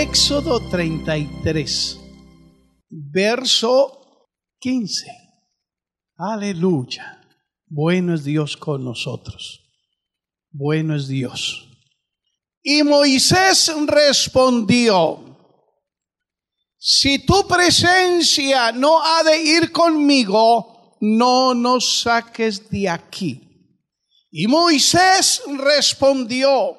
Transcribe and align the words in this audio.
Éxodo 0.00 0.60
33, 0.60 1.98
verso 2.88 4.28
15. 4.60 5.10
Aleluya. 6.16 7.20
Bueno 7.66 8.14
es 8.14 8.22
Dios 8.22 8.56
con 8.56 8.84
nosotros. 8.84 9.60
Bueno 10.52 10.94
es 10.94 11.08
Dios. 11.08 11.66
Y 12.62 12.84
Moisés 12.84 13.72
respondió, 13.88 15.18
si 16.78 17.18
tu 17.26 17.48
presencia 17.48 18.70
no 18.70 19.02
ha 19.02 19.24
de 19.24 19.42
ir 19.42 19.72
conmigo, 19.72 20.96
no 21.00 21.54
nos 21.54 22.02
saques 22.02 22.70
de 22.70 22.88
aquí. 22.88 23.40
Y 24.30 24.46
Moisés 24.46 25.42
respondió, 25.56 26.77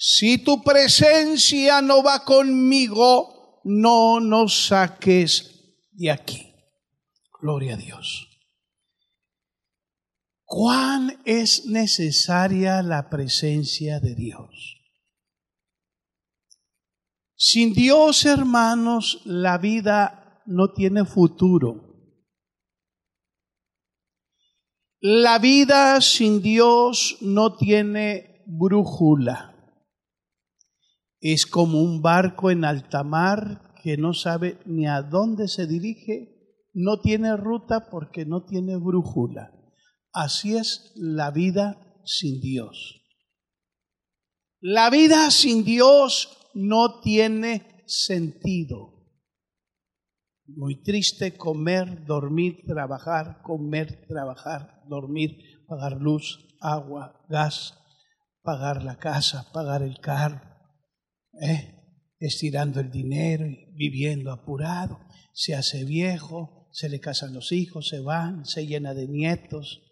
si 0.00 0.38
tu 0.38 0.62
presencia 0.62 1.82
no 1.82 2.04
va 2.04 2.24
conmigo, 2.24 3.60
no 3.64 4.20
nos 4.20 4.68
saques 4.68 5.74
de 5.90 6.12
aquí. 6.12 6.54
Gloria 7.40 7.74
a 7.74 7.76
Dios. 7.78 8.28
¿Cuán 10.44 11.20
es 11.24 11.66
necesaria 11.66 12.80
la 12.84 13.10
presencia 13.10 13.98
de 13.98 14.14
Dios? 14.14 14.76
Sin 17.34 17.74
Dios, 17.74 18.24
hermanos, 18.24 19.20
la 19.24 19.58
vida 19.58 20.44
no 20.46 20.72
tiene 20.74 21.06
futuro. 21.06 22.14
La 25.00 25.40
vida 25.40 26.00
sin 26.00 26.40
Dios 26.40 27.18
no 27.20 27.56
tiene 27.56 28.44
brújula. 28.46 29.57
Es 31.20 31.46
como 31.46 31.80
un 31.80 32.00
barco 32.02 32.50
en 32.50 32.64
alta 32.64 33.02
mar 33.02 33.74
que 33.82 33.96
no 33.96 34.14
sabe 34.14 34.58
ni 34.66 34.86
a 34.86 35.02
dónde 35.02 35.48
se 35.48 35.66
dirige, 35.66 36.38
no 36.74 37.00
tiene 37.00 37.36
ruta 37.36 37.88
porque 37.90 38.24
no 38.24 38.44
tiene 38.44 38.76
brújula. 38.76 39.52
Así 40.12 40.56
es 40.56 40.92
la 40.96 41.30
vida 41.30 42.00
sin 42.04 42.40
Dios. 42.40 42.98
La 44.60 44.90
vida 44.90 45.30
sin 45.30 45.64
Dios 45.64 46.36
no 46.54 47.00
tiene 47.00 47.84
sentido. 47.86 48.98
Muy 50.46 50.82
triste 50.82 51.36
comer, 51.36 52.06
dormir, 52.06 52.64
trabajar, 52.66 53.42
comer, 53.42 54.06
trabajar, 54.08 54.82
dormir, 54.88 55.38
pagar 55.66 56.00
luz, 56.00 56.56
agua, 56.60 57.24
gas, 57.28 57.74
pagar 58.42 58.82
la 58.82 58.96
casa, 58.96 59.46
pagar 59.52 59.82
el 59.82 59.98
carro, 60.00 60.40
¿eh? 61.40 61.74
estirando 62.18 62.80
el 62.80 62.90
dinero 62.90 63.46
viviendo 63.74 64.32
apurado. 64.32 64.98
Se 65.32 65.54
hace 65.54 65.84
viejo, 65.84 66.68
se 66.72 66.88
le 66.88 67.00
casan 67.00 67.32
los 67.32 67.52
hijos, 67.52 67.88
se 67.88 68.00
van, 68.00 68.44
se 68.44 68.66
llena 68.66 68.94
de 68.94 69.08
nietos, 69.08 69.82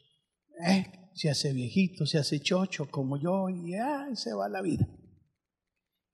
¿eh? 0.66 0.86
se 1.14 1.30
hace 1.30 1.52
viejito, 1.52 2.06
se 2.06 2.18
hace 2.18 2.40
chocho 2.40 2.90
como 2.90 3.20
yo 3.20 3.48
y 3.48 3.72
ya 3.72 4.08
se 4.14 4.34
va 4.34 4.48
la 4.48 4.62
vida. 4.62 4.86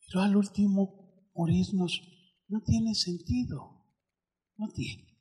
Pero 0.07 0.23
al 0.23 0.37
último, 0.37 1.31
morirnos 1.35 2.01
no 2.49 2.61
tiene 2.61 2.95
sentido. 2.95 3.83
No 4.57 4.69
tiene. 4.69 5.19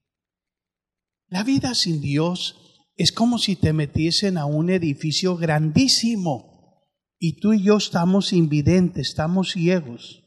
La 1.28 1.44
vida 1.44 1.74
sin 1.74 2.02
Dios 2.02 2.58
es 2.98 3.12
como 3.12 3.38
si 3.38 3.56
te 3.56 3.72
metiesen 3.72 4.38
a 4.38 4.46
un 4.46 4.70
edificio 4.70 5.38
grandísimo 5.38 6.51
y 7.24 7.40
tú 7.40 7.54
y 7.54 7.62
yo 7.62 7.78
estamos 7.78 8.34
invidentes, 8.34 9.10
estamos 9.10 9.52
ciegos. 9.52 10.24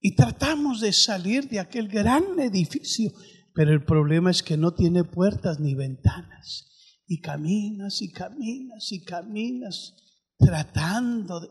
Y 0.00 0.16
tratamos 0.16 0.80
de 0.80 0.92
salir 0.92 1.48
de 1.48 1.60
aquel 1.60 1.86
gran 1.86 2.40
edificio, 2.40 3.12
pero 3.54 3.72
el 3.72 3.84
problema 3.84 4.32
es 4.32 4.42
que 4.42 4.56
no 4.56 4.74
tiene 4.74 5.04
puertas 5.04 5.60
ni 5.60 5.76
ventanas. 5.76 6.66
Y 7.06 7.20
caminas 7.20 8.02
y 8.02 8.10
caminas 8.10 8.90
y 8.90 9.04
caminas 9.04 9.94
tratando 10.36 11.38
de... 11.38 11.48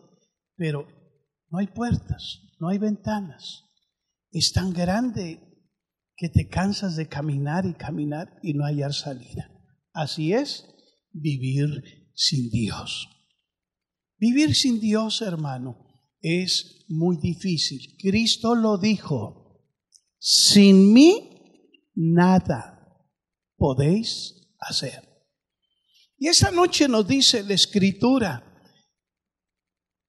Pero 0.57 0.85
no 1.49 1.59
hay 1.59 1.67
puertas, 1.67 2.41
no 2.59 2.67
hay 2.67 2.77
ventanas. 2.77 3.63
Es 4.31 4.51
tan 4.51 4.73
grande 4.73 5.39
que 6.17 6.27
te 6.27 6.49
cansas 6.49 6.97
de 6.97 7.07
caminar 7.07 7.65
y 7.65 7.73
caminar 7.73 8.37
y 8.43 8.53
no 8.53 8.65
hallar 8.65 8.93
salida. 8.93 9.49
Así 9.93 10.33
es 10.33 10.65
vivir 11.13 12.11
sin 12.13 12.49
Dios. 12.49 13.07
Vivir 14.19 14.53
sin 14.55 14.79
Dios, 14.79 15.21
hermano, 15.21 15.87
es 16.21 16.85
muy 16.89 17.17
difícil. 17.17 17.95
Cristo 17.97 18.55
lo 18.55 18.77
dijo, 18.77 19.63
sin 20.17 20.91
mí 20.93 21.61
nada 21.95 22.79
podéis 23.55 24.53
hacer. 24.59 25.07
Y 26.17 26.27
esa 26.27 26.51
noche 26.51 26.87
nos 26.89 27.07
dice 27.07 27.43
la 27.43 27.53
escritura, 27.53 28.45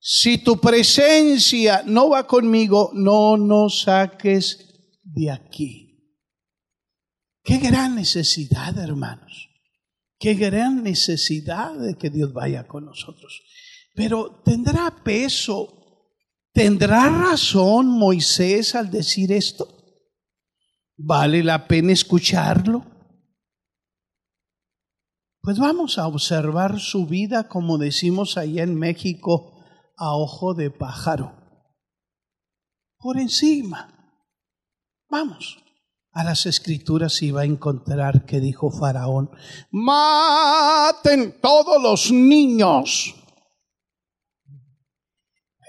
si 0.01 0.39
tu 0.39 0.59
presencia 0.59 1.83
no 1.87 2.09
va 2.09 2.27
conmigo, 2.27 2.91
no 2.95 3.37
nos 3.37 3.83
saques 3.83 4.99
de 5.05 5.31
aquí. 5.31 5.91
Qué 7.45 7.59
gran 7.59 7.95
necesidad, 7.95 8.77
hermanos. 8.79 9.49
Qué 10.19 10.35
gran 10.35 10.83
necesidad 10.83 11.75
de 11.79 11.97
que 11.97 12.11
Dios 12.11 12.33
vaya 12.33 12.67
con 12.67 12.87
nosotros. 12.87 13.43
Pero 13.95 14.43
¿tendrá 14.45 14.91
peso? 15.03 15.77
¿Tendrá 16.53 17.09
razón 17.09 17.87
Moisés 17.89 18.75
al 18.75 18.91
decir 18.91 19.33
esto? 19.33 19.69
¿Vale 20.97 21.43
la 21.43 21.67
pena 21.67 21.93
escucharlo? 21.93 22.85
Pues 25.43 25.59
vamos 25.59 25.99
a 25.99 26.07
observar 26.07 26.79
su 26.79 27.07
vida, 27.07 27.49
como 27.49 27.79
decimos 27.79 28.37
allá 28.37 28.63
en 28.63 28.75
México, 28.75 29.65
a 29.97 30.15
ojo 30.15 30.55
de 30.55 30.71
pájaro. 30.71 31.33
Por 32.99 33.19
encima. 33.19 33.97
Vamos 35.09 35.57
a 36.13 36.25
las 36.25 36.47
escrituras 36.47 37.23
iba 37.23 37.43
a 37.43 37.47
encontrar 37.47 38.27
que 38.27 38.41
dijo 38.41 38.71
Faraón, 38.71 39.31
maten 39.71 41.41
todos 41.41 41.81
los 41.81 42.11
niños. 42.11 43.15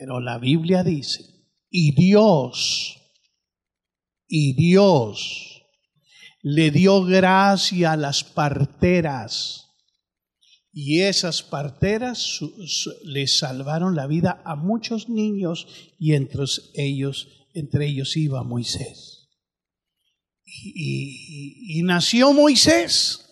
Pero 0.01 0.19
la 0.19 0.39
Biblia 0.39 0.83
dice, 0.83 1.45
y 1.69 1.93
Dios, 1.93 2.97
y 4.27 4.53
Dios 4.53 5.61
le 6.41 6.71
dio 6.71 7.03
gracia 7.03 7.91
a 7.91 7.97
las 7.97 8.23
parteras. 8.23 9.67
Y 10.73 11.01
esas 11.01 11.43
parteras 11.43 12.39
le 13.03 13.27
salvaron 13.27 13.95
la 13.95 14.07
vida 14.07 14.41
a 14.43 14.55
muchos 14.55 15.07
niños 15.07 15.67
y 15.99 16.15
entre 16.15 16.45
ellos, 16.73 17.27
entre 17.53 17.85
ellos 17.85 18.17
iba 18.17 18.41
Moisés 18.41 19.21
y, 20.51 21.81
nació 21.83 22.33
Moisés. 22.33 23.30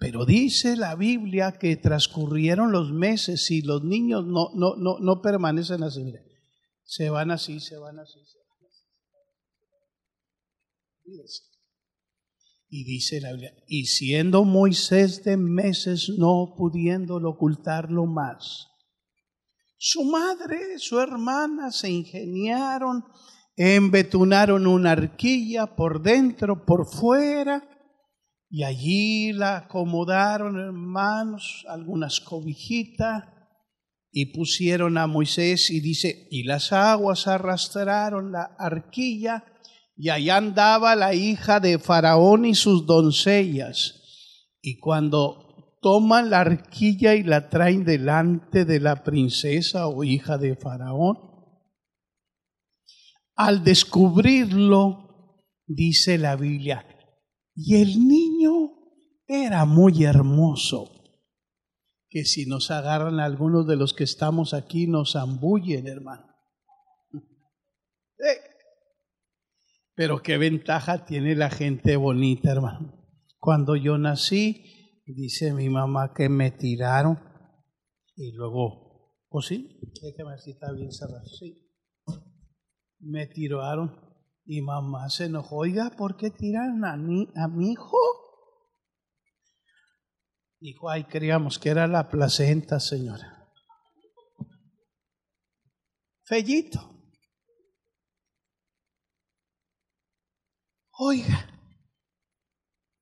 Pero 0.00 0.24
dice 0.24 0.76
la 0.76 0.96
Biblia 0.96 1.58
que 1.60 1.76
transcurrieron 1.76 2.72
los 2.72 2.90
meses 2.90 3.50
y 3.50 3.60
los 3.60 3.84
niños 3.84 4.24
no, 4.26 4.48
no, 4.54 4.74
no, 4.76 4.98
no 4.98 5.20
permanecen 5.20 5.82
así. 5.82 6.12
se 6.82 7.10
van 7.10 7.30
así, 7.30 7.60
se 7.60 7.76
van 7.76 7.98
así, 7.98 8.18
se 8.24 8.38
van 8.38 8.58
así. 11.22 11.42
Y 12.70 12.84
dice 12.84 13.20
la 13.20 13.32
Biblia, 13.32 13.54
y 13.66 13.86
siendo 13.86 14.44
Moisés 14.44 15.22
de 15.22 15.36
meses 15.36 16.08
no 16.16 16.54
pudiéndolo 16.56 17.30
ocultarlo 17.30 18.06
más, 18.06 18.68
su 19.76 20.04
madre, 20.04 20.78
su 20.78 20.98
hermana 20.98 21.70
se 21.72 21.90
ingeniaron 21.90 23.04
embetunaron 23.62 24.66
una 24.66 24.92
arquilla 24.92 25.76
por 25.76 26.00
dentro, 26.00 26.64
por 26.64 26.86
fuera, 26.86 27.62
y 28.50 28.64
allí 28.64 29.32
la 29.32 29.58
acomodaron, 29.58 30.58
hermanos, 30.58 31.64
algunas 31.68 32.20
cobijitas, 32.20 33.24
y 34.10 34.32
pusieron 34.34 34.98
a 34.98 35.06
Moisés, 35.06 35.70
y 35.70 35.78
dice, 35.78 36.26
y 36.32 36.42
las 36.42 36.72
aguas 36.72 37.28
arrastraron 37.28 38.32
la 38.32 38.56
arquilla, 38.58 39.44
y 39.96 40.08
allá 40.08 40.38
andaba 40.38 40.96
la 40.96 41.14
hija 41.14 41.60
de 41.60 41.78
Faraón 41.78 42.44
y 42.44 42.56
sus 42.56 42.86
doncellas. 42.86 44.00
Y 44.60 44.80
cuando 44.80 45.78
toman 45.80 46.28
la 46.30 46.40
arquilla 46.40 47.14
y 47.14 47.22
la 47.22 47.50
traen 47.50 47.84
delante 47.84 48.64
de 48.64 48.80
la 48.80 49.04
princesa 49.04 49.86
o 49.86 50.02
hija 50.02 50.38
de 50.38 50.56
Faraón, 50.56 51.18
al 53.36 53.62
descubrirlo, 53.62 55.44
dice 55.68 56.18
la 56.18 56.34
Biblia, 56.34 56.84
y 57.54 57.76
el 57.76 58.08
niño 58.08 58.29
era 59.26 59.64
muy 59.64 60.04
hermoso, 60.04 60.90
que 62.08 62.24
si 62.24 62.46
nos 62.46 62.72
agarran 62.72 63.20
algunos 63.20 63.66
de 63.66 63.76
los 63.76 63.94
que 63.94 64.04
estamos 64.04 64.54
aquí 64.54 64.88
nos 64.88 65.12
zambullen, 65.12 65.86
hermano. 65.86 66.26
Eh. 67.14 68.40
Pero 69.94 70.20
qué 70.22 70.36
ventaja 70.36 71.04
tiene 71.04 71.36
la 71.36 71.48
gente 71.48 71.96
bonita, 71.96 72.50
hermano. 72.50 72.92
Cuando 73.38 73.76
yo 73.76 73.98
nací, 73.98 75.02
dice 75.06 75.54
mi 75.54 75.68
mamá 75.68 76.12
que 76.12 76.28
me 76.28 76.50
tiraron 76.50 77.18
y 78.16 78.32
luego, 78.32 79.16
¿o 79.28 79.40
sí? 79.40 79.78
Déjame 80.02 80.30
ver 80.30 80.40
si 80.40 80.50
está 80.50 80.72
bien 80.72 80.90
cerrado. 80.90 81.24
Sí. 81.26 81.70
Me 82.98 83.26
tiraron 83.28 83.96
y 84.44 84.60
mamá 84.60 85.08
se 85.08 85.26
enojó. 85.26 85.58
Oiga, 85.58 85.90
¿por 85.96 86.16
qué 86.16 86.30
tiraron 86.30 86.84
a 86.84 86.96
mi, 86.96 87.28
a 87.36 87.46
mi 87.46 87.72
hijo? 87.72 87.96
Dijo, 90.60 90.90
ay, 90.90 91.04
creíamos 91.04 91.58
que 91.58 91.70
era 91.70 91.86
la 91.86 92.06
placenta, 92.10 92.78
señora. 92.80 93.48
Fellito. 96.22 96.98
Oiga, 100.98 101.48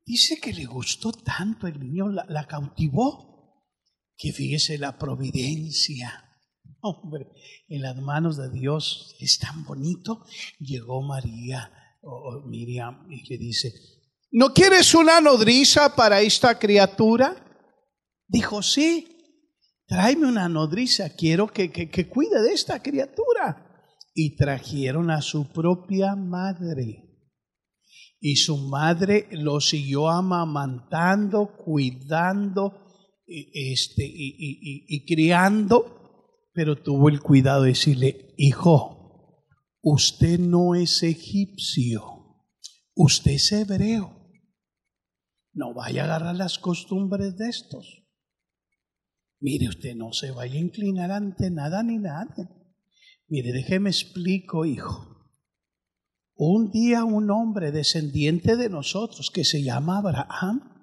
dice 0.06 0.38
que 0.40 0.52
le 0.52 0.66
gustó 0.66 1.10
tanto 1.10 1.66
el 1.66 1.81
niño, 1.81 2.08
la, 2.10 2.46
cautivó, 2.46 3.66
que 4.16 4.32
fíjese 4.32 4.78
la 4.78 4.96
providencia. 4.96 6.25
Hombre, 6.81 7.26
en 7.66 7.82
las 7.82 7.96
manos 7.96 8.37
de 8.37 8.50
Dios 8.50 9.16
es 9.19 9.40
tan 9.40 9.64
bonito. 9.64 10.25
Llegó 10.60 11.02
María 11.02 11.72
o 12.02 12.40
Miriam 12.46 13.10
y 13.10 13.28
le 13.28 13.37
dice, 13.37 13.72
¿no 14.31 14.55
quieres 14.55 14.94
una 14.94 15.20
nodriza 15.20 15.96
para 15.96 16.20
esta 16.20 16.56
criatura? 16.56 17.46
Dijo, 18.29 18.63
sí, 18.63 19.09
tráeme 19.87 20.27
una 20.27 20.49
nodriza, 20.49 21.17
quiero 21.17 21.49
que, 21.49 21.73
que, 21.73 21.91
que 21.91 22.09
cuide 22.09 22.41
de 22.43 22.53
esta 22.53 22.81
criatura. 22.81 23.65
Y 24.15 24.37
trajeron 24.37 25.11
a 25.11 25.23
su 25.23 25.51
propia 25.53 26.15
madre 26.15 27.09
y 28.21 28.37
su 28.37 28.57
madre 28.57 29.29
lo 29.31 29.61
siguió 29.61 30.09
amamantando, 30.09 31.57
cuidando 31.57 32.85
este, 33.27 34.05
y, 34.07 35.05
criando, 35.07 36.25
pero 36.53 36.83
tuvo 36.83 37.09
el 37.09 37.21
cuidado 37.21 37.63
de 37.63 37.71
decirle, 37.71 38.35
hijo, 38.39 39.45
usted 39.83 40.39
no 40.41 40.75
es 40.75 41.03
egipcio, 41.03 42.03
usted 42.95 43.33
es 43.33 43.53
hebreo. 43.53 44.15
No 45.53 45.75
vaya 45.75 46.03
a 46.03 46.05
agarrar 46.07 46.37
las 46.37 46.59
costumbres 46.59 47.37
de 47.37 47.49
estos. 47.49 48.05
Mire, 49.40 49.69
usted 49.69 49.94
no 49.94 50.12
se 50.12 50.31
vaya 50.31 50.55
a 50.55 50.62
inclinar 50.62 51.11
ante 51.11 51.50
nada 51.50 51.82
ni 51.82 51.99
nada. 51.99 52.50
Mire, 53.29 53.52
déjeme 53.52 53.90
explico, 53.90 54.64
hijo. 54.64 55.17
Un 56.35 56.70
día 56.70 57.05
un 57.05 57.31
hombre 57.31 57.73
descendiente 57.73 58.56
de 58.56 58.69
nosotros 58.69 59.31
que 59.32 59.44
se 59.44 59.62
llama 59.62 59.99
Abraham 59.99 60.79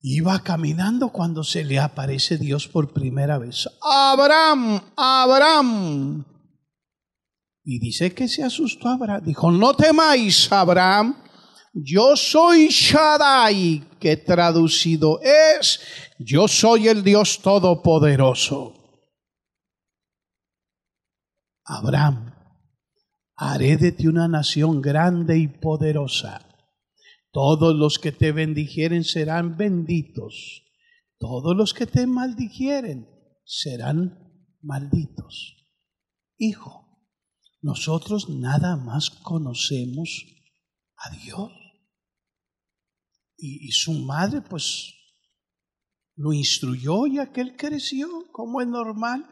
iba 0.00 0.42
caminando 0.42 1.10
cuando 1.10 1.42
se 1.42 1.64
le 1.64 1.78
aparece 1.78 2.38
Dios 2.38 2.68
por 2.68 2.92
primera 2.92 3.38
vez. 3.38 3.68
Abraham, 3.82 4.80
Abraham. 4.96 6.24
Y 7.64 7.80
dice 7.80 8.14
que 8.14 8.28
se 8.28 8.44
asustó 8.44 8.88
Abraham. 8.88 9.24
Dijo, 9.24 9.50
no 9.50 9.74
temáis, 9.74 10.50
Abraham. 10.52 11.16
Yo 11.74 12.16
soy 12.16 12.68
Shaddai, 12.68 13.82
que 14.00 14.16
traducido 14.16 15.20
es, 15.20 15.80
yo 16.18 16.48
soy 16.48 16.88
el 16.88 17.04
Dios 17.04 17.40
Todopoderoso. 17.40 18.74
Abraham 21.64 22.34
haré 23.36 23.76
de 23.76 23.92
ti 23.92 24.06
una 24.06 24.26
nación 24.26 24.80
grande 24.80 25.38
y 25.38 25.48
poderosa. 25.48 26.44
Todos 27.30 27.76
los 27.76 27.98
que 27.98 28.10
te 28.10 28.32
bendijeren 28.32 29.04
serán 29.04 29.56
benditos. 29.56 30.64
Todos 31.18 31.54
los 31.54 31.74
que 31.74 31.86
te 31.86 32.06
maldijeren 32.06 33.08
serán 33.44 34.18
malditos. 34.62 35.56
Hijo, 36.38 36.86
nosotros 37.60 38.28
nada 38.28 38.76
más 38.76 39.10
conocemos 39.10 40.37
Dios. 41.10 41.50
Y, 43.36 43.70
su 43.70 43.92
madre 43.92 44.40
pues 44.40 44.94
lo 46.16 46.32
instruyó 46.32 47.06
y 47.06 47.20
aquel 47.20 47.56
creció 47.56 48.08
como 48.32 48.60
es 48.60 48.66
normal. 48.66 49.24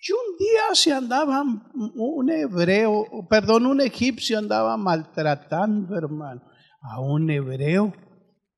Y 0.00 0.12
un 0.12 0.38
día 0.38 0.74
se 0.74 0.92
andaba 0.92 1.42
un 1.74 2.30
hebreo, 2.30 3.04
perdón, 3.28 3.66
un 3.66 3.80
egipcio 3.80 4.38
andaba 4.38 4.76
maltratando, 4.76 5.96
hermano, 5.98 6.42
a 6.80 7.00
un 7.00 7.28
hebreo 7.30 7.92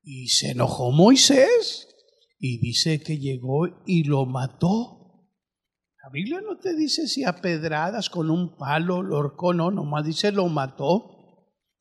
y 0.02 0.28
se 0.28 0.50
enojó 0.50 0.92
Moisés 0.92 1.88
y 2.38 2.58
dice 2.58 3.00
que 3.00 3.18
llegó 3.18 3.66
y 3.86 4.04
lo 4.04 4.26
mató. 4.26 5.00
La 6.02 6.10
Biblia 6.10 6.40
no 6.40 6.58
te 6.58 6.74
dice 6.74 7.06
si 7.06 7.24
a 7.24 7.40
pedradas 7.40 8.08
con 8.08 8.30
un 8.30 8.56
palo 8.56 9.02
lo 9.02 9.18
horcó, 9.18 9.52
no, 9.52 9.70
nomás 9.70 10.04
dice 10.06 10.32
lo 10.32 10.48
mató. 10.48 11.19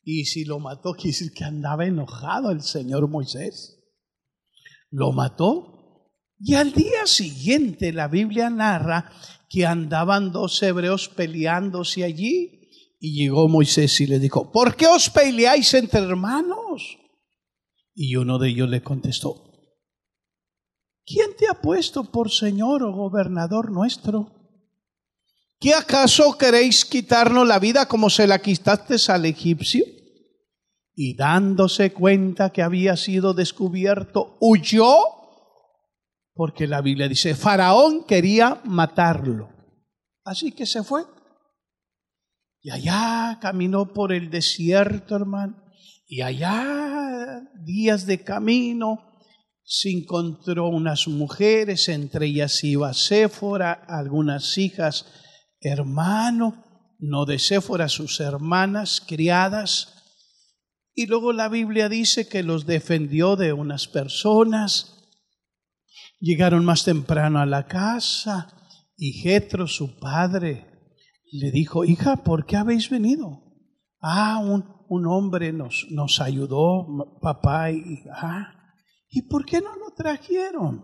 Y 0.04 0.26
si 0.26 0.46
lo 0.46 0.60
mató, 0.60 0.94
quiere 0.96 1.10
decir 1.10 1.32
que 1.34 1.44
andaba 1.44 1.86
enojado 1.86 2.52
el 2.52 2.62
Señor 2.62 3.08
Moisés. 3.08 3.78
Lo 4.90 5.12
mató. 5.12 6.10
Y 6.40 6.56
al 6.56 6.72
día 6.72 7.06
siguiente 7.06 7.92
la 7.92 8.08
Biblia 8.08 8.50
narra 8.50 9.12
que 9.50 9.66
andaban 9.66 10.32
dos 10.32 10.62
hebreos 10.64 11.10
peleándose 11.10 12.04
allí. 12.04 12.70
Y 13.00 13.14
llegó 13.16 13.48
Moisés 13.48 14.00
y 14.02 14.08
le 14.08 14.20
dijo, 14.20 14.52
¿por 14.52 14.76
qué 14.76 14.88
os 14.88 15.10
peleáis 15.10 15.74
entre 15.74 16.02
hermanos? 16.02 16.98
Y 17.94 18.16
uno 18.16 18.40
de 18.40 18.50
ellos 18.50 18.70
le 18.70 18.82
contestó, 18.82 19.52
¿quién 21.06 21.36
te 21.38 21.48
ha 21.48 21.62
puesto 21.62 22.12
por 22.12 22.32
Señor 22.32 22.84
o 22.84 22.94
gobernador 22.94 23.72
nuestro? 23.72 24.39
¿Qué 25.60 25.74
acaso 25.74 26.38
queréis 26.38 26.86
quitarnos 26.86 27.48
la 27.48 27.60
vida 27.60 27.88
como 27.88 28.10
se 28.10 28.26
la 28.28 28.40
quitaste 28.40 28.96
al 29.12 29.26
egipcio? 29.26 29.86
Y 30.96 31.16
dándose 31.16 31.92
cuenta 31.94 32.52
que 32.52 32.62
había 32.62 32.96
sido 32.96 33.34
descubierto, 33.34 34.38
huyó 34.40 35.20
porque 36.40 36.68
la 36.68 36.80
Biblia 36.80 37.10
dice, 37.10 37.36
Faraón 37.36 38.06
quería 38.06 38.62
matarlo. 38.64 39.50
Así 40.24 40.54
que 40.54 40.66
se 40.66 40.84
fue. 40.84 41.04
Y 42.62 42.70
allá 42.70 43.40
caminó 43.42 43.92
por 43.92 44.14
el 44.14 44.30
desierto, 44.30 45.18
hermano. 45.18 45.62
Y 46.08 46.22
allá, 46.22 47.42
días 47.66 48.06
de 48.06 48.24
camino, 48.24 49.20
se 49.66 49.92
encontró 49.92 50.70
unas 50.70 51.10
mujeres, 51.10 51.90
entre 51.90 52.28
ellas 52.28 52.64
iba 52.64 52.94
Séfora, 52.94 53.74
algunas 53.74 54.58
hijas, 54.58 55.08
hermano, 55.62 56.64
no 57.00 57.26
de 57.26 57.40
Séfora, 57.40 57.90
sus 57.90 58.20
hermanas, 58.20 59.02
criadas. 59.06 59.96
Y 60.94 61.06
luego 61.06 61.34
la 61.34 61.50
Biblia 61.50 61.90
dice 61.90 62.28
que 62.28 62.44
los 62.44 62.66
defendió 62.66 63.36
de 63.36 63.54
unas 63.54 63.88
personas 63.88 65.00
Llegaron 66.22 66.66
más 66.66 66.84
temprano 66.84 67.40
a 67.40 67.46
la 67.46 67.66
casa 67.66 68.54
y 68.98 69.14
Jetro, 69.14 69.68
su 69.68 70.00
padre, 70.00 70.66
le 71.32 71.50
dijo, 71.52 71.86
hija, 71.86 72.18
¿por 72.18 72.46
qué 72.46 72.58
habéis 72.58 72.90
venido? 72.90 73.42
Ah, 74.02 74.42
un, 74.44 74.66
un 74.90 75.08
hombre 75.08 75.54
nos, 75.54 75.88
nos 75.92 76.20
ayudó, 76.20 77.18
papá, 77.22 77.72
y, 77.72 78.04
ah, 78.14 78.54
¿y 79.10 79.22
por 79.30 79.46
qué 79.46 79.62
no 79.62 79.78
lo 79.78 79.94
trajeron? 79.96 80.84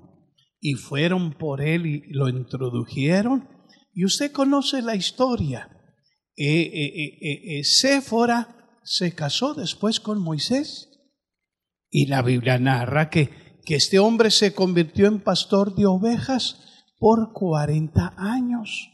Y 0.61 0.75
fueron 0.75 1.33
por 1.33 1.61
él 1.61 1.85
y 1.85 2.13
lo 2.13 2.29
introdujeron. 2.29 3.49
Y 3.95 4.05
usted 4.05 4.31
conoce 4.31 4.83
la 4.83 4.95
historia. 4.95 5.71
Eh, 6.35 6.61
eh, 6.61 7.59
eh, 7.59 7.63
Séfora 7.63 8.79
se 8.83 9.15
casó 9.15 9.55
después 9.55 9.99
con 9.99 10.21
Moisés. 10.21 10.89
Y 11.89 12.05
la 12.05 12.21
Biblia 12.21 12.59
narra 12.59 13.09
que 13.09 13.45
que 13.65 13.75
este 13.75 13.99
hombre 13.99 14.31
se 14.31 14.53
convirtió 14.53 15.07
en 15.07 15.19
pastor 15.19 15.75
de 15.75 15.87
ovejas 15.87 16.85
por 16.99 17.33
40 17.33 18.13
años. 18.15 18.91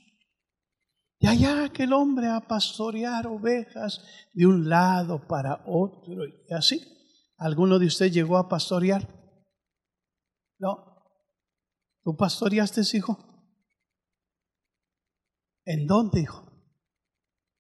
Y 1.20 1.28
allá 1.28 1.66
aquel 1.66 1.94
hombre 1.94 2.28
a 2.28 2.48
pastorear 2.48 3.28
ovejas 3.28 4.02
de 4.34 4.48
un 4.48 4.70
lado 4.70 5.28
para 5.28 5.62
otro 5.68 6.26
y 6.26 6.54
así. 6.54 6.82
¿Alguno 7.38 7.78
de 7.78 7.88
ustedes 7.88 8.14
llegó 8.14 8.38
a 8.38 8.48
pastorear? 8.48 9.08
No. 10.58 11.04
¿Tú 12.04 12.16
pastoreaste, 12.16 12.82
hijo? 12.98 13.31
¿En 15.66 15.86
dónde, 15.86 16.22
hijo? 16.22 16.52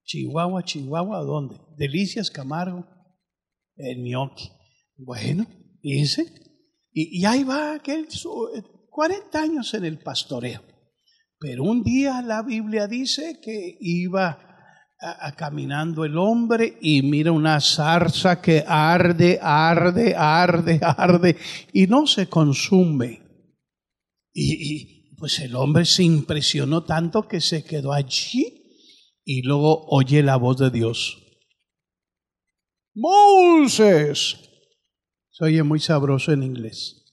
Chihuahua, 0.03 0.63
Chihuahua, 0.63 1.19
¿dónde? 1.23 1.55
Delicias, 1.77 2.29
Camargo, 2.31 2.85
en 3.75 4.03
Mioki. 4.03 4.49
Bueno, 4.97 5.47
dice, 5.81 6.25
y, 6.91 7.25
ahí 7.25 7.43
va 7.43 7.75
aquel, 7.75 8.07
40 8.89 9.37
eh, 9.37 9.41
años 9.41 9.73
en 9.73 9.85
el 9.85 9.99
pastoreo. 9.99 10.61
Pero 11.39 11.63
un 11.63 11.83
día 11.83 12.21
la 12.21 12.43
Biblia 12.43 12.87
dice 12.87 13.39
que 13.41 13.77
iba 13.79 14.51
a, 14.99 15.35
caminando 15.35 16.05
el 16.05 16.17
hombre 16.17 16.77
y 16.81 17.01
mira 17.01 17.31
una 17.31 17.59
zarza 17.59 18.41
que 18.41 18.63
arde, 18.67 19.39
arde, 19.41 20.13
arde, 20.15 20.79
arde 20.83 21.37
y 21.73 21.87
no 21.87 22.05
se 22.05 22.27
consume. 22.27 23.21
Y, 24.33 24.53
y 24.53 25.00
pues 25.21 25.37
el 25.37 25.55
hombre 25.55 25.85
se 25.85 26.01
impresionó 26.01 26.83
tanto 26.83 27.27
que 27.27 27.41
se 27.41 27.63
quedó 27.63 27.93
allí 27.93 28.89
y 29.23 29.43
luego 29.43 29.85
oye 29.85 30.23
la 30.23 30.35
voz 30.35 30.57
de 30.57 30.71
Dios. 30.71 31.15
Moses. 32.95 34.35
Se 35.29 35.45
oye 35.45 35.61
muy 35.61 35.79
sabroso 35.79 36.31
en 36.31 36.41
inglés. 36.41 37.05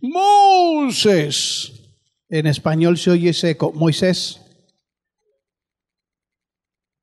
Moses. 0.00 1.70
En 2.30 2.46
español 2.46 2.96
se 2.96 3.10
oye 3.10 3.34
seco. 3.34 3.74
Moisés. 3.74 4.40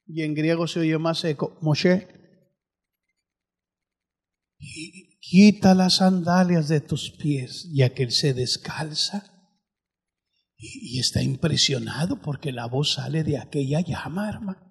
Y 0.08 0.24
en 0.24 0.34
griego 0.34 0.66
se 0.66 0.80
oye 0.80 0.98
más 0.98 1.20
seco. 1.20 1.56
Moshe. 1.62 2.08
Quita 5.20 5.76
las 5.76 5.98
sandalias 5.98 6.68
de 6.68 6.82
tus 6.82 7.12
pies, 7.12 7.70
ya 7.72 7.94
que 7.94 8.02
él 8.02 8.12
se 8.12 8.34
descalza. 8.34 9.35
Y, 10.58 11.00
está 11.00 11.22
impresionado 11.22 12.22
porque 12.22 12.52
la 12.52 12.68
voz 12.68 12.94
sale 12.94 13.24
de 13.24 13.38
aquella 13.38 13.82
llama, 13.82 14.30
hermano. 14.30 14.62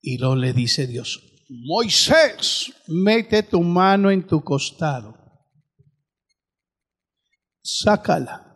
Y 0.00 0.18
luego 0.18 0.36
le 0.36 0.52
dice 0.52 0.86
Dios, 0.86 1.22
Moisés, 1.48 2.72
mete 2.88 3.42
tu 3.42 3.62
mano 3.62 4.10
en 4.10 4.26
tu 4.26 4.42
costado. 4.42 5.14
Sácala. 7.62 8.54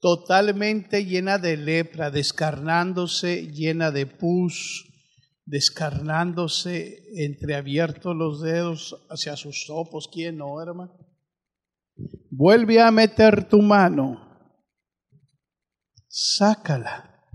Totalmente 0.00 1.04
llena 1.04 1.38
de 1.38 1.56
lepra, 1.56 2.10
descarnándose, 2.10 3.52
llena 3.52 3.92
de 3.92 4.06
pus, 4.06 4.84
descarnándose, 5.44 7.04
entreabiertos 7.14 8.16
los 8.16 8.42
dedos 8.42 8.96
hacia 9.08 9.36
sus 9.36 9.70
ojos. 9.70 10.08
¿Quién 10.12 10.38
no, 10.38 10.60
hermano? 10.60 11.11
Vuelve 12.34 12.80
a 12.80 12.90
meter 12.90 13.46
tu 13.46 13.60
mano. 13.60 14.16
Sácala. 16.08 17.28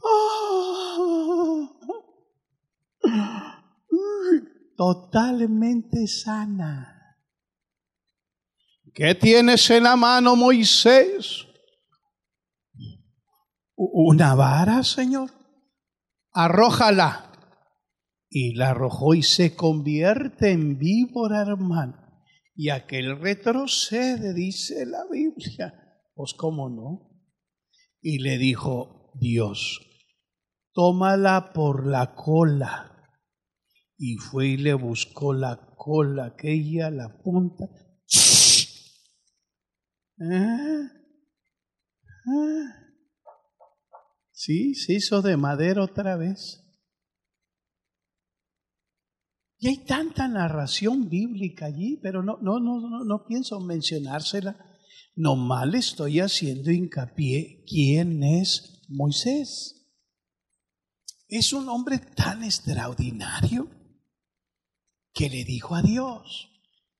Totalmente 4.78 6.06
sana. 6.06 7.18
¿Qué 8.94 9.14
tienes 9.14 9.68
en 9.68 9.82
la 9.82 9.96
mano, 9.96 10.34
Moisés? 10.34 11.46
Una 13.74 14.34
vara, 14.34 14.82
Señor. 14.82 15.30
Arrójala. 16.32 17.30
Y 18.30 18.54
la 18.54 18.70
arrojó 18.70 19.14
y 19.14 19.22
se 19.22 19.54
convierte 19.54 20.52
en 20.52 20.78
víbora, 20.78 21.42
hermano. 21.42 22.05
Y 22.56 22.70
aquel 22.70 23.20
retrocede, 23.20 24.32
dice 24.32 24.86
la 24.86 25.04
Biblia. 25.10 25.74
Pues 26.14 26.32
cómo 26.32 26.70
no. 26.70 27.10
Y 28.00 28.20
le 28.20 28.38
dijo 28.38 29.12
Dios, 29.20 29.80
tómala 30.72 31.52
por 31.52 31.86
la 31.86 32.14
cola. 32.14 32.92
Y 33.98 34.16
fue 34.16 34.48
y 34.48 34.56
le 34.56 34.72
buscó 34.72 35.34
la 35.34 35.74
cola, 35.76 36.26
aquella, 36.26 36.90
la 36.90 37.20
punta. 37.22 37.66
¿Eh? 40.18 40.88
¿Eh? 42.26 42.64
Sí, 44.32 44.74
se 44.74 44.94
hizo 44.94 45.20
de 45.20 45.36
madera 45.36 45.82
otra 45.82 46.16
vez. 46.16 46.65
Hay 49.68 49.78
tanta 49.78 50.28
narración 50.28 51.08
bíblica 51.08 51.66
allí, 51.66 51.98
pero 52.02 52.22
no, 52.22 52.38
no, 52.40 52.60
no, 52.60 52.80
no, 52.80 53.04
no 53.04 53.24
pienso 53.26 53.58
mencionársela. 53.60 54.56
Nomás 55.16 55.66
le 55.66 55.78
estoy 55.78 56.20
haciendo 56.20 56.70
hincapié 56.70 57.64
quién 57.66 58.22
es 58.22 58.84
Moisés. 58.88 59.74
Es 61.28 61.52
un 61.52 61.68
hombre 61.68 61.98
tan 61.98 62.44
extraordinario 62.44 63.68
que 65.12 65.28
le 65.28 65.44
dijo 65.44 65.74
a 65.74 65.82
Dios, 65.82 66.50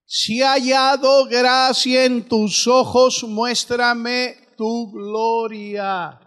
si 0.04 0.40
he 0.40 0.44
hallado 0.44 1.26
gracia 1.26 2.04
en 2.04 2.26
tus 2.26 2.66
ojos, 2.66 3.24
muéstrame 3.28 4.34
tu 4.56 4.90
gloria. 4.90 6.25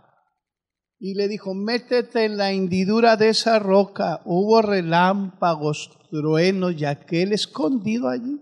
Y 0.99 1.13
le 1.13 1.27
dijo, 1.27 1.53
métete 1.53 2.25
en 2.25 2.37
la 2.37 2.51
hendidura 2.51 3.15
de 3.15 3.29
esa 3.29 3.57
roca. 3.57 4.21
Hubo 4.25 4.61
relámpagos, 4.61 5.91
truenos 6.11 6.75
y 6.77 6.85
aquel 6.85 7.31
escondido 7.31 8.09
allí. 8.09 8.41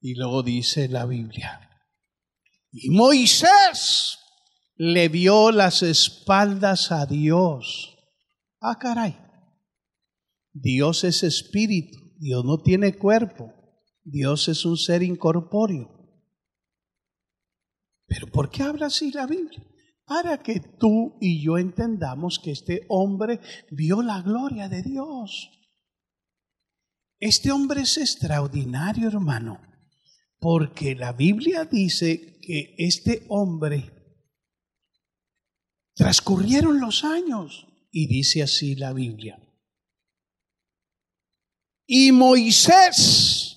Y 0.00 0.14
luego 0.14 0.42
dice 0.42 0.88
la 0.88 1.04
Biblia, 1.04 1.60
y 2.70 2.90
Moisés 2.90 4.18
le 4.76 5.08
vio 5.08 5.50
las 5.50 5.82
espaldas 5.82 6.92
a 6.92 7.06
Dios 7.06 7.96
Ah, 8.60 8.78
caray. 8.78 9.16
Dios 10.52 11.04
es 11.04 11.22
espíritu, 11.22 11.98
Dios 12.18 12.44
no 12.44 12.58
tiene 12.62 12.96
cuerpo, 12.96 13.52
Dios 14.02 14.48
es 14.48 14.64
un 14.64 14.76
ser 14.76 15.02
incorpóreo. 15.02 15.88
Pero 18.06 18.26
¿por 18.28 18.50
qué 18.50 18.62
habla 18.62 18.86
así 18.86 19.12
la 19.12 19.26
Biblia? 19.26 19.62
Para 20.06 20.40
que 20.40 20.60
tú 20.60 21.18
y 21.20 21.42
yo 21.42 21.58
entendamos 21.58 22.38
que 22.38 22.52
este 22.52 22.86
hombre 22.88 23.40
vio 23.70 24.02
la 24.02 24.22
gloria 24.22 24.68
de 24.68 24.82
Dios. 24.82 25.50
Este 27.18 27.50
hombre 27.50 27.82
es 27.82 27.96
extraordinario, 27.96 29.08
hermano, 29.08 29.60
porque 30.38 30.94
la 30.94 31.12
Biblia 31.12 31.64
dice 31.64 32.38
que 32.40 32.76
este 32.78 33.26
hombre 33.28 33.92
transcurrieron 35.94 36.78
los 36.78 37.02
años 37.02 37.66
y 37.90 38.06
dice 38.06 38.42
así 38.42 38.76
la 38.76 38.92
Biblia. 38.92 39.42
Y 41.86 42.12
Moisés 42.12 43.56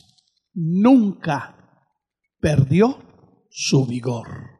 nunca 0.53 1.85
perdió 2.39 3.47
su 3.49 3.85
vigor. 3.85 4.58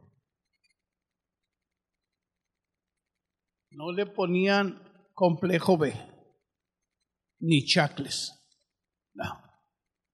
No 3.71 3.91
le 3.91 4.05
ponían 4.05 4.81
complejo 5.13 5.77
B, 5.77 5.93
ni 7.39 7.65
chacles, 7.65 8.33
no, 9.13 9.41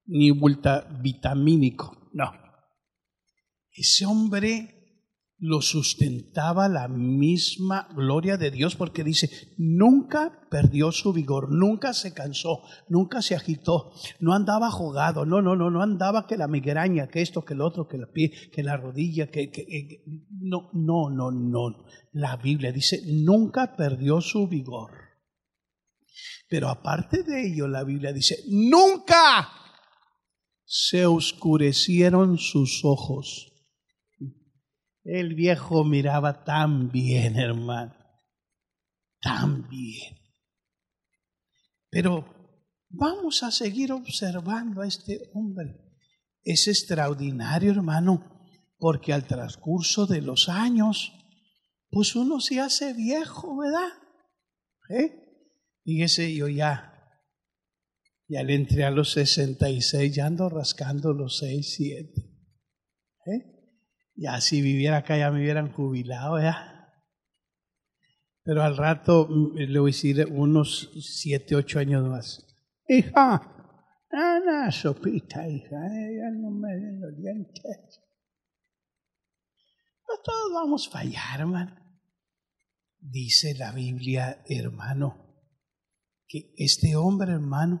ni 0.06 0.30
vitamínico, 1.00 2.10
no. 2.12 2.32
Ese 3.70 4.06
hombre 4.06 4.75
lo 5.38 5.60
sustentaba 5.60 6.68
la 6.68 6.88
misma 6.88 7.88
gloria 7.94 8.38
de 8.38 8.50
Dios 8.50 8.74
porque 8.74 9.04
dice, 9.04 9.28
nunca 9.58 10.46
perdió 10.50 10.92
su 10.92 11.12
vigor, 11.12 11.52
nunca 11.52 11.92
se 11.92 12.14
cansó, 12.14 12.62
nunca 12.88 13.20
se 13.20 13.34
agitó, 13.34 13.92
no 14.18 14.32
andaba 14.32 14.70
jugado, 14.70 15.26
no, 15.26 15.42
no, 15.42 15.54
no, 15.54 15.70
no 15.70 15.82
andaba 15.82 16.26
que 16.26 16.38
la 16.38 16.48
migraña, 16.48 17.08
que 17.08 17.20
esto, 17.20 17.44
que 17.44 17.52
el 17.52 17.60
otro, 17.60 17.86
que 17.86 17.98
la 17.98 18.06
pie, 18.06 18.32
que 18.50 18.62
la 18.62 18.78
rodilla, 18.78 19.30
que, 19.30 19.50
que, 19.50 19.66
que 19.66 20.04
no, 20.30 20.70
no, 20.72 21.10
no, 21.10 21.30
no. 21.30 21.84
La 22.12 22.36
Biblia 22.36 22.72
dice, 22.72 23.02
nunca 23.06 23.76
perdió 23.76 24.22
su 24.22 24.48
vigor. 24.48 24.90
Pero 26.48 26.68
aparte 26.68 27.24
de 27.24 27.48
ello, 27.48 27.68
la 27.68 27.84
Biblia 27.84 28.12
dice, 28.12 28.38
nunca 28.48 29.50
se 30.64 31.04
oscurecieron 31.04 32.38
sus 32.38 32.84
ojos 32.84 33.52
el 35.06 35.34
viejo 35.34 35.84
miraba 35.84 36.42
tan 36.42 36.90
bien, 36.90 37.36
hermano, 37.36 37.94
tan 39.20 39.68
bien. 39.68 40.16
Pero 41.88 42.24
vamos 42.88 43.44
a 43.44 43.52
seguir 43.52 43.92
observando 43.92 44.82
a 44.82 44.86
este 44.86 45.30
hombre. 45.32 45.80
Es 46.42 46.66
extraordinario, 46.66 47.70
hermano, 47.70 48.50
porque 48.78 49.12
al 49.12 49.26
transcurso 49.26 50.06
de 50.06 50.22
los 50.22 50.48
años, 50.48 51.12
pues 51.88 52.16
uno 52.16 52.40
se 52.40 52.60
hace 52.60 52.92
viejo, 52.92 53.56
¿verdad? 53.56 53.92
¿Eh? 54.90 55.22
Fíjese, 55.84 56.34
yo 56.34 56.48
ya, 56.48 56.92
ya 58.28 58.42
le 58.42 58.56
entré 58.56 58.84
a 58.84 58.90
los 58.90 59.12
66, 59.12 60.14
ya 60.14 60.26
ando 60.26 60.48
rascando 60.48 61.12
los 61.12 61.38
6, 61.38 61.74
7. 61.76 62.12
¿Eh? 63.26 63.55
Ya 64.16 64.40
si 64.40 64.62
viviera 64.62 64.98
acá 64.98 65.16
ya 65.16 65.30
me 65.30 65.40
hubieran 65.40 65.72
jubilado, 65.72 66.40
ya. 66.40 66.90
Pero 68.42 68.62
al 68.62 68.76
rato 68.76 69.28
mm, 69.28 69.56
le 69.56 69.78
voy 69.78 69.90
a 69.90 69.92
decir 69.92 70.26
unos 70.30 70.90
siete, 71.00 71.54
ocho 71.54 71.78
años 71.78 72.08
más. 72.08 72.42
Hija, 72.88 73.56
Ana, 74.10 74.70
sopita, 74.70 75.46
hija, 75.46 75.76
eh, 75.88 76.16
ya 76.16 76.30
no 76.30 76.50
me 76.50 76.74
den 76.74 77.00
los 77.00 77.14
dientes. 77.16 78.00
No 80.08 80.14
todos 80.24 80.52
vamos 80.54 80.88
a 80.88 80.90
fallar, 80.90 81.40
hermano. 81.40 81.76
Dice 82.98 83.54
la 83.58 83.72
Biblia, 83.72 84.42
hermano, 84.48 85.36
que 86.26 86.54
este 86.56 86.96
hombre, 86.96 87.32
hermano, 87.32 87.80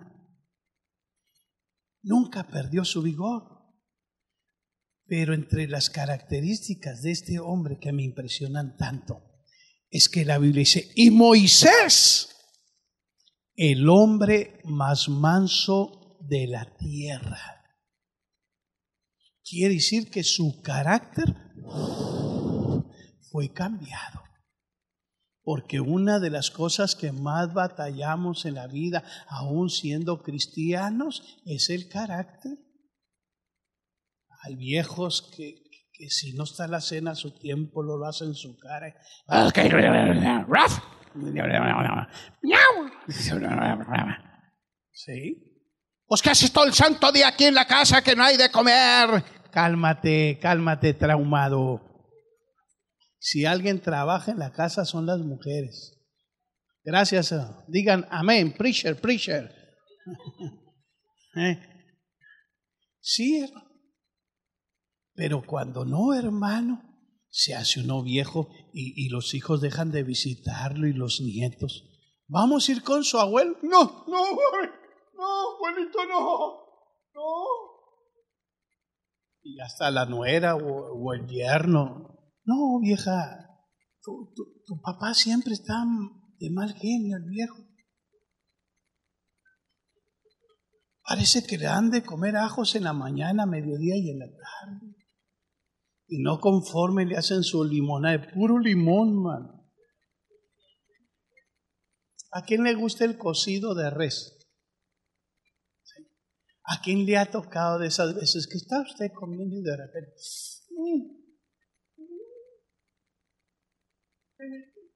nunca 2.02 2.46
perdió 2.48 2.84
su 2.84 3.00
vigor. 3.02 3.55
Pero 5.06 5.34
entre 5.34 5.68
las 5.68 5.90
características 5.90 7.02
de 7.02 7.12
este 7.12 7.38
hombre 7.38 7.78
que 7.78 7.92
me 7.92 8.02
impresionan 8.02 8.76
tanto, 8.76 9.22
es 9.90 10.08
que 10.08 10.24
la 10.24 10.38
Biblia 10.38 10.60
dice, 10.60 10.90
y 10.94 11.10
Moisés, 11.10 12.28
el 13.54 13.88
hombre 13.88 14.60
más 14.64 15.08
manso 15.08 16.18
de 16.20 16.46
la 16.46 16.76
tierra. 16.76 17.64
Quiere 19.42 19.74
decir 19.74 20.10
que 20.10 20.24
su 20.24 20.60
carácter 20.60 21.34
fue 23.30 23.52
cambiado. 23.52 24.22
Porque 25.42 25.78
una 25.78 26.18
de 26.18 26.30
las 26.30 26.50
cosas 26.50 26.96
que 26.96 27.12
más 27.12 27.54
batallamos 27.54 28.44
en 28.46 28.54
la 28.54 28.66
vida, 28.66 29.04
aún 29.28 29.70
siendo 29.70 30.22
cristianos, 30.22 31.22
es 31.44 31.70
el 31.70 31.88
carácter. 31.88 32.58
Hay 34.46 34.54
viejos 34.54 35.32
que, 35.36 35.54
que 35.92 36.08
si 36.08 36.32
no 36.34 36.44
está 36.44 36.68
la 36.68 36.80
cena 36.80 37.12
a 37.12 37.14
su 37.16 37.36
tiempo, 37.36 37.82
lo 37.82 38.04
hacen 38.06 38.28
en 38.28 38.34
su 38.34 38.56
cara. 38.58 38.94
¿Sí? 44.92 45.46
Pues 46.06 46.22
que 46.22 46.30
haces 46.30 46.52
todo 46.52 46.64
el 46.64 46.74
santo 46.74 47.10
día 47.10 47.28
aquí 47.28 47.44
en 47.44 47.54
la 47.54 47.66
casa 47.66 48.02
que 48.02 48.14
no 48.14 48.22
hay 48.22 48.36
de 48.36 48.50
comer. 48.50 49.24
Cálmate, 49.50 50.38
cálmate, 50.40 50.94
traumado. 50.94 51.80
Si 53.18 53.44
alguien 53.44 53.80
trabaja 53.80 54.30
en 54.30 54.38
la 54.38 54.52
casa 54.52 54.84
son 54.84 55.06
las 55.06 55.18
mujeres. 55.18 55.98
Gracias. 56.84 57.34
Digan 57.66 58.06
amén, 58.10 58.52
preacher, 58.52 59.00
preacher. 59.00 59.52
¿Eh? 61.36 61.58
Sí, 63.00 63.44
pero 65.16 65.42
cuando 65.44 65.84
no, 65.84 66.14
hermano, 66.14 66.82
se 67.28 67.54
hace 67.54 67.80
uno 67.80 68.02
viejo 68.02 68.48
y, 68.72 69.08
los 69.08 69.34
hijos 69.34 69.60
dejan 69.60 69.90
de 69.90 70.02
visitarlo 70.02 70.86
y 70.86 70.92
los 70.92 71.20
nietos. 71.20 71.84
¿Vamos 72.28 72.68
a 72.68 72.72
ir 72.72 72.82
con 72.82 73.04
su 73.04 73.18
abuelo? 73.18 73.56
No, 73.62 74.04
no, 74.06 74.24
no, 75.16 75.54
abuelito, 75.54 76.04
no, 76.06 76.38
no. 77.14 77.44
Y 79.42 79.60
hasta 79.60 79.90
la 79.90 80.06
nuera 80.06 80.56
o, 80.56 81.12
el 81.12 81.26
yerno. 81.26 82.32
No, 82.44 82.80
vieja, 82.80 83.48
tu, 84.02 84.32
tu 84.64 84.80
papá 84.80 85.14
siempre 85.14 85.54
está 85.54 85.84
de 86.38 86.50
mal 86.50 86.74
genio, 86.74 87.16
el 87.16 87.24
viejo. 87.24 87.56
Parece 91.02 91.46
que 91.46 91.56
le 91.56 91.66
dan 91.66 91.90
de 91.90 92.02
comer 92.02 92.36
ajos 92.36 92.74
en 92.74 92.84
la 92.84 92.92
mañana, 92.92 93.46
mediodía 93.46 93.94
y 93.96 94.10
en 94.10 94.18
la 94.18 94.26
tarde. 94.26 94.95
Y 96.08 96.22
no 96.22 96.38
conforme 96.40 97.04
le 97.04 97.16
hacen 97.16 97.42
su 97.42 97.64
limonada, 97.64 98.18
de 98.18 98.32
puro 98.32 98.58
limón, 98.58 99.22
man. 99.22 99.56
¿A 102.32 102.42
quién 102.42 102.62
le 102.62 102.74
gusta 102.74 103.04
el 103.04 103.16
cocido 103.16 103.74
de 103.74 103.90
res? 103.90 104.36
¿A 106.68 106.80
quién 106.82 107.06
le 107.06 107.16
ha 107.16 107.30
tocado 107.30 107.78
de 107.78 107.86
esas 107.86 108.14
veces 108.14 108.48
que 108.48 108.58
está 108.58 108.80
usted 108.80 109.12
comiendo 109.14 109.56
y 109.56 109.62
de 109.62 109.76
repente 109.76 110.16
mm, 110.70 111.16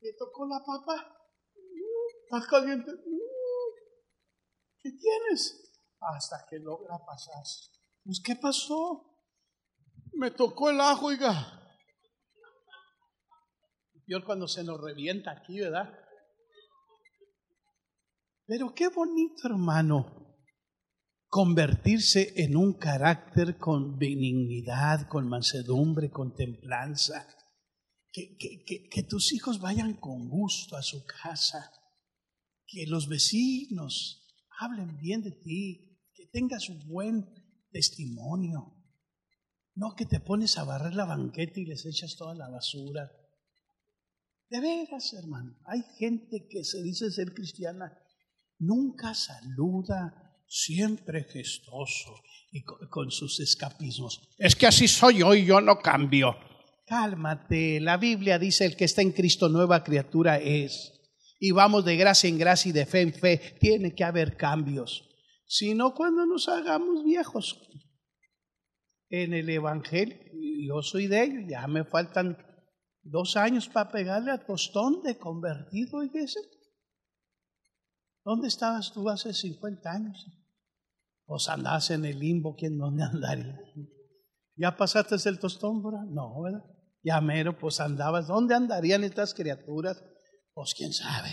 le 0.00 0.12
tocó 0.18 0.46
la 0.46 0.58
papa? 0.58 1.16
¿Estás 2.24 2.46
caliente? 2.48 2.90
¿Qué 4.78 4.90
tienes? 4.92 5.72
Hasta 6.00 6.44
que 6.48 6.58
logra 6.58 6.98
pasar. 7.06 7.42
Pues, 8.04 8.20
¿qué 8.24 8.36
pasó? 8.36 9.09
Me 10.14 10.30
tocó 10.30 10.70
el 10.70 10.80
ajo, 10.80 11.06
oiga. 11.06 11.56
Peor 14.06 14.24
cuando 14.24 14.48
se 14.48 14.64
nos 14.64 14.80
revienta 14.80 15.30
aquí, 15.30 15.60
¿verdad? 15.60 15.88
Pero 18.46 18.74
qué 18.74 18.88
bonito, 18.88 19.46
hermano, 19.46 20.36
convertirse 21.28 22.32
en 22.42 22.56
un 22.56 22.72
carácter 22.72 23.56
con 23.56 23.96
benignidad, 23.96 25.06
con 25.08 25.28
mansedumbre, 25.28 26.10
con 26.10 26.34
templanza. 26.34 27.28
Que, 28.12 28.36
que, 28.36 28.88
que, 28.90 29.02
tus 29.04 29.32
hijos 29.32 29.60
vayan 29.60 29.94
con 29.94 30.28
gusto 30.28 30.76
a 30.76 30.82
su 30.82 31.04
casa. 31.04 31.70
Que 32.66 32.86
los 32.88 33.08
vecinos 33.08 34.26
hablen 34.58 34.98
bien 34.98 35.22
de 35.22 35.30
ti. 35.30 36.00
Que 36.12 36.26
tengas 36.32 36.68
un 36.68 36.88
buen 36.88 37.32
testimonio. 37.70 38.79
No 39.74 39.94
que 39.94 40.06
te 40.06 40.20
pones 40.20 40.58
a 40.58 40.64
barrer 40.64 40.94
la 40.94 41.04
banqueta 41.04 41.60
y 41.60 41.66
les 41.66 41.86
echas 41.86 42.16
toda 42.16 42.34
la 42.34 42.48
basura. 42.48 43.10
De 44.48 44.60
veras, 44.60 45.12
hermano, 45.12 45.56
hay 45.66 45.82
gente 45.98 46.48
que 46.48 46.64
se 46.64 46.82
dice 46.82 47.10
ser 47.10 47.32
cristiana, 47.32 47.96
nunca 48.58 49.14
saluda, 49.14 50.30
siempre 50.50 51.24
gestoso 51.24 52.14
y 52.50 52.62
con, 52.62 53.10
sus 53.12 53.38
escapismos. 53.38 54.20
Es 54.36 54.56
que 54.56 54.66
así 54.66 54.88
soy 54.88 55.18
yo 55.18 55.34
y 55.34 55.46
yo 55.46 55.60
no 55.60 55.78
cambio. 55.78 56.36
Cálmate, 56.86 57.78
la 57.78 57.96
Biblia 57.96 58.38
dice 58.40 58.66
el 58.66 58.76
que 58.76 58.84
está 58.84 59.02
en 59.02 59.12
Cristo 59.12 59.48
nueva 59.48 59.84
criatura 59.84 60.38
es. 60.38 60.92
Y 61.38 61.52
vamos 61.52 61.84
de 61.84 61.96
gracia 61.96 62.28
en 62.28 62.36
gracia 62.36 62.70
y 62.70 62.72
de 62.72 62.84
fe 62.84 63.00
en 63.02 63.14
fe. 63.14 63.56
Tiene 63.60 63.94
que 63.94 64.02
haber 64.02 64.36
cambios. 64.36 65.08
Si 65.46 65.74
no, 65.74 65.94
cuando 65.94 66.26
nos 66.26 66.48
hagamos 66.48 67.04
viejos, 67.04 67.60
en 69.10 69.34
el 69.34 69.48
Evangelio. 69.50 70.16
Yo 70.66 70.82
soy 70.82 71.08
de 71.08 71.24
ellos, 71.24 71.44
ya 71.48 71.66
me 71.66 71.84
faltan 71.84 72.38
dos 73.02 73.36
años 73.36 73.68
para 73.68 73.90
pegarle 73.90 74.30
a 74.30 74.44
tostón 74.44 75.02
de 75.02 75.18
convertido, 75.18 76.02
y. 76.02 76.10
¿Dónde 78.24 78.48
estabas 78.48 78.92
tú 78.92 79.08
hace 79.08 79.34
50 79.34 79.90
años? 79.90 80.26
Pues 81.26 81.48
andabas 81.48 81.90
en 81.90 82.04
el 82.04 82.18
limbo, 82.18 82.54
¿quién 82.54 82.78
dónde 82.78 83.02
andaría? 83.02 83.58
¿Ya 84.56 84.76
pasaste 84.76 85.16
el 85.28 85.38
tostón, 85.38 85.82
bro? 85.82 86.02
No, 86.04 86.42
¿verdad? 86.42 86.64
Ya 87.02 87.20
mero, 87.20 87.58
pues 87.58 87.80
andabas. 87.80 88.28
¿Dónde 88.28 88.54
andarían 88.54 89.04
estas 89.04 89.32
criaturas? 89.32 90.02
Pues 90.52 90.74
quién 90.74 90.92
sabe. 90.92 91.30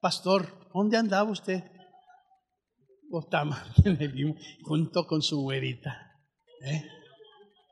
Pastor, 0.00 0.68
¿dónde 0.74 0.98
andaba 0.98 1.30
usted? 1.30 1.64
Pues 3.08 3.26
en 3.84 4.02
el 4.02 4.14
limbo, 4.14 4.38
junto 4.64 5.06
con 5.06 5.22
su 5.22 5.40
güerita. 5.40 6.11
¿Eh? 6.64 6.82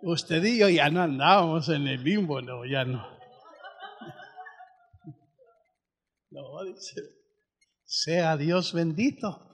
Usted 0.02 0.42
y 0.44 0.58
yo 0.58 0.68
ya 0.68 0.90
no 0.90 1.02
andábamos 1.02 1.68
en 1.68 1.86
el 1.86 2.02
limbo, 2.02 2.40
no, 2.40 2.64
ya 2.64 2.84
no. 2.84 3.06
No, 6.32 6.62
dice, 6.64 7.00
sea 7.84 8.36
Dios 8.36 8.72
bendito. 8.72 9.48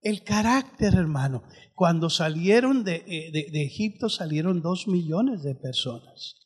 El 0.00 0.22
carácter, 0.22 0.94
hermano. 0.94 1.42
Cuando 1.74 2.08
salieron 2.08 2.84
de, 2.84 3.04
eh, 3.06 3.30
de, 3.32 3.62
Egipto 3.64 4.08
salieron 4.08 4.62
dos 4.62 4.86
millones 4.86 5.42
de 5.42 5.54
personas. 5.56 6.36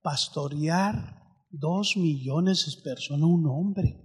Pastorear 0.00 1.22
dos 1.50 1.96
millones 1.96 2.66
de 2.66 2.82
personas, 2.82 3.24
un 3.24 3.46
hombre. 3.48 4.00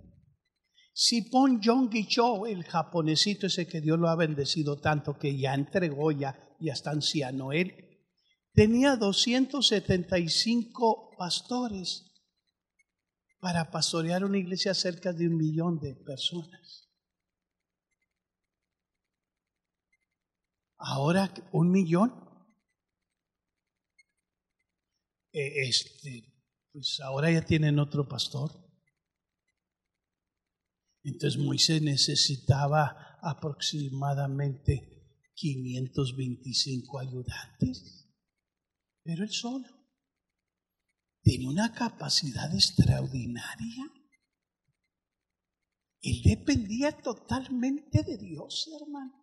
Sipon 0.93 1.61
Cho, 1.61 2.45
el 2.47 2.63
japonesito 2.63 3.47
ese 3.47 3.67
que 3.67 3.81
Dios 3.81 3.99
lo 3.99 4.09
ha 4.09 4.15
bendecido 4.15 4.79
tanto 4.79 5.17
que 5.17 5.37
ya 5.37 5.53
entregó 5.53 6.11
ya 6.11 6.48
y 6.59 6.69
hasta 6.69 6.91
anciano 6.91 7.51
él, 7.51 7.99
tenía 8.53 8.95
275 8.95 11.15
pastores 11.17 12.05
para 13.39 13.71
pastorear 13.71 14.23
una 14.25 14.37
iglesia 14.37 14.73
cerca 14.73 15.13
de 15.13 15.27
un 15.27 15.37
millón 15.37 15.79
de 15.79 15.95
personas. 15.95 16.89
Ahora 20.77 21.33
un 21.51 21.71
millón. 21.71 22.27
Eh, 25.31 25.67
este, 25.67 26.33
pues 26.71 26.99
ahora 27.01 27.31
ya 27.31 27.45
tienen 27.45 27.79
otro 27.79 28.07
pastor. 28.07 28.51
Entonces 31.03 31.39
Moisés 31.39 31.81
necesitaba 31.81 33.17
aproximadamente 33.21 34.98
525 35.39 36.99
ayudantes, 36.99 38.09
pero 39.03 39.23
él 39.23 39.31
solo 39.31 39.67
tiene 41.21 41.47
una 41.47 41.73
capacidad 41.73 42.53
extraordinaria. 42.53 43.85
Él 46.01 46.21
dependía 46.23 46.91
totalmente 46.91 48.03
de 48.03 48.17
Dios, 48.17 48.69
hermano. 48.81 49.13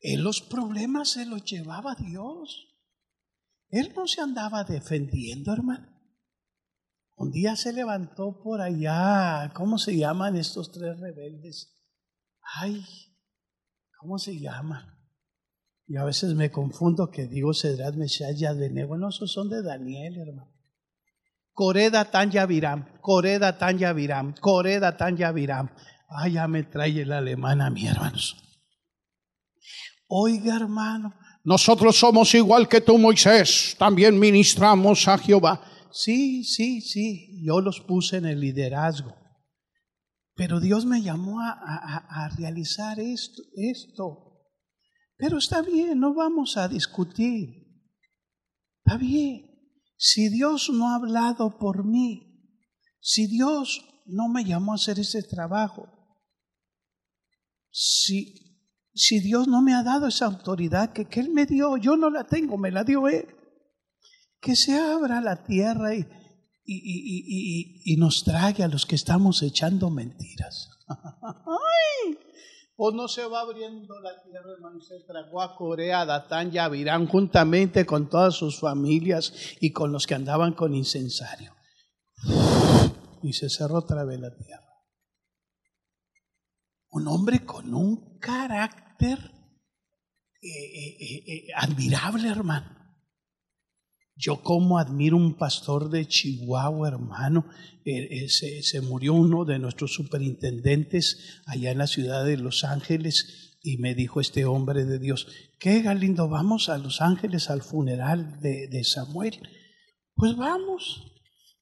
Él 0.00 0.22
los 0.22 0.42
problemas 0.42 1.10
se 1.10 1.24
los 1.24 1.44
llevaba 1.44 1.92
a 1.92 2.02
Dios. 2.02 2.66
Él 3.68 3.92
no 3.96 4.06
se 4.06 4.20
andaba 4.20 4.64
defendiendo, 4.64 5.52
hermano. 5.52 5.96
Un 7.14 7.30
día 7.30 7.56
se 7.56 7.72
levantó 7.72 8.42
por 8.42 8.60
allá, 8.60 9.52
¿cómo 9.54 9.78
se 9.78 9.96
llaman 9.96 10.36
estos 10.36 10.70
tres 10.70 11.00
rebeldes? 11.00 11.75
Ay, 12.54 12.84
¿cómo 13.98 14.18
se 14.18 14.38
llaman? 14.38 14.96
Y 15.88 15.96
a 15.96 16.04
veces 16.04 16.34
me 16.34 16.50
confundo 16.50 17.10
que 17.10 17.26
digo 17.26 17.54
Cedrat 17.54 17.94
Meshaya 17.94 18.54
de 18.54 18.70
Nebo. 18.70 18.96
No, 18.96 19.08
esos 19.08 19.32
son 19.32 19.48
de 19.48 19.62
Daniel, 19.62 20.16
hermano. 20.18 20.52
Coreda 21.52 22.10
tan 22.10 22.30
Yaviram, 22.30 23.00
Coreda 23.00 23.56
tan 23.56 23.78
Yaviram, 23.78 24.34
Coreda 24.34 24.96
tan 24.96 25.16
Yaviram. 25.16 25.70
Ay, 26.08 26.32
ya 26.32 26.46
me 26.48 26.64
trae 26.64 27.00
el 27.00 27.12
alemán 27.12 27.60
a 27.60 27.70
mi 27.70 27.86
hermanos. 27.86 28.36
Oiga, 30.08 30.56
hermano, 30.56 31.14
nosotros 31.44 31.96
somos 31.96 32.34
igual 32.34 32.68
que 32.68 32.80
tú, 32.80 32.98
Moisés. 32.98 33.74
También 33.78 34.18
ministramos 34.18 35.06
a 35.08 35.16
Jehová. 35.16 35.62
Sí, 35.90 36.44
sí, 36.44 36.80
sí, 36.80 37.42
yo 37.44 37.60
los 37.60 37.80
puse 37.80 38.18
en 38.18 38.26
el 38.26 38.40
liderazgo. 38.40 39.14
Pero 40.36 40.60
Dios 40.60 40.84
me 40.86 41.02
llamó 41.02 41.40
a, 41.40 41.50
a 41.50 42.28
realizar 42.36 43.00
esto, 43.00 43.42
esto. 43.54 44.44
Pero 45.16 45.38
está 45.38 45.62
bien, 45.62 45.98
no 45.98 46.14
vamos 46.14 46.56
a 46.56 46.68
discutir. 46.68 47.66
Está 48.84 48.98
bien. 48.98 49.46
Si 49.96 50.28
Dios 50.28 50.70
no 50.70 50.90
ha 50.90 50.96
hablado 50.96 51.58
por 51.58 51.84
mí, 51.84 52.60
si 53.00 53.26
Dios 53.26 53.82
no 54.04 54.28
me 54.28 54.44
llamó 54.44 54.72
a 54.72 54.74
hacer 54.76 54.98
ese 54.98 55.22
trabajo, 55.22 55.88
si, 57.70 58.60
si 58.94 59.20
Dios 59.20 59.48
no 59.48 59.62
me 59.62 59.74
ha 59.74 59.82
dado 59.82 60.06
esa 60.06 60.26
autoridad 60.26 60.92
que, 60.92 61.06
que 61.06 61.20
Él 61.20 61.30
me 61.30 61.46
dio, 61.46 61.78
yo 61.78 61.96
no 61.96 62.10
la 62.10 62.24
tengo, 62.24 62.58
me 62.58 62.70
la 62.70 62.84
dio 62.84 63.08
Él 63.08 63.26
que 64.46 64.54
se 64.54 64.78
abra 64.78 65.20
la 65.20 65.42
tierra 65.42 65.94
y, 65.94 66.06
y, 66.66 67.96
nos 67.98 68.24
trague 68.24 68.64
a 68.64 68.68
los 68.68 68.86
que 68.86 68.96
estamos 68.96 69.42
echando 69.42 69.90
mentiras. 69.90 70.70
O 72.78 72.90
no 72.90 73.08
se 73.08 73.24
va 73.26 73.40
abriendo 73.40 73.98
la 74.00 74.22
tierra, 74.22 74.52
hermano, 74.52 74.82
se 74.82 75.00
tragó 75.06 75.40
a 75.40 75.56
Corea, 75.56 76.04
Datán 76.04 76.52
y 76.52 76.58
Avirán 76.58 77.06
juntamente 77.06 77.86
con 77.86 78.10
todas 78.10 78.34
sus 78.34 78.60
familias 78.60 79.32
y 79.60 79.72
con 79.72 79.92
los 79.92 80.06
que 80.06 80.14
andaban 80.14 80.52
con 80.52 80.74
incensario. 80.74 81.54
Y 83.22 83.32
se 83.32 83.48
cerró 83.48 83.78
otra 83.78 84.04
vez 84.04 84.20
la 84.20 84.36
tierra. 84.36 84.62
Un 86.90 87.08
hombre 87.08 87.46
con 87.46 87.72
un 87.72 88.18
carácter 88.18 89.18
eh, 90.42 90.48
eh, 90.48 91.24
eh, 91.26 91.46
admirable, 91.56 92.28
hermano. 92.28 92.75
Yo 94.18 94.42
como 94.42 94.78
admiro 94.78 95.18
un 95.18 95.34
pastor 95.34 95.90
de 95.90 96.06
Chihuahua, 96.06 96.88
hermano. 96.88 97.44
Eh, 97.84 98.24
eh, 98.24 98.28
se, 98.62 98.80
murió 98.80 99.12
uno 99.12 99.44
de 99.44 99.58
nuestros 99.58 99.92
superintendentes 99.92 101.42
allá 101.44 101.70
en 101.70 101.78
la 101.78 101.86
ciudad 101.86 102.24
de 102.24 102.38
Los 102.38 102.64
Ángeles 102.64 103.58
y 103.62 103.76
me 103.76 103.94
dijo 103.94 104.20
este 104.20 104.46
hombre 104.46 104.86
de 104.86 104.98
Dios, 104.98 105.28
¿qué 105.58 105.82
Galindo? 105.82 106.28
Vamos 106.28 106.70
a 106.70 106.78
Los 106.78 107.02
Ángeles 107.02 107.50
al 107.50 107.60
funeral 107.60 108.40
de, 108.40 108.68
de 108.68 108.84
Samuel. 108.84 109.38
Pues 110.14 110.34
vamos. 110.34 111.12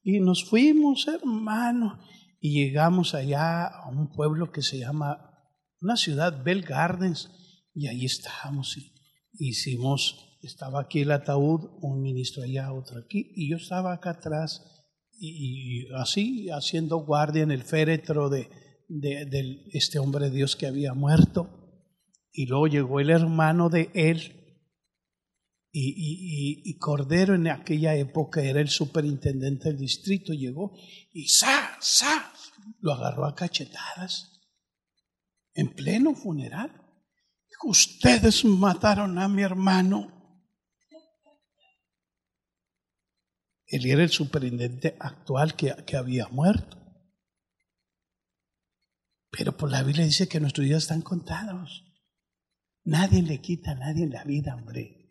Y 0.04 0.20
nos 0.20 0.44
fuimos, 0.44 1.08
hermano. 1.08 1.98
Y 2.40 2.62
llegamos 2.62 3.14
allá 3.14 3.66
a 3.66 3.88
un 3.88 4.12
pueblo 4.12 4.52
que 4.52 4.62
se 4.62 4.78
llama, 4.78 5.40
una 5.80 5.96
ciudad, 5.96 6.44
Bell 6.44 6.62
Gardens. 6.62 7.30
Y 7.74 7.88
ahí 7.88 8.04
estábamos 8.04 8.76
y 8.76 8.92
hicimos 9.32 10.33
estaba 10.46 10.80
aquí 10.80 11.00
el 11.00 11.12
ataúd, 11.12 11.70
un 11.80 12.00
ministro 12.00 12.42
allá, 12.42 12.72
otro 12.72 12.98
aquí, 12.98 13.32
y 13.34 13.50
yo 13.50 13.56
estaba 13.56 13.92
acá 13.92 14.10
atrás 14.10 14.62
y, 15.12 15.86
así 15.94 16.48
haciendo 16.50 16.98
guardia 16.98 17.42
en 17.42 17.50
el 17.50 17.62
féretro 17.62 18.28
de, 18.28 18.48
de, 18.88 19.64
este 19.72 19.98
hombre 19.98 20.30
de 20.30 20.36
Dios 20.36 20.56
que 20.56 20.66
había 20.66 20.94
muerto. 20.94 21.50
Y 22.32 22.46
luego 22.46 22.66
llegó 22.66 23.00
el 23.00 23.10
hermano 23.10 23.68
de 23.68 23.90
él, 23.94 24.44
y, 25.76 26.78
Cordero 26.78 27.34
en 27.34 27.48
aquella 27.48 27.96
época 27.96 28.42
era 28.42 28.60
el 28.60 28.68
superintendente 28.68 29.70
del 29.70 29.78
distrito, 29.78 30.32
llegó 30.32 30.76
y 31.12 31.26
¡sa! 31.26 31.76
¡sa! 31.80 32.32
lo 32.80 32.92
agarró 32.92 33.26
a 33.26 33.34
cachetadas 33.34 34.40
en 35.54 35.74
pleno 35.74 36.14
funeral. 36.14 36.80
Ustedes 37.64 38.44
mataron 38.44 39.18
a 39.18 39.26
mi 39.28 39.42
hermano. 39.42 40.23
Él 43.66 43.86
era 43.86 44.02
el 44.02 44.10
superintendente 44.10 44.96
actual 45.00 45.54
que, 45.54 45.74
que 45.86 45.96
había 45.96 46.28
muerto. 46.28 46.78
Pero 49.30 49.56
por 49.56 49.70
la 49.70 49.82
Biblia 49.82 50.04
dice 50.04 50.28
que 50.28 50.40
nuestros 50.40 50.66
días 50.66 50.84
están 50.84 51.02
contados. 51.02 51.84
Nadie 52.84 53.22
le 53.22 53.40
quita 53.40 53.72
a 53.72 53.74
nadie 53.74 54.06
la 54.06 54.24
vida, 54.24 54.54
hombre. 54.54 55.04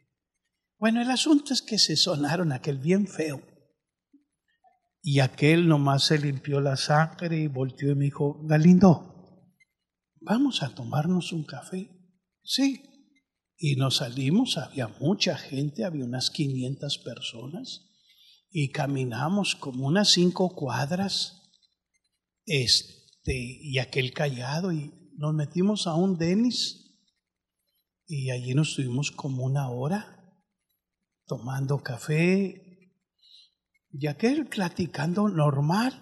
Bueno, 0.78 1.02
el 1.02 1.10
asunto 1.10 1.54
es 1.54 1.62
que 1.62 1.80
se 1.80 1.96
sonaron 1.96 2.52
aquel 2.52 2.78
bien 2.78 3.08
feo. 3.08 3.42
Y 5.02 5.20
aquel 5.20 5.68
nomás 5.68 6.06
se 6.06 6.18
limpió 6.18 6.62
la 6.62 6.78
sangre 6.78 7.38
y 7.38 7.48
volteó 7.48 7.92
y 7.92 7.96
me 7.96 8.06
dijo, 8.06 8.42
Galindo, 8.46 9.50
vamos 10.22 10.64
a 10.64 10.74
tomarnos 10.74 11.34
un 11.34 11.44
café. 11.44 11.90
Sí. 12.44 12.84
Y 13.58 13.76
nos 13.76 13.98
salimos, 13.98 14.58
había 14.58 14.88
mucha 14.88 15.38
gente, 15.38 15.84
había 15.84 16.06
unas 16.06 16.30
500 16.32 16.98
personas 17.00 17.93
y 18.56 18.70
caminamos 18.70 19.56
como 19.56 19.88
unas 19.88 20.12
cinco 20.12 20.56
cuadras, 20.56 21.42
este, 22.46 23.34
y 23.36 23.80
aquel 23.80 24.14
callado, 24.14 24.72
y 24.72 24.94
nos 25.18 25.34
metimos 25.34 25.88
a 25.88 25.96
un 25.96 26.20
Denis, 26.20 27.00
y 28.06 28.30
allí 28.30 28.54
nos 28.54 28.70
estuvimos 28.70 29.10
como 29.10 29.44
una 29.44 29.72
hora 29.72 30.40
tomando 31.26 31.82
café, 31.82 32.92
y 33.92 34.08
aquel 34.08 34.48
platicando 34.48 35.28
normal. 35.30 36.00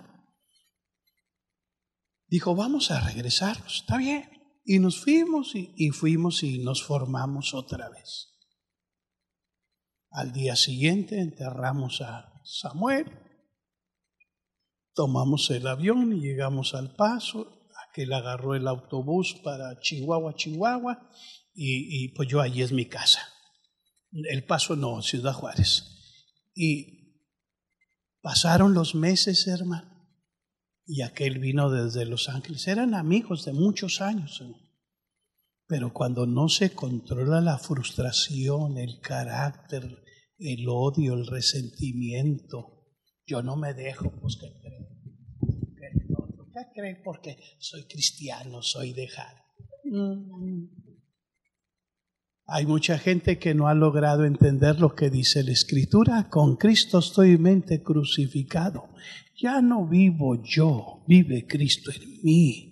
Dijo, 2.27 2.53
vamos 2.53 2.91
a 2.91 2.99
regresar, 2.99 3.63
está 3.65 3.97
bien. 3.97 4.29
Y 4.63 4.79
nos 4.79 5.01
fuimos 5.03 5.53
y 5.55 5.89
fuimos 5.89 6.43
y 6.43 6.59
nos 6.59 6.83
formamos 6.83 7.53
otra 7.53 7.89
vez. 7.89 8.39
Al 10.09 10.31
día 10.31 10.55
siguiente 10.55 11.19
enterramos 11.19 11.99
a 12.01 12.30
Samuel. 12.43 13.05
Tomamos 14.93 15.49
el 15.51 15.67
avión 15.67 16.13
y 16.13 16.21
llegamos 16.21 16.73
al 16.73 16.95
paso. 16.95 17.69
Aquel 17.89 18.13
agarró 18.13 18.55
el 18.55 18.67
autobús 18.67 19.35
para 19.43 19.79
Chihuahua, 19.79 20.35
Chihuahua, 20.35 21.09
y, 21.53 22.09
pues 22.09 22.29
yo 22.29 22.41
allí 22.41 22.61
es 22.61 22.71
mi 22.71 22.85
casa. 22.85 23.21
El 24.11 24.45
paso 24.45 24.75
no, 24.75 25.01
Ciudad 25.01 25.33
Juárez. 25.33 25.85
Y 26.53 27.01
pasaron 28.21 28.73
los 28.73 28.95
meses, 28.95 29.47
hermano, 29.47 29.89
y 30.85 31.01
aquel 31.01 31.39
vino 31.39 31.69
desde 31.69 32.05
Los 32.05 32.29
Ángeles. 32.29 32.67
Eran 32.67 32.93
amigos 32.93 33.45
de 33.45 33.53
muchos 33.53 34.01
años, 34.01 34.43
pero 35.67 35.93
cuando 35.93 36.25
no 36.25 36.49
se 36.49 36.73
controla 36.73 37.39
la 37.39 37.57
frustración, 37.57 38.77
el 38.77 38.99
carácter, 38.99 40.03
el 40.41 40.67
odio, 40.67 41.13
el 41.13 41.27
resentimiento. 41.27 42.87
Yo 43.25 43.41
no 43.41 43.55
me 43.55 43.73
dejo, 43.73 44.11
pues 44.19 44.37
¿qué 44.37 44.51
creen? 44.59 44.87
¿Qué 46.53 46.61
creen? 46.73 47.01
Porque 47.03 47.37
soy 47.59 47.85
cristiano, 47.85 48.61
soy 48.61 48.93
dejado. 48.93 49.37
Mm. 49.85 50.81
Hay 52.47 52.65
mucha 52.65 52.97
gente 52.97 53.39
que 53.39 53.53
no 53.53 53.67
ha 53.69 53.73
logrado 53.73 54.25
entender 54.25 54.79
lo 54.79 54.93
que 54.93 55.09
dice 55.09 55.43
la 55.43 55.53
Escritura. 55.53 56.27
Con 56.29 56.57
Cristo 56.57 56.99
estoy 56.99 57.37
mente 57.37 57.81
crucificado. 57.81 58.89
Ya 59.41 59.61
no 59.61 59.87
vivo 59.87 60.43
yo, 60.43 61.05
vive 61.07 61.47
Cristo 61.47 61.91
en 61.91 62.21
mí. 62.23 62.67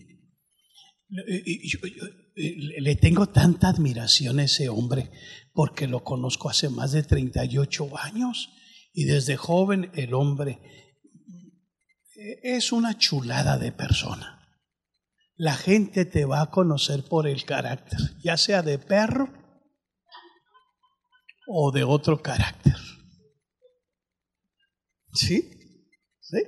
Le 2.36 2.96
tengo 2.98 3.28
tanta 3.28 3.70
admiración 3.70 4.40
a 4.40 4.44
ese 4.44 4.68
hombre 4.68 5.12
porque 5.60 5.88
lo 5.88 6.06
conozco 6.06 6.50
hace 6.50 6.70
más 6.70 6.94
de 6.94 7.04
38 7.04 7.98
años 7.98 8.50
y 8.94 9.04
desde 9.04 9.36
joven 9.36 9.92
el 9.94 10.14
hombre 10.14 10.62
es 12.16 12.72
una 12.72 12.98
chulada 12.98 13.58
de 13.58 13.74
persona. 13.74 14.40
La 15.36 15.56
gente 15.56 16.06
te 16.06 16.24
va 16.24 16.40
a 16.40 16.50
conocer 16.50 17.04
por 17.04 17.28
el 17.28 17.44
carácter, 17.44 18.00
ya 18.24 18.38
sea 18.38 18.62
de 18.62 18.80
perro 18.80 19.34
o 21.46 21.74
de 21.74 21.84
otro 21.84 22.22
carácter. 22.22 22.78
¿Sí? 25.12 25.52
¿Sí? 26.22 26.42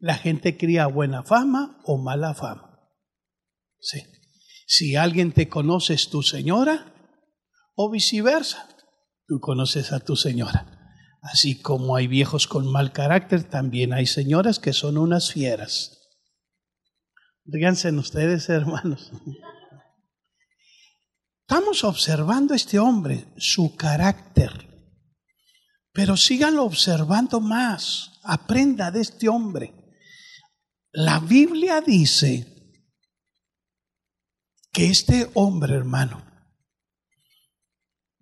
La 0.00 0.16
gente 0.16 0.56
cría 0.56 0.88
buena 0.88 1.22
fama 1.22 1.80
o 1.84 1.98
mala 1.98 2.34
fama. 2.34 2.80
Sí. 3.78 4.02
Si 4.66 4.96
alguien 4.96 5.30
te 5.30 5.48
conoce 5.48 5.94
es 5.94 6.10
tu 6.10 6.24
señora 6.24 6.91
o 7.74 7.90
viceversa. 7.90 8.68
Tú 9.26 9.40
conoces 9.40 9.92
a 9.92 10.00
tu 10.00 10.16
señora. 10.16 10.78
Así 11.22 11.60
como 11.60 11.94
hay 11.94 12.08
viejos 12.08 12.46
con 12.46 12.70
mal 12.70 12.92
carácter, 12.92 13.44
también 13.44 13.92
hay 13.92 14.06
señoras 14.06 14.58
que 14.58 14.72
son 14.72 14.98
unas 14.98 15.32
fieras. 15.32 15.98
Díganse 17.44 17.90
ustedes, 17.92 18.48
hermanos. 18.48 19.12
Estamos 21.42 21.84
observando 21.84 22.54
a 22.54 22.56
este 22.56 22.78
hombre, 22.78 23.26
su 23.36 23.76
carácter. 23.76 24.68
Pero 25.92 26.16
síganlo 26.16 26.64
observando 26.64 27.40
más. 27.40 28.20
Aprenda 28.24 28.90
de 28.90 29.00
este 29.00 29.28
hombre. 29.28 29.74
La 30.92 31.20
Biblia 31.20 31.80
dice 31.80 32.46
que 34.72 34.86
este 34.90 35.30
hombre, 35.34 35.74
hermano, 35.74 36.31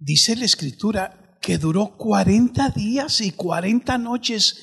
dice 0.00 0.34
la 0.34 0.46
escritura 0.46 1.38
que 1.40 1.58
duró 1.58 1.96
40 1.96 2.70
días 2.70 3.20
y 3.20 3.32
40 3.32 3.98
noches, 3.98 4.56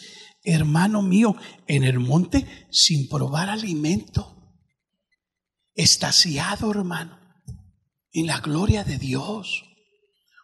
hermano 0.43 1.01
mío, 1.01 1.35
en 1.67 1.83
el 1.83 1.99
monte 1.99 2.45
sin 2.71 3.07
probar 3.07 3.49
alimento. 3.49 4.33
Estaciado, 5.73 6.71
hermano, 6.71 7.17
en 8.11 8.25
la 8.25 8.39
gloria 8.39 8.83
de 8.83 8.97
Dios. 8.97 9.63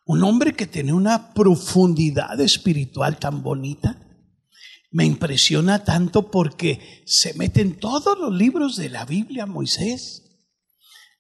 Un 0.06 0.24
hombre 0.24 0.54
que 0.54 0.68
tiene 0.68 0.94
una 0.94 1.34
profundidad 1.34 2.40
espiritual 2.40 3.18
tan 3.18 3.42
bonita. 3.42 4.00
Me 4.92 5.06
impresiona 5.06 5.84
tanto 5.84 6.30
porque 6.30 7.04
se 7.08 7.34
mete 7.34 7.62
en 7.62 7.80
todos 7.80 8.18
los 8.20 8.32
libros 8.32 8.76
de 8.76 8.90
la 8.90 9.06
Biblia 9.06 9.48
Moisés. 9.48 10.33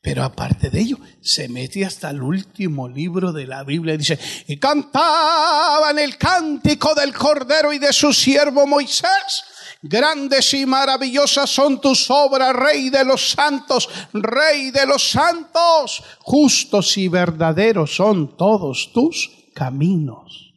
Pero 0.03 0.25
aparte 0.25 0.69
de 0.69 0.81
ello, 0.81 0.97
se 1.21 1.47
mete 1.47 1.85
hasta 1.85 2.09
el 2.09 2.21
último 2.21 2.89
libro 2.89 3.31
de 3.31 3.47
la 3.47 3.63
Biblia 3.63 3.93
y 3.93 3.99
dice, 3.99 4.19
y 4.49 4.57
cantaban 4.57 5.97
el 5.97 6.17
cántico 6.17 6.93
del 6.93 7.13
Cordero 7.13 7.71
y 7.71 7.79
de 7.79 7.93
su 7.93 8.11
siervo 8.11 8.67
Moisés. 8.67 9.45
Grandes 9.81 10.53
y 10.55 10.65
maravillosas 10.65 11.49
son 11.49 11.79
tus 11.79 12.11
obras, 12.11 12.53
Rey 12.53 12.89
de 12.89 13.05
los 13.05 13.29
santos, 13.29 13.87
Rey 14.11 14.71
de 14.71 14.85
los 14.85 15.09
santos. 15.09 16.03
Justos 16.19 16.97
y 16.97 17.07
verdaderos 17.07 17.95
son 17.95 18.35
todos 18.35 18.91
tus 18.91 19.29
caminos. 19.55 20.53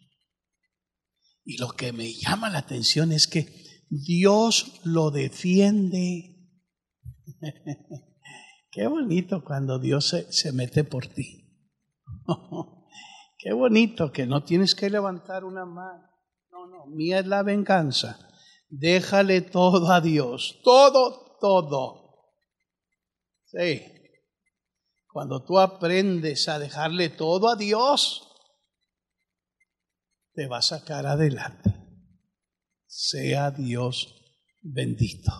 Y 1.44 1.59
lo 1.59 1.68
que 1.68 1.92
me 1.92 2.12
llama 2.12 2.50
la 2.50 2.59
atención 2.59 3.12
es 3.12 3.28
que 3.28 3.46
Dios 3.90 4.80
lo 4.82 5.12
defiende. 5.12 6.35
Qué 8.77 8.87
bonito 8.89 9.43
cuando 9.43 9.79
Dios 9.79 10.15
se, 10.29 10.53
mete 10.53 10.85
por 10.85 11.07
ti. 11.07 11.65
Qué 13.39 13.55
bonito 13.55 14.12
que 14.12 14.27
no 14.27 14.45
tienes 14.45 14.75
que 14.75 14.91
levantar 14.91 15.45
una 15.47 15.65
mano. 15.65 16.07
No, 16.51 16.67
no, 16.67 16.87
mía 16.95 17.21
es 17.21 17.27
la 17.27 17.43
venganza. 17.43 18.19
Déjale 18.69 19.41
todo 19.41 19.91
a 19.91 20.03
Dios. 20.03 20.61
Todo, 20.62 21.39
todo. 21.41 22.35
Sí. 23.47 23.83
Cuando 25.11 25.43
tú 25.43 25.59
aprendes 25.59 26.47
a 26.47 26.59
dejarle 26.59 27.09
todo 27.09 27.49
a 27.49 27.57
Dios, 27.57 28.31
te 30.35 30.49
va 30.49 30.59
a 30.59 30.62
sacar 30.62 31.07
adelante. 31.07 31.75
Sea 32.85 33.53
Dios 33.53 34.15
bendito. 34.61 35.33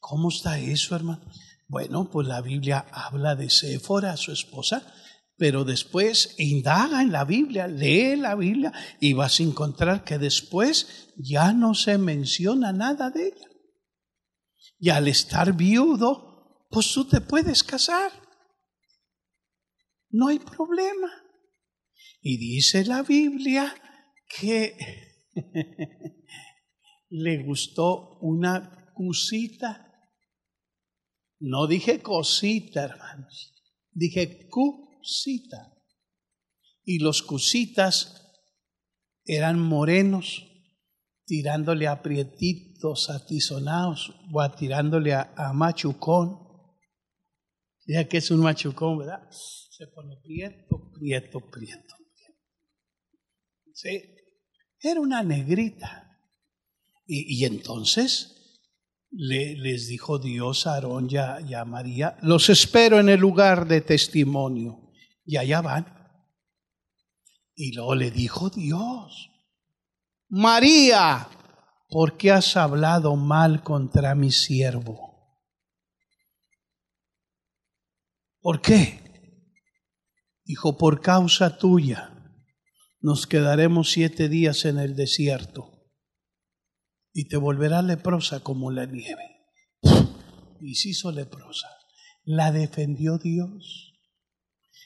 ¿Cómo 0.00 0.28
está 0.28 0.58
eso, 0.58 0.94
hermano? 0.94 1.22
Bueno, 1.68 2.08
pues 2.10 2.26
la 2.26 2.40
Biblia 2.40 2.86
habla 2.90 3.36
de 3.36 3.50
Séfora, 3.50 4.16
su 4.16 4.32
esposa, 4.32 4.90
pero 5.36 5.64
después 5.64 6.34
indaga 6.38 7.02
en 7.02 7.12
la 7.12 7.26
Biblia, 7.26 7.68
lee 7.68 8.16
la 8.16 8.34
Biblia 8.34 8.72
y 9.00 9.12
vas 9.12 9.38
a 9.38 9.42
encontrar 9.42 10.02
que 10.02 10.16
después 10.18 11.12
ya 11.16 11.52
no 11.52 11.74
se 11.74 11.98
menciona 11.98 12.72
nada 12.72 13.10
de 13.10 13.26
ella. 13.28 13.46
Y 14.78 14.88
al 14.88 15.08
estar 15.08 15.54
viudo, 15.54 16.66
pues 16.70 16.90
tú 16.92 17.06
te 17.06 17.20
puedes 17.20 17.62
casar. 17.62 18.12
No 20.08 20.28
hay 20.28 20.38
problema. 20.38 21.10
Y 22.22 22.38
dice 22.38 22.86
la 22.86 23.02
Biblia 23.02 23.74
que 24.40 24.74
le 27.10 27.44
gustó 27.44 28.18
una 28.20 28.90
cusita 28.94 29.87
no 31.40 31.66
dije 31.66 32.02
cosita, 32.02 32.84
hermanos. 32.84 33.54
Dije 33.92 34.48
cusita. 34.48 35.74
Y 36.84 36.98
los 36.98 37.22
cusitas 37.22 38.24
eran 39.24 39.60
morenos, 39.60 40.44
tirándole 41.26 41.86
a 41.86 42.02
prietitos 42.02 43.10
atizonados 43.10 44.14
o 44.32 44.40
a 44.40 44.56
tirándole 44.56 45.14
a, 45.14 45.52
machucón. 45.54 46.46
Ya 47.86 48.08
que 48.08 48.18
es 48.18 48.30
un 48.30 48.40
machucón, 48.40 48.98
¿verdad? 48.98 49.28
Se 49.30 49.86
pone 49.88 50.16
prieto, 50.22 50.90
prieto, 50.92 51.40
prieto. 51.50 51.94
Sí, 53.72 54.02
era 54.80 55.00
una 55.00 55.22
negrita. 55.22 56.04
Y, 57.06 57.40
y 57.40 57.44
entonces 57.44 58.37
le, 59.10 59.56
les 59.56 59.88
dijo 59.88 60.18
Dios 60.18 60.66
a 60.66 60.74
Aarón 60.74 61.08
y 61.10 61.16
a, 61.54 61.64
María, 61.64 62.16
los 62.22 62.48
espero 62.48 63.00
en 63.00 63.08
el 63.08 63.20
lugar 63.20 63.66
de 63.66 63.80
testimonio. 63.80 64.92
Y 65.24 65.36
allá 65.36 65.60
van. 65.60 65.94
Y 67.54 67.72
luego 67.72 67.94
le 67.94 68.10
dijo 68.10 68.50
Dios, 68.50 69.30
María, 70.28 71.28
¿por 71.88 72.16
qué 72.16 72.30
has 72.30 72.56
hablado 72.56 73.16
mal 73.16 73.62
contra 73.62 74.14
mi 74.14 74.30
siervo? 74.30 75.08
¿Por 78.40 78.62
qué? 78.62 79.00
Dijo, 80.44 80.78
por 80.78 81.00
causa 81.00 81.58
tuya 81.58 82.14
nos 83.00 83.26
quedaremos 83.26 83.90
siete 83.90 84.28
días 84.28 84.64
en 84.64 84.78
el 84.78 84.96
desierto 84.96 85.77
y 87.18 87.24
te 87.24 87.36
volverá 87.36 87.82
leprosa 87.82 88.44
como 88.44 88.70
la 88.70 88.86
nieve. 88.86 89.42
Y 90.60 90.76
se 90.76 90.90
hizo 90.90 91.10
leprosa. 91.10 91.66
La 92.22 92.52
defendió 92.52 93.18
Dios. 93.18 93.92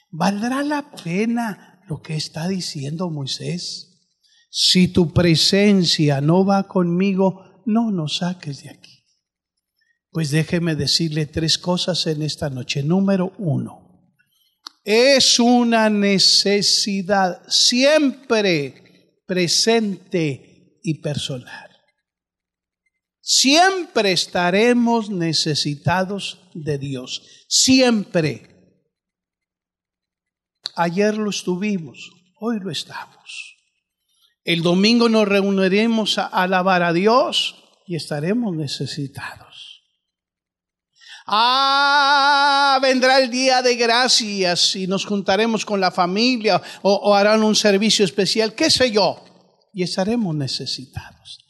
¿Valdrá 0.09 0.63
la 0.63 0.95
pena 0.95 1.83
lo 1.87 2.01
que 2.01 2.15
está 2.15 2.47
diciendo 2.47 3.11
Moisés? 3.11 4.15
Si 4.49 4.87
tu 4.87 5.13
presencia 5.13 6.21
no 6.21 6.43
va 6.43 6.67
conmigo, 6.67 7.61
no 7.67 7.91
nos 7.91 8.17
saques 8.17 8.63
de 8.63 8.71
aquí. 8.71 9.05
Pues 10.09 10.31
déjeme 10.31 10.73
decirle 10.73 11.27
tres 11.27 11.59
cosas 11.59 12.07
en 12.07 12.23
esta 12.23 12.49
noche. 12.49 12.81
Número 12.81 13.33
uno, 13.37 14.09
es 14.83 15.39
una 15.39 15.87
necesidad 15.87 17.43
siempre 17.47 19.21
presente 19.27 20.79
y 20.81 20.99
personal. 20.99 21.72
Siempre 23.25 24.11
estaremos 24.11 25.09
necesitados 25.09 26.41
de 26.53 26.77
Dios. 26.77 27.23
Siempre. 27.47 28.49
Ayer 30.75 31.15
lo 31.15 31.29
estuvimos, 31.29 32.11
hoy 32.41 32.59
lo 32.59 32.69
estamos. 32.69 33.55
El 34.43 34.61
domingo 34.61 35.07
nos 35.07 35.25
reuniremos 35.25 36.17
a 36.17 36.25
alabar 36.25 36.83
a 36.83 36.91
Dios 36.91 37.55
y 37.87 37.95
estaremos 37.95 38.53
necesitados. 38.53 39.83
Ah, 41.25 42.77
vendrá 42.81 43.19
el 43.19 43.31
día 43.31 43.61
de 43.61 43.77
gracias 43.77 44.75
y 44.75 44.85
nos 44.85 45.05
juntaremos 45.05 45.63
con 45.63 45.79
la 45.79 45.91
familia 45.91 46.61
o, 46.81 46.93
o 46.93 47.15
harán 47.15 47.41
un 47.41 47.55
servicio 47.55 48.03
especial, 48.03 48.53
qué 48.53 48.69
sé 48.69 48.91
yo, 48.91 49.23
y 49.73 49.83
estaremos 49.83 50.35
necesitados. 50.35 51.42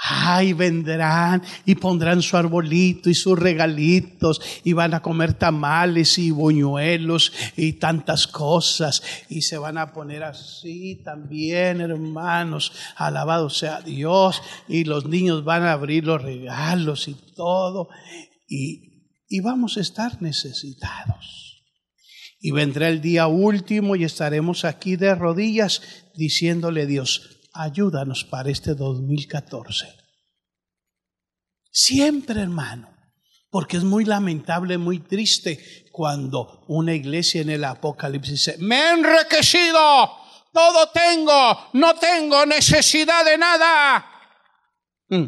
Ay, 0.00 0.52
vendrán 0.52 1.42
y 1.66 1.74
pondrán 1.74 2.22
su 2.22 2.36
arbolito 2.36 3.10
y 3.10 3.14
sus 3.14 3.36
regalitos 3.36 4.40
y 4.62 4.72
van 4.72 4.94
a 4.94 5.02
comer 5.02 5.34
tamales 5.34 6.18
y 6.18 6.30
buñuelos 6.30 7.32
y 7.56 7.72
tantas 7.74 8.28
cosas 8.28 9.02
y 9.28 9.42
se 9.42 9.58
van 9.58 9.76
a 9.76 9.92
poner 9.92 10.22
así 10.22 11.02
también, 11.04 11.80
hermanos. 11.80 12.72
Alabado 12.94 13.50
sea 13.50 13.80
Dios 13.80 14.40
y 14.68 14.84
los 14.84 15.06
niños 15.06 15.42
van 15.42 15.64
a 15.64 15.72
abrir 15.72 16.04
los 16.04 16.22
regalos 16.22 17.08
y 17.08 17.16
todo 17.34 17.88
y, 18.46 19.02
y 19.28 19.40
vamos 19.40 19.78
a 19.78 19.80
estar 19.80 20.22
necesitados. 20.22 21.64
Y 22.40 22.52
vendrá 22.52 22.88
el 22.88 23.00
día 23.00 23.26
último 23.26 23.96
y 23.96 24.04
estaremos 24.04 24.64
aquí 24.64 24.94
de 24.94 25.16
rodillas 25.16 25.82
diciéndole 26.14 26.86
Dios, 26.86 27.37
ayúdanos 27.58 28.24
para 28.24 28.50
este 28.50 28.74
2014. 28.74 29.86
Siempre, 31.70 32.40
hermano. 32.40 32.88
Porque 33.50 33.78
es 33.78 33.84
muy 33.84 34.04
lamentable, 34.04 34.76
muy 34.76 34.98
triste 34.98 35.86
cuando 35.90 36.64
una 36.68 36.94
iglesia 36.94 37.40
en 37.40 37.48
el 37.48 37.64
Apocalipsis 37.64 38.32
dice, 38.32 38.56
me 38.58 38.76
he 38.76 38.90
enriquecido, 38.90 40.10
todo 40.52 40.90
tengo, 40.92 41.58
no 41.72 41.94
tengo 41.94 42.44
necesidad 42.44 43.24
de 43.24 43.38
nada. 43.38 44.06
Mm. 45.08 45.24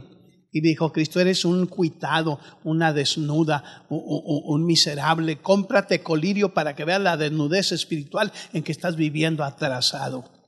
Y 0.53 0.61
dijo, 0.61 0.93
Cristo, 0.93 1.21
eres 1.21 1.45
un 1.45 1.67
cuitado, 1.67 2.41
una 2.65 2.93
desnuda, 2.93 3.87
un, 3.89 4.67
miserable. 4.67 5.39
Cómprate 5.39 6.03
colirio 6.03 6.53
para 6.53 6.75
que 6.75 6.85
veas 6.85 7.01
la 7.01 7.17
desnudez 7.17 7.73
espiritual 7.73 8.33
en 8.53 8.63
que 8.63 8.73
estás 8.73 8.97
viviendo 8.97 9.45
atrasado. 9.45 10.40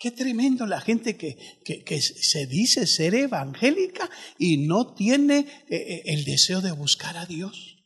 Qué 0.00 0.10
tremendo 0.10 0.64
la 0.64 0.80
gente 0.80 1.18
que, 1.18 1.36
que, 1.62 2.00
se 2.00 2.46
dice 2.46 2.86
ser 2.86 3.14
evangélica 3.14 4.08
y 4.38 4.66
no 4.66 4.94
tiene 4.94 5.40
eh, 5.40 5.76
eh, 5.76 6.02
el 6.06 6.24
deseo 6.24 6.62
de 6.62 6.72
buscar 6.72 7.18
a 7.18 7.26
Dios. 7.26 7.76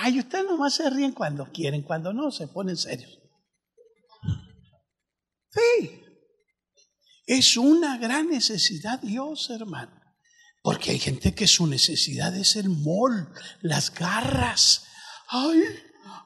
Ay, 0.00 0.20
ustedes 0.20 0.46
nomás 0.46 0.76
se 0.76 0.88
ríen 0.88 1.12
cuando 1.12 1.52
quieren, 1.52 1.82
cuando 1.82 2.14
no, 2.14 2.30
se 2.30 2.48
ponen 2.48 2.78
serios. 2.78 3.18
Sí, 5.50 6.00
es 7.26 7.58
una 7.58 7.98
gran 7.98 8.30
necesidad 8.30 9.02
Dios, 9.02 9.50
hermano. 9.50 10.00
Porque 10.62 10.92
hay 10.92 10.98
gente 10.98 11.34
que 11.34 11.46
su 11.46 11.66
necesidad 11.66 12.34
es 12.34 12.56
el 12.56 12.70
mol, 12.70 13.34
las 13.60 13.92
garras. 13.92 14.86
Ay, 15.28 15.62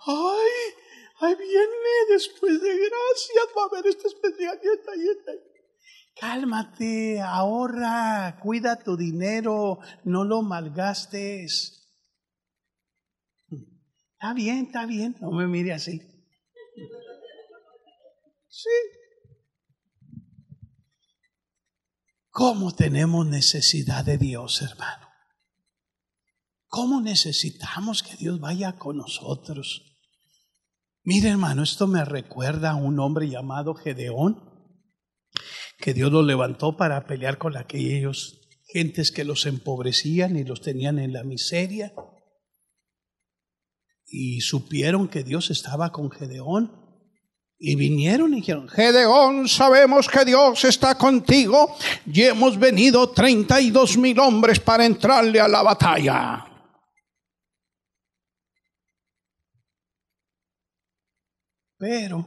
ay, 0.07 0.86
ay 1.21 1.35
viene 1.35 1.91
después 2.11 2.61
de 2.61 2.69
gracias, 2.69 3.47
va 3.57 3.63
a 3.63 3.67
haber 3.67 3.87
esta 3.87 4.09
especial 4.09 4.61
y 4.63 4.69
esta 4.69 4.97
y 4.97 5.09
esta. 5.09 5.33
Cálmate, 6.19 7.21
ahorra, 7.21 8.39
cuida 8.43 8.83
tu 8.83 8.97
dinero, 8.97 9.79
no 10.05 10.25
lo 10.25 10.43
malgastes. 10.43 11.83
Está 14.15 14.33
bien, 14.35 14.67
está 14.67 14.87
bien, 14.87 15.15
no 15.21 15.31
me 15.31 15.47
mire 15.47 15.73
así. 15.75 16.01
Sí, 18.49 18.71
¿Cómo 22.39 22.75
tenemos 22.75 23.27
necesidad 23.27 24.05
de 24.05 24.19
Dios, 24.19 24.61
hermano? 24.61 25.09
¿Cómo 26.67 27.01
necesitamos 27.01 28.03
que 28.03 28.15
Dios 28.17 28.39
vaya 28.39 28.77
con 28.77 28.99
nosotros? 28.99 29.86
Mire, 31.09 31.29
hermano, 31.29 31.63
esto 31.63 31.87
me 31.87 32.05
recuerda 32.05 32.73
a 32.73 32.75
un 32.75 32.99
hombre 32.99 33.29
llamado 33.29 33.75
Gedeón, 33.75 34.43
que 35.79 35.95
Dios 35.95 36.11
lo 36.11 36.25
levantó 36.25 36.77
para 36.77 37.07
pelear 37.07 37.39
con 37.39 37.57
aquellos 37.57 38.41
gentes 38.73 39.13
que 39.13 39.23
los 39.23 39.47
empobrecían 39.47 40.37
y 40.37 40.43
los 40.43 40.63
tenían 40.63 40.99
en 40.99 41.13
la 41.13 41.23
miseria. 41.23 41.93
Y 44.05 44.41
supieron 44.41 45.07
que 45.07 45.23
Dios 45.23 45.53
estaba 45.53 45.93
con 45.93 46.11
Gedeón 46.11 46.73
y 47.57 47.77
vinieron 47.77 48.33
y 48.33 48.39
dijeron, 48.39 48.69
Gedeón, 48.69 49.47
sabemos 49.47 50.09
que 50.09 50.25
Dios 50.25 50.65
está 50.65 50.99
contigo 50.99 51.77
y 52.05 52.23
hemos 52.23 52.59
venido 52.59 53.11
32 53.11 53.97
mil 53.97 54.19
hombres 54.19 54.59
para 54.59 54.85
entrarle 54.85 55.39
a 55.39 55.47
la 55.47 55.63
batalla. 55.63 56.46
Pero, 61.79 62.27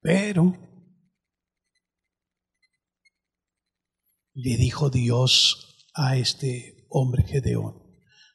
pero, 0.00 0.52
le 4.34 4.56
dijo 4.56 4.88
Dios 4.90 5.88
a 5.94 6.16
este 6.16 6.86
hombre 6.88 7.24
Gedeón, 7.24 7.82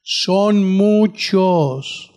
son 0.04 0.63
muchos 0.63 2.13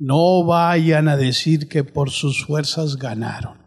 no 0.00 0.44
vayan 0.44 1.08
a 1.08 1.16
decir 1.16 1.68
que 1.68 1.84
por 1.84 2.10
sus 2.10 2.46
fuerzas 2.46 2.96
ganaron. 2.96 3.60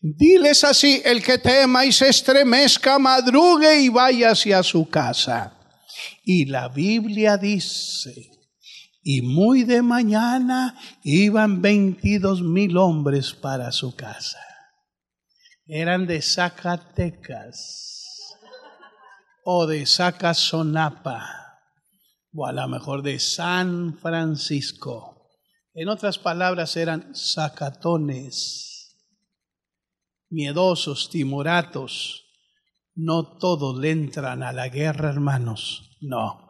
Diles 0.00 0.64
así, 0.64 1.02
el 1.04 1.22
que 1.22 1.36
tema 1.36 1.84
y 1.84 1.92
se 1.92 2.08
estremezca, 2.08 2.98
madrugue 2.98 3.82
y 3.82 3.90
vaya 3.90 4.30
hacia 4.30 4.62
su 4.62 4.88
casa. 4.88 5.52
Y 6.24 6.46
la 6.46 6.68
Biblia 6.68 7.36
dice, 7.36 8.30
y 9.08 9.22
muy 9.22 9.62
de 9.62 9.82
mañana 9.82 10.76
iban 11.04 11.62
veintidós 11.62 12.42
mil 12.42 12.76
hombres 12.76 13.34
para 13.34 13.70
su 13.70 13.94
casa. 13.94 14.40
Eran 15.64 16.08
de 16.08 16.20
Zacatecas 16.20 17.94
o 19.44 19.68
de 19.68 19.86
Zacazonapa 19.86 21.24
o 22.34 22.46
a 22.46 22.52
lo 22.52 22.66
mejor 22.66 23.02
de 23.02 23.20
San 23.20 23.96
Francisco. 23.96 25.30
En 25.72 25.88
otras 25.88 26.18
palabras, 26.18 26.76
eran 26.76 27.14
sacatones, 27.14 28.96
miedosos, 30.30 31.10
timoratos. 31.10 32.24
No 32.96 33.38
todos 33.38 33.78
le 33.78 33.92
entran 33.92 34.42
a 34.42 34.52
la 34.52 34.68
guerra, 34.68 35.10
hermanos. 35.10 35.96
No. 36.00 36.45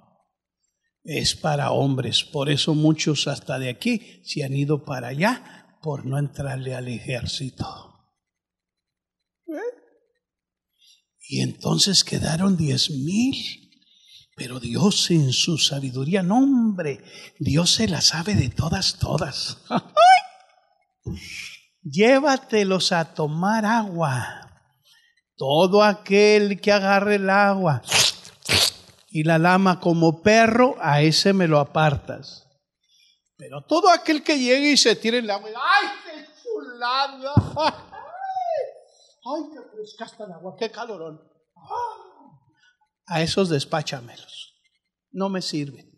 Es 1.06 1.36
para 1.36 1.70
hombres. 1.70 2.24
Por 2.24 2.50
eso 2.50 2.74
muchos 2.74 3.28
hasta 3.28 3.60
de 3.60 3.68
aquí 3.68 4.20
se 4.24 4.42
han 4.42 4.54
ido 4.54 4.84
para 4.84 5.08
allá 5.08 5.78
por 5.80 6.04
no 6.04 6.18
entrarle 6.18 6.74
al 6.74 6.88
ejército. 6.88 8.10
¿Eh? 9.46 9.78
Y 11.28 11.42
entonces 11.42 12.02
quedaron 12.02 12.56
diez 12.56 12.90
mil. 12.90 13.36
Pero 14.34 14.58
Dios 14.58 15.10
en 15.12 15.32
su 15.32 15.56
sabiduría, 15.56 16.22
no 16.22 16.38
hombre, 16.38 17.02
Dios 17.38 17.70
se 17.70 17.88
la 17.88 18.02
sabe 18.02 18.34
de 18.34 18.50
todas, 18.50 18.98
todas. 18.98 19.58
Llévatelos 21.82 22.90
a 22.90 23.14
tomar 23.14 23.64
agua. 23.64 24.42
Todo 25.36 25.84
aquel 25.84 26.60
que 26.60 26.72
agarre 26.72 27.14
el 27.14 27.30
agua 27.30 27.82
y 29.16 29.22
la 29.22 29.38
lama 29.38 29.80
como 29.80 30.20
perro, 30.20 30.76
a 30.78 31.00
ese 31.00 31.32
me 31.32 31.48
lo 31.48 31.58
apartas. 31.58 32.46
Pero 33.38 33.64
todo 33.64 33.88
aquel 33.88 34.22
que 34.22 34.38
llegue 34.38 34.72
y 34.72 34.76
se 34.76 34.94
tire 34.94 35.20
el 35.20 35.30
agua, 35.30 35.48
¡ay, 35.48 35.88
qué 36.04 36.26
chulada! 36.42 37.34
¡Ay, 39.24 39.42
qué 39.54 39.60
fresca 39.72 40.04
está 40.04 40.24
el 40.24 40.32
agua! 40.32 40.54
¡Qué 40.58 40.70
calorón! 40.70 41.18
a 43.06 43.22
esos 43.22 43.48
despáchamelos. 43.48 44.54
No 45.12 45.30
me 45.30 45.40
sirven. 45.40 45.90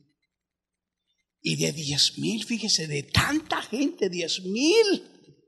Y 1.41 1.57
de 1.57 1.73
diez 1.73 2.19
mil, 2.19 2.45
fíjese, 2.45 2.87
de 2.87 3.03
tanta 3.03 3.63
gente, 3.63 4.09
diez 4.11 4.43
mil, 4.45 5.43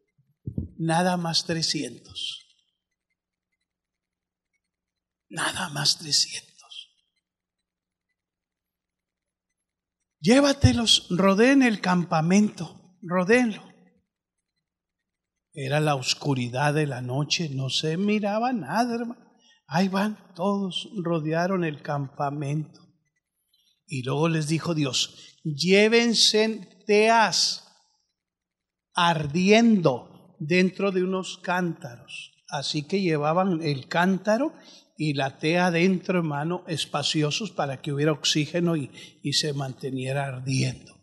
nada 0.76 1.16
más 1.16 1.44
trescientos. 1.44 2.40
Nada 5.28 5.68
más 5.68 5.98
trescientos. 5.98 6.49
Llévatelos, 10.20 11.06
rodeen 11.08 11.62
el 11.62 11.80
campamento, 11.80 12.98
rodeenlo. 13.00 13.62
Era 15.54 15.80
la 15.80 15.94
oscuridad 15.94 16.74
de 16.74 16.86
la 16.86 17.00
noche, 17.00 17.48
no 17.48 17.70
se 17.70 17.96
miraba 17.96 18.52
nada, 18.52 18.96
hermano. 18.96 19.30
Ahí 19.66 19.88
van, 19.88 20.18
todos 20.34 20.90
rodearon 21.02 21.64
el 21.64 21.80
campamento. 21.80 22.80
Y 23.86 24.02
luego 24.02 24.28
les 24.28 24.46
dijo 24.46 24.74
Dios, 24.74 25.38
llévense 25.42 26.68
teas 26.86 27.66
ardiendo 28.92 30.36
dentro 30.38 30.92
de 30.92 31.02
unos 31.02 31.38
cántaros. 31.38 32.32
Así 32.48 32.86
que 32.86 33.00
llevaban 33.00 33.62
el 33.62 33.88
cántaro 33.88 34.52
y 35.02 35.14
la 35.14 35.38
tea 35.38 35.70
dentro, 35.70 36.18
hermano, 36.18 36.62
espaciosos 36.66 37.50
para 37.52 37.80
que 37.80 37.90
hubiera 37.90 38.12
oxígeno 38.12 38.76
y, 38.76 38.90
y 39.22 39.32
se 39.32 39.54
manteniera 39.54 40.26
ardiendo. 40.26 40.94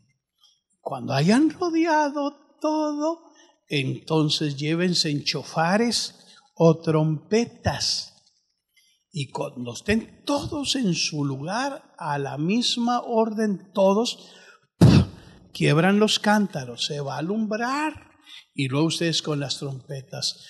Cuando 0.80 1.14
hayan 1.14 1.50
rodeado 1.50 2.58
todo, 2.62 3.32
entonces 3.68 4.56
llévense 4.56 5.10
en 5.10 5.24
chofares 5.24 6.14
o 6.54 6.80
trompetas 6.80 8.14
y 9.12 9.32
cuando 9.32 9.74
estén 9.74 10.24
todos 10.26 10.76
en 10.76 10.93
su 10.93 11.26
lugar, 11.26 11.95
a 11.98 12.20
la 12.20 12.38
misma 12.38 13.02
orden, 13.02 13.72
todos 13.74 14.32
quiebran 15.52 15.98
los 15.98 16.20
cántaros, 16.20 16.86
se 16.86 17.00
va 17.00 17.16
a 17.16 17.18
alumbrar 17.18 18.12
y 18.54 18.68
luego 18.68 18.86
ustedes 18.86 19.24
con 19.24 19.39
las 19.39 19.58
trompetas. 19.58 20.45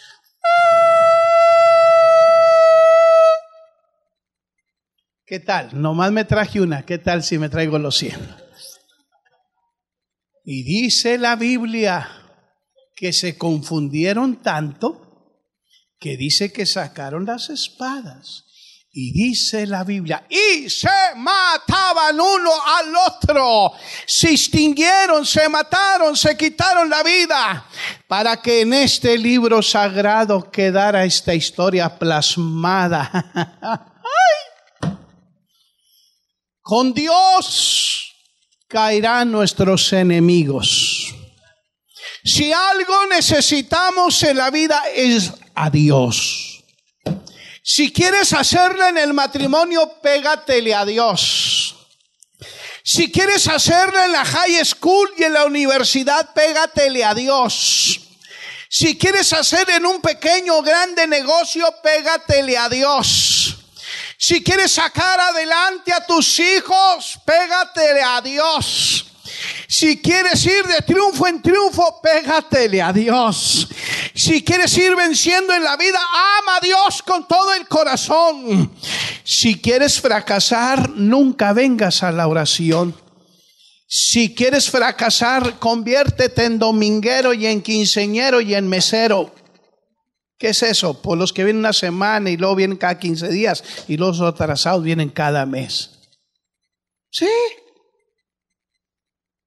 ¿Qué 5.28 5.42
tal? 5.42 5.72
Nomás 5.74 6.10
me 6.14 6.24
traje 6.24 6.62
una, 6.62 6.86
¿qué 6.86 7.00
tal 7.00 7.22
si 7.22 7.38
me 7.38 7.50
traigo 7.50 7.78
los 7.78 7.98
cien? 7.98 8.18
Y 10.46 10.64
dice 10.64 11.18
la 11.18 11.36
Biblia 11.36 12.10
que 12.96 13.12
se 13.12 13.38
confundieron 13.38 14.38
tanto 14.38 15.44
que 16.00 16.16
dice 16.16 16.54
que 16.54 16.66
sacaron 16.66 17.26
las 17.26 17.50
espadas. 17.50 18.46
Y 18.90 19.12
dice 19.12 19.68
la 19.68 19.84
Biblia, 19.84 20.26
y 20.30 20.70
se 20.70 20.88
mataban 21.18 22.18
uno 22.20 22.52
al 22.66 22.96
otro, 22.96 23.74
se 24.08 24.32
extinguieron, 24.32 25.26
se 25.26 25.50
mataron, 25.50 26.16
se 26.16 26.38
quitaron 26.38 26.90
la 26.90 27.04
vida, 27.04 27.68
para 28.08 28.42
que 28.42 28.62
en 28.62 28.74
este 28.74 29.18
libro 29.18 29.62
sagrado 29.62 30.50
quedara 30.50 31.04
esta 31.04 31.36
historia 31.36 32.00
plasmada. 32.00 33.92
Con 36.68 36.94
Dios 36.94 38.14
caerán 38.68 39.32
nuestros 39.32 39.94
enemigos. 39.94 41.16
Si 42.26 42.52
algo 42.52 43.06
necesitamos 43.06 44.22
en 44.24 44.36
la 44.36 44.52
vida 44.52 44.84
es 44.94 45.32
a 45.56 45.70
Dios. 45.70 46.66
Si 47.64 47.94
quieres 47.94 48.34
hacerlo 48.34 48.86
en 48.86 48.98
el 48.98 49.14
matrimonio, 49.14 49.94
pégatele 50.02 50.76
a 50.76 50.84
Dios. 50.84 51.74
Si 52.84 53.14
quieres 53.14 53.48
hacerlo 53.48 54.04
en 54.04 54.12
la 54.12 54.26
high 54.26 54.66
school 54.66 55.10
y 55.18 55.24
en 55.24 55.32
la 55.32 55.46
universidad, 55.46 56.34
pégatele 56.34 57.06
a 57.06 57.14
Dios. 57.14 57.98
Si 58.68 58.98
quieres 58.98 59.32
hacer 59.32 59.70
en 59.70 59.86
un 59.86 60.02
pequeño 60.02 60.58
o 60.58 60.62
grande 60.62 61.08
negocio, 61.08 61.66
pégatele 61.82 62.58
a 62.58 62.68
Dios. 62.68 63.57
Si 64.18 64.44
quieres 64.44 64.72
sacar 64.72 65.20
adelante 65.20 65.94
a 65.94 66.06
tus 66.06 66.40
hijos, 66.40 67.20
pégatele 67.24 68.02
a 68.02 68.20
Dios. 68.20 69.06
Si 69.68 70.02
quieres 70.02 70.44
ir 70.46 70.66
de 70.66 70.82
triunfo 70.82 71.28
en 71.28 71.42
triunfo, 71.42 72.02
pégatele 72.02 72.82
a 72.82 72.92
Dios. 72.92 73.68
Si 74.16 74.44
quieres 74.44 74.76
ir 74.78 74.96
venciendo 74.96 75.54
en 75.54 75.64
la 75.64 75.78
vida, 75.78 76.00
ama 76.40 76.58
a 76.58 76.60
Dios 76.60 77.04
con 77.04 77.28
todo 77.28 77.54
el 77.54 77.68
corazón. 77.68 78.72
Si 79.24 79.62
quieres 79.62 80.02
fracasar, 80.02 80.90
nunca 80.90 81.54
vengas 81.54 82.02
a 82.02 82.12
la 82.12 82.28
oración. 82.28 82.96
Si 83.86 84.34
quieres 84.34 84.70
fracasar, 84.70 85.60
conviértete 85.60 86.46
en 86.46 86.58
dominguero 86.58 87.34
y 87.34 87.46
en 87.46 87.62
quinceñero 87.62 88.42
y 88.42 88.56
en 88.56 88.68
mesero. 88.68 89.32
¿Qué 90.38 90.50
es 90.50 90.62
eso? 90.62 91.02
Por 91.02 91.18
los 91.18 91.34
que 91.34 91.44
vienen 91.44 91.62
una 91.62 91.74
semana 91.74 92.30
y 92.30 92.38
luego 92.38 92.56
vienen 92.56 92.78
cada 92.78 93.00
15 93.00 93.30
días 93.30 93.64
y 93.88 93.98
los 93.98 94.22
atrasados 94.22 94.84
vienen 94.84 95.10
cada 95.10 95.46
mes. 95.46 95.92
Sí. 97.10 97.30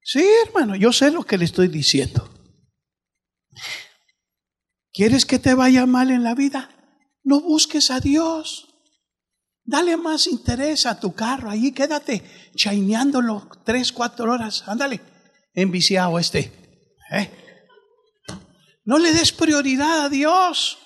Sí, 0.03 0.25
hermano, 0.45 0.75
yo 0.75 0.91
sé 0.91 1.11
lo 1.11 1.23
que 1.23 1.37
le 1.37 1.45
estoy 1.45 1.69
diciendo. 1.69 2.29
¿Quieres 4.91 5.25
que 5.25 5.39
te 5.39 5.53
vaya 5.53 5.85
mal 5.85 6.11
en 6.11 6.23
la 6.23 6.35
vida? 6.35 6.69
No 7.23 7.39
busques 7.39 7.91
a 7.91 8.01
Dios. 8.01 8.67
Dale 9.63 9.95
más 9.95 10.27
interés 10.27 10.85
a 10.85 10.99
tu 10.99 11.13
carro. 11.13 11.49
Allí 11.49 11.71
quédate 11.71 12.23
chaineándolo 12.55 13.47
tres, 13.63 13.93
cuatro 13.93 14.33
horas. 14.33 14.67
Ándale, 14.67 14.99
enviciado 15.53 16.19
este. 16.19 16.51
¿Eh? 17.11 17.29
No 18.83 18.97
le 18.97 19.13
des 19.13 19.31
prioridad 19.31 20.05
a 20.05 20.09
Dios. 20.09 20.80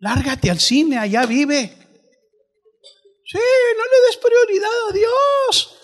Lárgate 0.00 0.50
al 0.50 0.60
cine, 0.60 0.98
allá 0.98 1.26
vive. 1.26 1.76
Sí, 3.24 3.38
no 3.38 3.84
le 3.84 4.06
des 4.06 4.16
prioridad 4.16 4.88
a 4.88 4.92
Dios. 4.92 5.76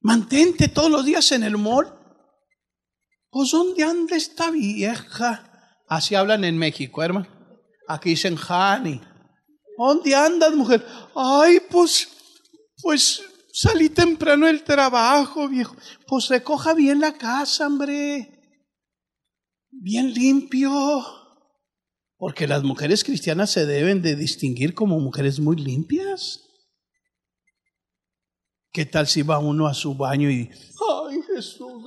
Mantente 0.00 0.68
todos 0.68 0.90
los 0.90 1.04
días 1.04 1.32
en 1.32 1.42
el 1.42 1.58
mall. 1.58 1.92
Pues 3.30 3.50
¿dónde 3.50 3.82
anda 3.82 4.16
esta 4.16 4.50
vieja? 4.50 5.82
Así 5.88 6.14
hablan 6.14 6.44
en 6.44 6.56
México, 6.56 7.02
hermano. 7.02 7.26
Aquí 7.88 8.10
dicen 8.10 8.38
Hani. 8.48 9.00
¿Dónde 9.76 10.14
andas, 10.14 10.54
mujer? 10.54 10.86
Ay, 11.16 11.60
pues, 11.68 12.08
pues 12.80 13.22
salí 13.52 13.88
temprano 13.88 14.46
del 14.46 14.62
trabajo, 14.62 15.48
viejo. 15.48 15.76
Pues 16.06 16.28
recoja 16.28 16.74
bien 16.74 17.00
la 17.00 17.12
casa, 17.12 17.66
hombre. 17.66 18.60
Bien 19.70 20.14
limpio. 20.14 21.23
Porque 22.24 22.48
las 22.48 22.62
mujeres 22.62 23.04
cristianas 23.04 23.50
se 23.50 23.66
deben 23.66 24.00
de 24.00 24.16
distinguir 24.16 24.72
como 24.72 24.98
mujeres 24.98 25.40
muy 25.40 25.56
limpias. 25.56 26.40
¿Qué 28.72 28.86
tal 28.86 29.08
si 29.08 29.20
va 29.20 29.38
uno 29.38 29.66
a 29.66 29.74
su 29.74 29.94
baño 29.94 30.30
y, 30.30 30.50
ay 31.10 31.20
Jesús, 31.34 31.84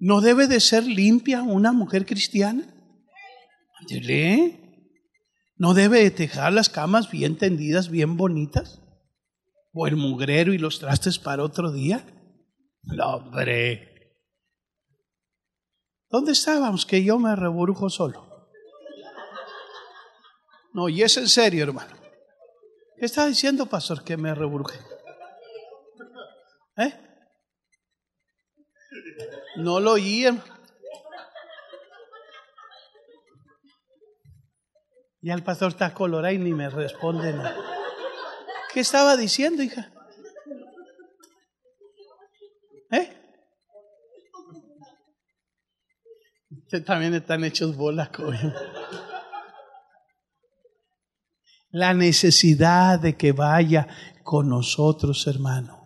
¿No 0.00 0.20
debe 0.20 0.48
de 0.48 0.58
ser 0.58 0.82
limpia 0.82 1.44
una 1.44 1.70
mujer 1.70 2.04
cristiana? 2.04 2.74
¿No 5.56 5.72
debe 5.72 6.00
de 6.00 6.10
dejar 6.10 6.52
las 6.52 6.68
camas 6.68 7.12
bien 7.12 7.38
tendidas, 7.38 7.88
bien 7.90 8.16
bonitas? 8.16 8.80
¿O 9.72 9.86
el 9.86 9.94
mugrero 9.94 10.52
y 10.52 10.58
los 10.58 10.80
trastes 10.80 11.20
para 11.20 11.44
otro 11.44 11.70
día? 11.70 12.04
Hombre. 12.90 13.90
¿Dónde 16.10 16.32
estábamos 16.32 16.86
que 16.86 17.02
yo 17.02 17.18
me 17.18 17.34
reburujo 17.34 17.90
solo? 17.90 18.48
No, 20.72 20.88
y 20.88 21.02
es 21.02 21.16
en 21.16 21.28
serio, 21.28 21.64
hermano. 21.64 21.96
¿Qué 22.98 23.06
está 23.06 23.26
diciendo, 23.26 23.66
pastor, 23.66 24.04
que 24.04 24.16
me 24.16 24.34
reburuje? 24.34 24.78
¿Eh? 26.76 26.92
No 29.56 29.80
lo 29.80 29.92
oí, 29.92 30.26
Y 35.24 35.30
el 35.30 35.42
pastor 35.42 35.68
está 35.68 35.94
colorado 35.94 36.34
y 36.34 36.38
ni 36.38 36.52
me 36.52 36.68
responde 36.68 37.32
nada. 37.32 37.56
¿Qué 38.74 38.80
estaba 38.80 39.16
diciendo, 39.16 39.62
hija? 39.62 39.90
¿Eh? 42.90 43.08
Ustedes 46.74 46.86
también 46.86 47.14
están 47.14 47.44
hechos 47.44 47.76
bolas, 47.76 48.08
coño. 48.08 48.52
La 51.70 51.94
necesidad 51.94 52.98
de 52.98 53.16
que 53.16 53.30
vaya 53.30 53.86
con 54.24 54.48
nosotros, 54.48 55.24
hermano. 55.28 55.83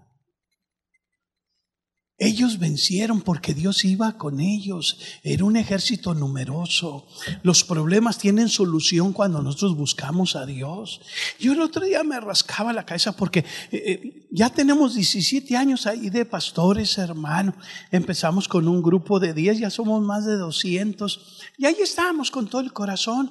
Ellos 2.21 2.59
vencieron 2.59 3.21
porque 3.21 3.55
Dios 3.55 3.85
iba 3.85 4.19
con 4.19 4.41
ellos. 4.41 4.99
Era 5.23 5.45
un 5.45 5.57
ejército 5.57 6.15
numeroso. 6.15 7.07
Los 7.45 7.63
problemas 7.63 8.19
tienen 8.19 8.49
solución 8.49 9.13
cuando 9.13 9.41
nosotros 9.41 9.77
buscamos 9.77 10.35
a 10.35 10.45
Dios. 10.45 11.01
Yo 11.39 11.53
el 11.53 11.61
otro 11.61 11.85
día 11.85 12.03
me 12.03 12.19
rascaba 12.19 12.73
la 12.73 12.85
cabeza 12.85 13.13
porque 13.13 13.41
eh, 13.41 13.45
eh, 13.71 14.27
ya 14.33 14.51
tenemos 14.51 14.97
17 14.97 15.57
años 15.57 15.87
ahí 15.87 16.11
de 16.11 16.25
pastores, 16.25 16.99
hermano. 16.99 17.55
Empezamos 17.93 18.49
con 18.49 18.67
un 18.67 18.83
grupo 18.83 19.21
de 19.21 19.33
10, 19.33 19.61
ya 19.61 19.71
somos 19.71 20.03
más 20.03 20.27
de 20.27 20.39
200. 20.39 21.41
Y 21.57 21.67
ahí 21.67 21.77
estábamos 21.81 22.33
con 22.33 22.49
todo 22.49 22.63
el 22.63 22.73
corazón. 22.73 23.31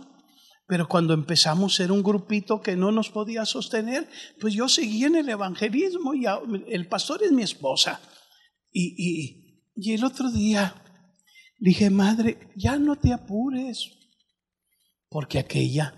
Pero 0.66 0.88
cuando 0.88 1.14
empezamos 1.14 1.74
a 1.74 1.78
ser 1.78 1.92
un 1.92 2.04
grupito 2.04 2.62
que 2.62 2.78
no 2.78 2.94
nos 2.94 3.10
podía 3.10 3.46
sostener, 3.46 4.08
pues 4.40 4.54
yo 4.54 4.70
seguí 4.70 5.04
en 5.04 5.18
el 5.18 5.28
evangelismo 5.28 6.14
y 6.14 6.24
el 6.70 6.88
pastor 6.88 7.22
es 7.24 7.34
mi 7.34 7.44
esposa. 7.44 8.00
Y, 8.80 9.64
y, 9.76 9.94
el 9.94 10.04
otro 10.04 10.32
día 10.32 10.76
dije, 11.58 11.90
madre, 11.90 12.52
ya 12.56 12.78
no 12.78 12.96
te 12.96 13.12
apures, 13.12 13.90
porque 15.10 15.40
aquella 15.40 15.96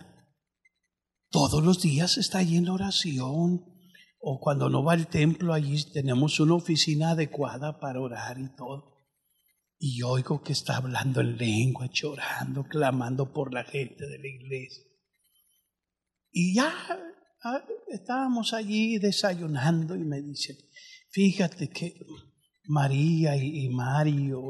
todos 1.29 1.61
los 1.61 1.81
días 1.81 2.17
está 2.17 2.37
ahí 2.37 2.55
en 2.55 2.69
oración, 2.69 3.65
o 4.21 4.39
cuando 4.39 4.69
no 4.69 4.81
va 4.81 4.93
al 4.93 5.07
templo, 5.07 5.53
allí 5.53 5.91
tenemos 5.91 6.39
una 6.39 6.55
oficina 6.55 7.11
adecuada 7.11 7.81
para 7.81 7.99
orar 7.99 8.39
y 8.39 8.47
todo. 8.55 8.95
Y 9.77 10.01
oigo 10.03 10.41
que 10.41 10.53
está 10.53 10.77
hablando 10.77 11.19
en 11.19 11.37
lengua, 11.37 11.89
llorando, 11.91 12.63
clamando 12.63 13.33
por 13.33 13.53
la 13.53 13.65
gente 13.65 14.07
de 14.07 14.19
la 14.19 14.27
iglesia. 14.27 14.85
Y 16.31 16.55
ya 16.55 16.73
ah, 17.43 17.65
estábamos 17.89 18.53
allí 18.53 18.99
desayunando 18.99 19.97
y 19.97 20.05
me 20.05 20.21
dice, 20.21 20.57
fíjate 21.11 21.69
que 21.69 21.99
María 22.69 23.35
y, 23.35 23.67
Mario, 23.69 24.41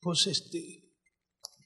pues 0.00 0.28
este, 0.28 0.94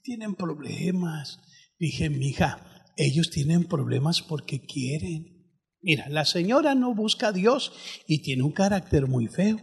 tienen 0.01 0.33
problemas. 0.33 1.39
Dije, 1.77 2.09
mija, 2.09 2.83
ellos 2.97 3.29
tienen 3.29 3.65
problemas 3.65 4.23
porque 4.23 4.65
quieren. 4.65 5.53
Mira, 5.79 6.09
la 6.09 6.25
señora 6.25 6.73
no 6.73 6.95
busca 6.95 7.27
a 7.27 7.31
Dios 7.31 7.71
y 8.07 8.23
tiene 8.23 8.41
un 8.41 8.51
carácter 8.51 9.07
muy 9.07 9.27
feo. 9.27 9.59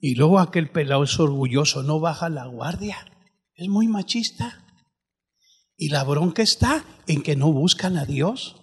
Y 0.00 0.16
luego 0.16 0.40
aquel 0.40 0.68
pelado 0.68 1.04
es 1.04 1.18
orgulloso, 1.20 1.84
no 1.84 2.00
baja 2.00 2.28
la 2.28 2.46
guardia. 2.46 2.96
Es 3.54 3.68
muy 3.68 3.86
machista. 3.86 4.66
Y 5.76 5.90
la 5.90 6.02
bronca 6.02 6.42
está 6.42 6.84
en 7.06 7.22
que 7.22 7.36
no 7.36 7.52
buscan 7.52 7.96
a 7.96 8.04
Dios. 8.04 8.56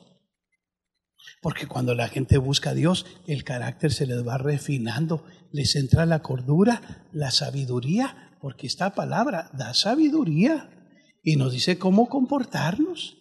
Porque 1.42 1.66
cuando 1.66 1.96
la 1.96 2.10
gente 2.10 2.38
busca 2.38 2.72
a 2.72 2.76
Dios, 2.76 3.06
el 3.26 3.46
carácter 3.46 3.94
se 3.94 4.06
les 4.06 4.28
va 4.28 4.38
refinando, 4.38 5.26
les 5.52 5.76
entra 5.76 6.06
la 6.06 6.22
cordura, 6.22 7.08
la 7.12 7.32
sabiduría, 7.32 8.38
porque 8.40 8.68
esta 8.68 8.96
palabra 8.96 9.50
da 9.54 9.74
sabiduría 9.74 10.70
y 11.24 11.36
nos 11.36 11.54
dice 11.54 11.78
cómo 11.78 12.10
comportarnos. 12.10 13.18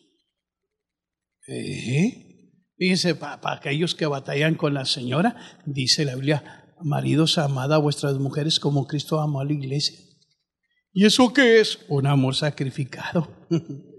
¿Eh? 1.47 2.57
Fíjense, 2.77 3.15
para, 3.15 3.41
aquellos 3.53 3.95
que 3.95 4.07
batallan 4.07 4.55
con 4.55 4.75
la 4.75 4.85
señora, 4.85 5.37
dice 5.67 6.05
la 6.05 6.15
Biblia, 6.15 6.75
maridos, 6.81 7.39
amad 7.39 7.73
a 7.73 7.79
vuestras 7.79 8.15
mujeres 8.19 8.59
como 8.59 8.87
Cristo 8.87 9.21
amó 9.21 9.41
a 9.41 9.45
la 9.45 9.53
iglesia. 9.53 9.99
¿Y 10.93 11.05
eso 11.05 11.33
qué 11.33 11.61
es? 11.61 11.79
Un 11.89 12.07
amor 12.07 12.35
sacrificado. 12.35 13.29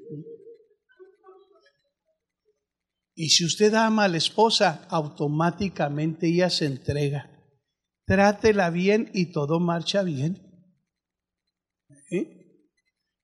Y 3.13 3.29
si 3.29 3.45
usted 3.45 3.73
ama 3.75 4.05
a 4.05 4.07
la 4.07 4.17
esposa, 4.17 4.88
automáticamente 4.89 6.27
ella 6.27 6.49
se 6.49 6.65
entrega. 6.65 7.29
Trátela 8.12 8.70
bien 8.70 9.09
y 9.14 9.32
todo 9.32 9.62
marcha 9.62 10.03
bien. 10.03 10.38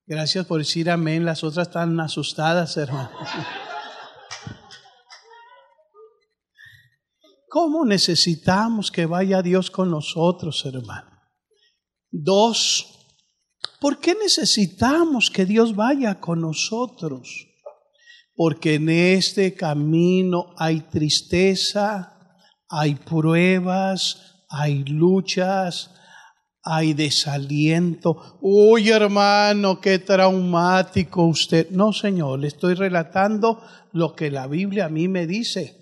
Gracias 0.06 0.46
por 0.46 0.60
decir 0.60 0.88
amén. 0.88 1.26
Las 1.26 1.44
otras 1.44 1.68
están 1.68 2.00
asustadas, 2.00 2.74
hermano. 2.78 3.10
¿Cómo 7.50 7.84
necesitamos 7.84 8.90
que 8.90 9.04
vaya 9.04 9.42
Dios 9.42 9.70
con 9.70 9.90
nosotros, 9.90 10.64
hermano? 10.64 11.10
Dos, 12.10 13.10
¿por 13.82 14.00
qué 14.00 14.14
necesitamos 14.14 15.30
que 15.30 15.44
Dios 15.44 15.76
vaya 15.76 16.18
con 16.18 16.40
nosotros? 16.40 17.44
porque 18.34 18.76
en 18.76 18.88
este 18.88 19.52
camino 19.54 20.54
hay 20.56 20.82
tristeza, 20.82 22.38
hay 22.68 22.94
pruebas, 22.94 24.37
hay 24.48 24.84
luchas, 24.84 25.94
hay 26.62 26.94
desaliento. 26.94 28.38
Uy, 28.40 28.90
hermano, 28.90 29.80
qué 29.80 29.98
traumático 29.98 31.24
usted. 31.26 31.70
No, 31.70 31.92
Señor, 31.92 32.40
le 32.40 32.48
estoy 32.48 32.74
relatando 32.74 33.62
lo 33.92 34.14
que 34.14 34.30
la 34.30 34.46
Biblia 34.46 34.86
a 34.86 34.90
mí 34.90 35.08
me 35.08 35.26
dice. 35.26 35.76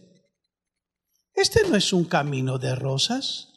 Este 1.34 1.68
no 1.68 1.76
es 1.76 1.92
un 1.92 2.04
camino 2.04 2.58
de 2.58 2.74
rosas. 2.74 3.52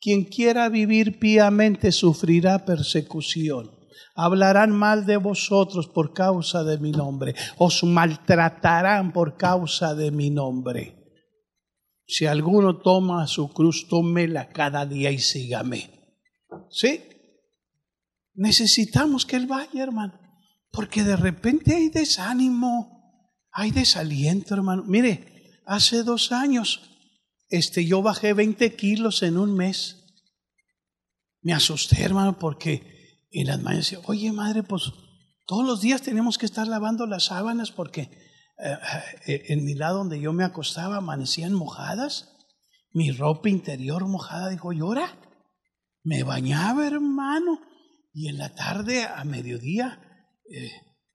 Quien 0.00 0.24
quiera 0.24 0.68
vivir 0.68 1.18
piamente 1.18 1.92
sufrirá 1.92 2.64
persecución 2.64 3.80
hablarán 4.20 4.70
mal 4.70 5.06
de 5.06 5.16
vosotros 5.16 5.88
por 5.88 6.12
causa 6.12 6.62
de 6.62 6.78
mi 6.78 6.92
nombre, 6.92 7.34
os 7.56 7.82
maltratarán 7.82 9.12
por 9.12 9.36
causa 9.36 9.94
de 9.94 10.10
mi 10.10 10.28
nombre. 10.30 10.99
Si 12.10 12.26
alguno 12.26 12.78
toma 12.78 13.26
su 13.28 13.52
cruz, 13.52 13.86
tómela 13.88 14.48
cada 14.48 14.84
día 14.84 15.12
y 15.12 15.20
sígame. 15.20 15.90
¿Sí? 16.70 17.02
Necesitamos 18.34 19.24
que 19.26 19.36
Él 19.36 19.46
vaya, 19.46 19.82
hermano, 19.82 20.18
porque 20.72 21.04
de 21.04 21.16
repente 21.16 21.74
hay 21.74 21.88
desánimo, 21.88 23.32
hay 23.52 23.70
desaliento, 23.70 24.54
hermano. 24.54 24.82
Mire, 24.86 25.60
hace 25.66 26.02
dos 26.02 26.32
años, 26.32 26.82
este, 27.48 27.84
yo 27.84 28.02
bajé 28.02 28.32
20 28.32 28.74
kilos 28.74 29.22
en 29.22 29.38
un 29.38 29.54
mes. 29.54 30.04
Me 31.42 31.52
asusté, 31.52 32.02
hermano, 32.02 32.38
porque 32.38 33.00
y 33.30 33.44
las 33.44 33.62
madres 33.62 33.84
decían, 33.84 34.02
oye 34.06 34.32
madre, 34.32 34.64
pues 34.64 34.92
todos 35.46 35.64
los 35.64 35.80
días 35.80 36.02
tenemos 36.02 36.36
que 36.36 36.46
estar 36.46 36.66
lavando 36.66 37.06
las 37.06 37.26
sábanas 37.26 37.70
porque 37.70 38.10
en 39.26 39.64
mi 39.64 39.74
lado 39.74 39.98
donde 39.98 40.20
yo 40.20 40.32
me 40.32 40.44
acostaba 40.44 40.96
amanecían 40.96 41.52
mojadas, 41.52 42.30
mi 42.92 43.12
ropa 43.12 43.48
interior 43.48 44.06
mojada. 44.06 44.48
Dijo, 44.48 44.72
llora. 44.72 45.16
Me 46.02 46.22
bañaba, 46.22 46.86
hermano. 46.86 47.60
Y 48.12 48.28
en 48.28 48.38
la 48.38 48.54
tarde, 48.54 49.04
a 49.04 49.24
mediodía, 49.24 50.00
eh, 50.50 50.70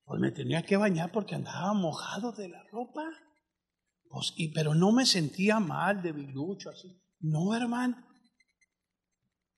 pues 0.05 0.19
me 0.21 0.31
tenía 0.31 0.63
que 0.63 0.77
bañar 0.77 1.11
porque 1.11 1.35
andaba 1.35 1.73
mojado 1.73 2.31
de 2.31 2.49
la 2.49 2.63
ropa. 2.71 3.03
Pues, 4.07 4.33
y, 4.37 4.53
pero 4.53 4.75
no 4.75 4.91
me 4.91 5.05
sentía 5.05 5.59
mal, 5.59 6.01
de 6.01 6.13
debilucho, 6.13 6.69
así. 6.69 7.01
No, 7.19 7.55
hermano. 7.55 7.97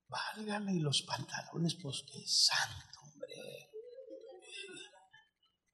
Válgame, 0.07 0.75
y 0.75 0.79
los 0.79 1.01
pantalones, 1.03 1.75
pues 1.75 2.03
qué 2.11 2.23
santo. 2.25 2.86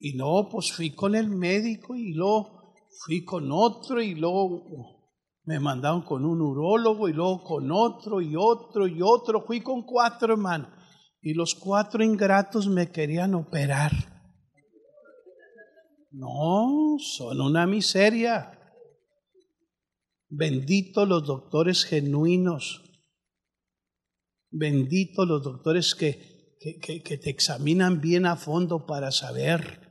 Y 0.04 0.18
luego, 0.18 0.50
pues 0.50 0.74
fui 0.74 0.94
con 0.94 1.16
el 1.16 1.30
médico 1.30 1.96
y 1.96 2.14
luego 2.14 2.76
fui 3.06 3.24
con 3.24 3.50
otro 3.54 4.02
y 4.02 4.16
luego 4.16 4.68
me 5.46 5.62
mandaron 5.62 6.02
con 6.02 6.26
un 6.26 6.42
urólogo 6.42 7.08
y 7.08 7.14
luego 7.14 7.42
con 7.44 7.72
otro 7.72 8.20
y 8.20 8.36
otro 8.36 8.86
y 8.86 9.02
otro. 9.02 9.46
Fui 9.46 9.62
con 9.62 9.84
cuatro 9.84 10.34
hermanos 10.34 10.68
y 11.22 11.34
los 11.34 11.56
cuatro 11.56 12.04
ingratos 12.04 12.68
me 12.68 12.92
querían 12.92 13.34
operar. 13.34 13.94
No, 16.12 16.98
son 17.00 17.40
una 17.40 17.66
miseria. 17.66 18.60
Bendito 20.28 21.06
los 21.06 21.26
doctores 21.26 21.86
genuinos 21.86 22.84
Bendito 24.56 25.26
los 25.26 25.42
doctores 25.42 25.96
que, 25.96 26.60
que, 26.80 27.18
te 27.18 27.30
examinan 27.32 28.02
bien 28.02 28.28
a 28.28 28.36
fondo 28.36 28.86
para 28.86 29.10
saber, 29.10 29.83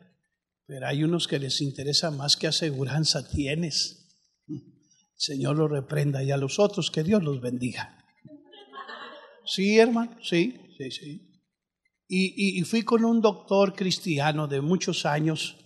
pero 0.73 0.87
hay 0.87 1.05
unos 1.05 1.29
que 1.29 1.39
les 1.39 1.61
interesa 1.61 2.11
más 2.11 2.35
que 2.35 2.47
aseguranza 2.47 3.29
tienes. 3.29 4.09
Señor 5.15 5.59
lo 5.59 5.69
reprenda 5.69 6.25
y 6.25 6.31
a 6.31 6.39
los 6.39 6.59
otros 6.59 6.91
que 6.91 7.03
Dios 7.03 7.23
los 7.23 7.43
bendiga. 7.43 8.03
Sí, 9.45 9.79
hermano, 9.79 10.17
sí, 10.23 10.59
sí, 10.79 10.91
sí. 10.91 11.43
Y, 12.09 12.59
y, 12.59 12.63
fui 12.63 12.85
con 12.85 13.05
un 13.05 13.21
doctor 13.21 13.75
cristiano 13.75 14.49
de 14.49 14.63
muchos 14.63 15.05
años, 15.05 15.59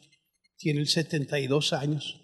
tiene 0.56 0.84
72 0.84 1.72
años, 1.72 2.20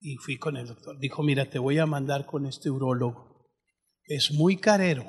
y 0.00 0.14
fui 0.14 0.38
con 0.38 0.56
el 0.56 0.68
doctor. 0.68 0.96
Dijo, 1.00 1.24
mira, 1.24 1.50
te 1.50 1.58
voy 1.58 1.78
a 1.78 1.86
mandar 1.86 2.26
con 2.26 2.46
este 2.46 2.70
urólogo. 2.70 3.50
Es 4.04 4.30
muy 4.30 4.58
carero, 4.58 5.04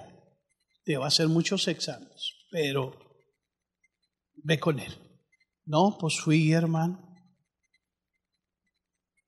te 0.84 0.98
va 0.98 1.06
a 1.06 1.10
hacer 1.10 1.28
muchos 1.28 1.68
exámenes, 1.68 2.34
pero 2.50 2.98
ve 4.44 4.60
con 4.60 4.80
él. 4.80 5.05
No, 5.66 5.98
pues 6.00 6.20
fui 6.20 6.52
hermano. 6.52 7.02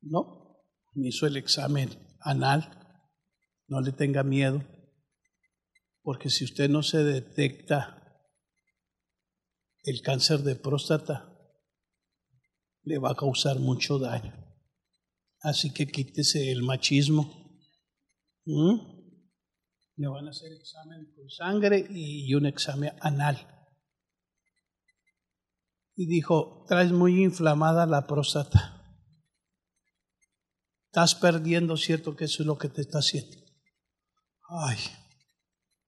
No, 0.01 0.61
me 0.93 1.09
hizo 1.09 1.25
el 1.25 1.35
examen 1.35 1.89
anal. 2.21 2.73
No 3.67 3.81
le 3.81 3.91
tenga 3.91 4.23
miedo, 4.23 4.63
porque 6.01 6.29
si 6.29 6.45
usted 6.45 6.69
no 6.69 6.83
se 6.83 7.03
detecta 7.03 8.01
el 9.83 10.01
cáncer 10.01 10.39
de 10.39 10.55
próstata, 10.55 11.33
le 12.83 12.97
va 12.99 13.11
a 13.11 13.15
causar 13.15 13.59
mucho 13.59 13.99
daño. 13.99 14.33
Así 15.41 15.73
que 15.73 15.88
quítese 15.88 16.51
el 16.51 16.63
machismo. 16.63 17.59
Le 18.45 20.07
van 20.07 20.27
a 20.27 20.29
hacer 20.29 20.53
examen 20.53 21.11
con 21.13 21.29
sangre 21.29 21.85
y 21.89 22.33
un 22.33 22.45
examen 22.45 22.93
anal. 23.01 23.57
Y 25.99 26.05
dijo, 26.05 26.63
traes 26.67 26.91
muy 26.91 27.23
inflamada 27.23 27.87
la 27.87 28.05
próstata. 28.05 28.83
Estás 30.85 31.15
perdiendo, 31.15 31.75
cierto 31.75 32.15
que 32.15 32.25
eso 32.25 32.43
es 32.43 32.47
lo 32.47 32.55
que 32.59 32.69
te 32.69 32.81
está 32.81 32.99
haciendo. 32.99 33.35
Ay, 34.47 34.77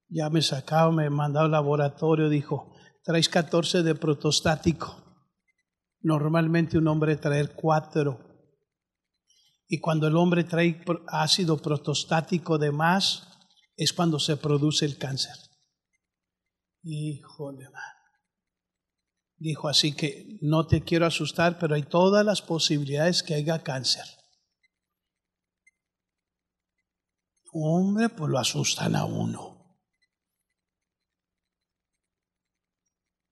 ya 0.07 0.31
me 0.31 0.41
sacaba, 0.41 0.91
me 0.91 1.07
mandado 1.11 1.45
al 1.45 1.51
laboratorio, 1.51 2.27
dijo, 2.27 2.75
traes 3.03 3.29
14 3.29 3.83
de 3.83 3.93
protostático. 3.93 4.97
Normalmente 6.01 6.79
un 6.79 6.87
hombre 6.87 7.15
trae 7.15 7.47
cuatro. 7.49 8.19
Y 9.67 9.79
cuando 9.79 10.07
el 10.07 10.15
hombre 10.15 10.43
trae 10.43 10.83
ácido 11.07 11.57
protostático 11.57 12.57
de 12.57 12.71
más, 12.71 13.27
es 13.75 13.93
cuando 13.93 14.17
se 14.17 14.37
produce 14.37 14.85
el 14.85 14.97
cáncer. 14.97 15.35
Híjole, 16.81 17.65
Dijo 19.39 19.69
así 19.69 19.93
que 19.93 20.37
no 20.41 20.67
te 20.67 20.83
quiero 20.83 21.05
asustar, 21.05 21.57
pero 21.59 21.75
hay 21.75 21.83
todas 21.83 22.25
las 22.25 22.41
posibilidades 22.41 23.23
que 23.23 23.35
haya 23.35 23.63
cáncer. 23.63 24.03
Hombre, 27.53 28.09
pues 28.09 28.29
lo 28.29 28.37
asustan 28.37 28.97
a 28.97 29.05
uno. 29.05 29.79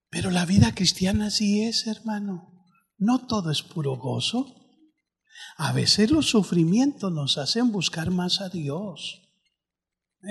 Pero 0.10 0.32
la 0.32 0.45
vida 0.45 0.74
cristiana 0.74 1.30
sí 1.30 1.64
es, 1.64 1.86
hermano. 1.88 2.66
No 2.97 3.28
todo 3.28 3.51
es 3.51 3.62
puro 3.62 3.97
gozo. 3.97 4.55
A 5.58 5.74
veces 5.74 6.10
los 6.10 6.28
sufrimientos 6.28 7.12
nos 7.12 7.38
hacen 7.38 7.72
buscar 7.72 8.12
más 8.12 8.39
a 8.39 8.47
Dios. 8.49 9.22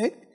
¿Eh? 0.02 0.25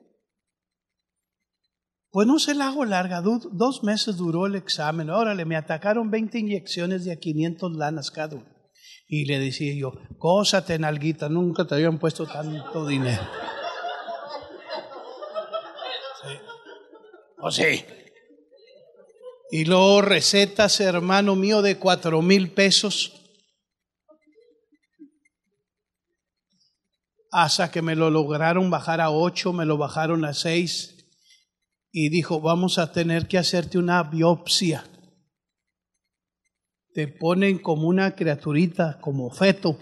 Pues 2.11 2.27
no 2.27 2.39
se 2.39 2.53
la 2.53 2.67
hago 2.67 2.83
larga, 2.83 3.21
dos 3.21 3.83
meses 3.83 4.17
duró 4.17 4.45
el 4.45 4.55
examen. 4.55 5.09
Órale, 5.09 5.45
me 5.45 5.55
atacaron 5.55 6.11
20 6.11 6.39
inyecciones 6.39 7.05
de 7.05 7.13
a 7.13 7.15
500 7.15 7.77
lanas 7.77 8.11
cada 8.11 8.35
uno. 8.35 8.45
Y 9.07 9.25
le 9.25 9.39
decía 9.39 9.73
yo, 9.73 9.93
cósate 10.17 10.77
nalguita, 10.77 11.29
nunca 11.29 11.65
te 11.65 11.75
habían 11.75 11.99
puesto 11.99 12.25
tanto 12.25 12.85
dinero. 12.85 13.23
¿O 17.39 17.49
sí? 17.49 17.83
Y 19.49 19.65
luego 19.65 20.01
recetas, 20.01 20.79
hermano 20.81 21.35
mío, 21.35 21.61
de 21.61 21.77
cuatro 21.77 22.21
mil 22.21 22.51
pesos. 22.51 23.13
Hasta 27.31 27.71
que 27.71 27.81
me 27.81 27.95
lo 27.95 28.09
lograron 28.09 28.69
bajar 28.69 28.99
a 28.99 29.11
ocho, 29.11 29.53
me 29.53 29.65
lo 29.65 29.77
bajaron 29.77 30.25
a 30.25 30.33
seis. 30.33 31.00
Y 31.91 32.09
dijo, 32.09 32.39
vamos 32.39 32.77
a 32.77 32.91
tener 32.91 33.27
que 33.27 33.37
hacerte 33.37 33.77
una 33.77 34.03
biopsia. 34.03 34.83
Te 36.93 37.07
ponen 37.07 37.59
como 37.59 37.87
una 37.87 38.15
criaturita, 38.15 38.99
como 39.01 39.29
feto. 39.29 39.77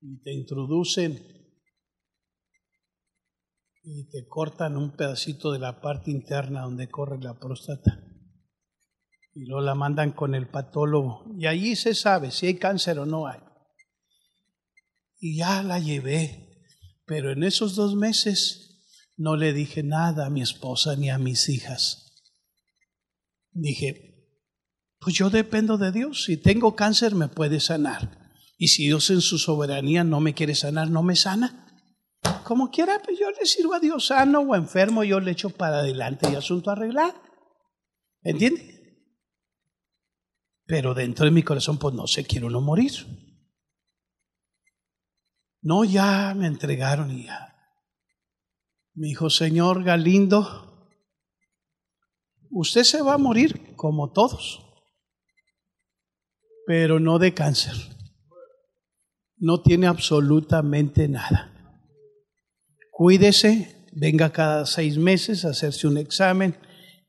Y 0.00 0.22
te 0.22 0.32
introducen 0.32 1.38
y 3.90 4.08
te 4.10 4.26
cortan 4.26 4.76
un 4.76 4.94
pedacito 4.94 5.50
de 5.50 5.58
la 5.58 5.80
parte 5.80 6.10
interna 6.10 6.62
donde 6.62 6.88
corre 6.88 7.18
la 7.18 7.38
próstata. 7.38 8.04
Y 9.34 9.46
luego 9.46 9.62
la 9.62 9.74
mandan 9.74 10.12
con 10.12 10.34
el 10.34 10.48
patólogo. 10.48 11.24
Y 11.38 11.46
allí 11.46 11.74
se 11.74 11.94
sabe 11.94 12.30
si 12.30 12.46
hay 12.46 12.58
cáncer 12.58 12.98
o 12.98 13.06
no 13.06 13.26
hay. 13.26 13.40
Y 15.20 15.38
ya 15.38 15.62
la 15.62 15.78
llevé. 15.78 16.47
Pero 17.08 17.32
en 17.32 17.42
esos 17.42 17.74
dos 17.74 17.96
meses 17.96 18.84
no 19.16 19.34
le 19.34 19.52
dije 19.52 19.82
nada 19.82 20.26
a 20.26 20.30
mi 20.30 20.42
esposa 20.42 20.94
ni 20.94 21.10
a 21.10 21.18
mis 21.18 21.48
hijas. 21.48 22.14
Dije, 23.50 24.30
pues 25.00 25.16
yo 25.16 25.30
dependo 25.30 25.76
de 25.76 25.90
Dios. 25.90 26.22
Si 26.22 26.36
tengo 26.36 26.76
cáncer 26.76 27.16
me 27.16 27.26
puede 27.26 27.58
sanar. 27.58 28.30
Y 28.56 28.68
si 28.68 28.84
Dios 28.84 29.10
en 29.10 29.22
su 29.22 29.38
soberanía 29.38 30.04
no 30.04 30.20
me 30.20 30.34
quiere 30.34 30.54
sanar, 30.54 30.88
no 30.90 31.02
me 31.02 31.16
sana 31.16 31.64
como 32.48 32.70
quiera, 32.70 33.00
pues 33.04 33.18
yo 33.18 33.30
le 33.30 33.44
sirvo 33.44 33.74
a 33.74 33.78
Dios 33.78 34.06
sano 34.06 34.40
o 34.40 34.56
enfermo, 34.56 35.04
yo 35.04 35.20
le 35.20 35.32
echo 35.32 35.50
para 35.50 35.80
adelante 35.80 36.30
y 36.32 36.34
asunto 36.34 36.70
arreglado. 36.70 37.14
¿Entiende? 38.22 39.04
Pero 40.64 40.94
dentro 40.94 41.26
de 41.26 41.30
mi 41.30 41.42
corazón, 41.42 41.78
pues 41.78 41.94
no 41.94 42.06
sé, 42.06 42.24
quiero 42.24 42.48
no 42.48 42.62
morir. 42.62 42.92
No, 45.60 45.84
ya 45.84 46.34
me 46.34 46.46
entregaron 46.46 47.10
y 47.10 47.24
ya. 47.24 47.54
Me 48.94 49.08
dijo, 49.08 49.30
Señor 49.30 49.84
Galindo, 49.84 50.88
usted 52.50 52.84
se 52.84 53.02
va 53.02 53.14
a 53.14 53.18
morir 53.18 53.74
como 53.76 54.12
todos, 54.12 54.64
pero 56.66 57.00
no 57.00 57.18
de 57.18 57.34
cáncer. 57.34 57.74
No 59.36 59.62
tiene 59.62 59.86
absolutamente 59.86 61.08
nada. 61.08 61.54
Cuídese, 62.90 63.88
venga 63.92 64.32
cada 64.32 64.66
seis 64.66 64.98
meses 64.98 65.44
a 65.44 65.50
hacerse 65.50 65.86
un 65.86 65.98
examen, 65.98 66.58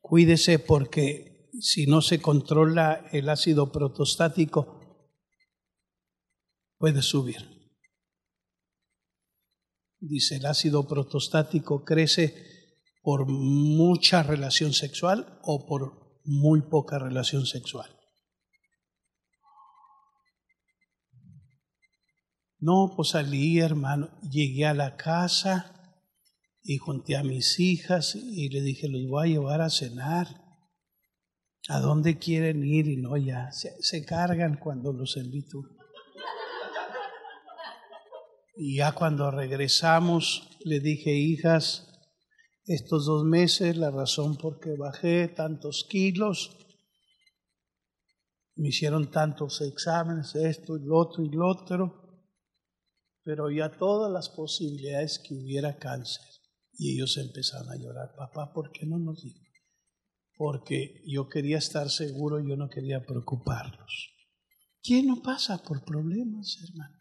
cuídese 0.00 0.60
porque 0.60 1.50
si 1.60 1.86
no 1.86 2.00
se 2.00 2.20
controla 2.20 3.06
el 3.12 3.28
ácido 3.28 3.72
protostático, 3.72 4.80
puede 6.78 7.02
subir. 7.02 7.59
Dice, 10.00 10.36
el 10.36 10.46
ácido 10.46 10.86
protostático 10.88 11.84
crece 11.84 12.34
por 13.02 13.26
mucha 13.26 14.22
relación 14.22 14.72
sexual 14.72 15.38
o 15.42 15.66
por 15.66 16.20
muy 16.24 16.62
poca 16.62 16.98
relación 16.98 17.46
sexual. 17.46 17.96
No, 22.58 22.92
pues 22.96 23.10
salí, 23.10 23.58
hermano, 23.58 24.10
llegué 24.22 24.66
a 24.66 24.74
la 24.74 24.96
casa, 24.96 25.80
y 26.62 26.78
junté 26.78 27.16
a 27.16 27.24
mis 27.24 27.58
hijas 27.58 28.14
y 28.14 28.48
le 28.50 28.60
dije, 28.62 28.88
los 28.88 29.06
voy 29.08 29.28
a 29.28 29.32
llevar 29.32 29.60
a 29.60 29.70
cenar. 29.70 30.28
¿A 31.68 31.80
dónde 31.80 32.18
quieren 32.18 32.64
ir? 32.64 32.86
Y 32.88 32.96
no, 32.96 33.16
ya 33.16 33.50
se, 33.52 34.04
cargan 34.04 34.58
cuando 34.58 34.92
los 34.92 35.16
invito. 35.16 35.58
Y 38.62 38.76
ya 38.76 38.92
cuando 38.92 39.30
regresamos, 39.30 40.50
le 40.66 40.80
dije, 40.80 41.14
hijas, 41.14 41.88
estos 42.66 43.06
dos 43.06 43.24
meses, 43.24 43.74
la 43.78 43.90
razón 43.90 44.36
por 44.36 44.60
que 44.60 44.76
bajé 44.76 45.28
tantos 45.28 45.86
kilos, 45.88 46.58
me 48.56 48.68
hicieron 48.68 49.10
tantos 49.10 49.62
exámenes, 49.62 50.34
esto 50.34 50.76
y 50.76 50.84
lo 50.84 50.98
otro 50.98 51.24
y 51.24 51.30
lo 51.30 51.48
otro, 51.48 52.22
pero 53.22 53.50
ya 53.50 53.78
todas 53.78 54.12
las 54.12 54.28
posibilidades 54.28 55.18
que 55.20 55.36
hubiera 55.36 55.78
cáncer. 55.78 56.26
Y 56.76 56.96
ellos 56.96 57.16
empezaron 57.16 57.70
a 57.70 57.76
llorar, 57.76 58.14
papá, 58.14 58.52
¿por 58.52 58.72
qué 58.72 58.84
no 58.84 58.98
nos 58.98 59.22
dijo? 59.22 59.40
Porque 60.36 61.02
yo 61.06 61.30
quería 61.30 61.56
estar 61.56 61.88
seguro, 61.88 62.46
yo 62.46 62.58
no 62.58 62.68
quería 62.68 63.06
preocuparlos. 63.06 64.10
¿Quién 64.82 65.06
no 65.06 65.22
pasa 65.22 65.62
por 65.62 65.82
problemas, 65.82 66.58
hermano? 66.68 66.99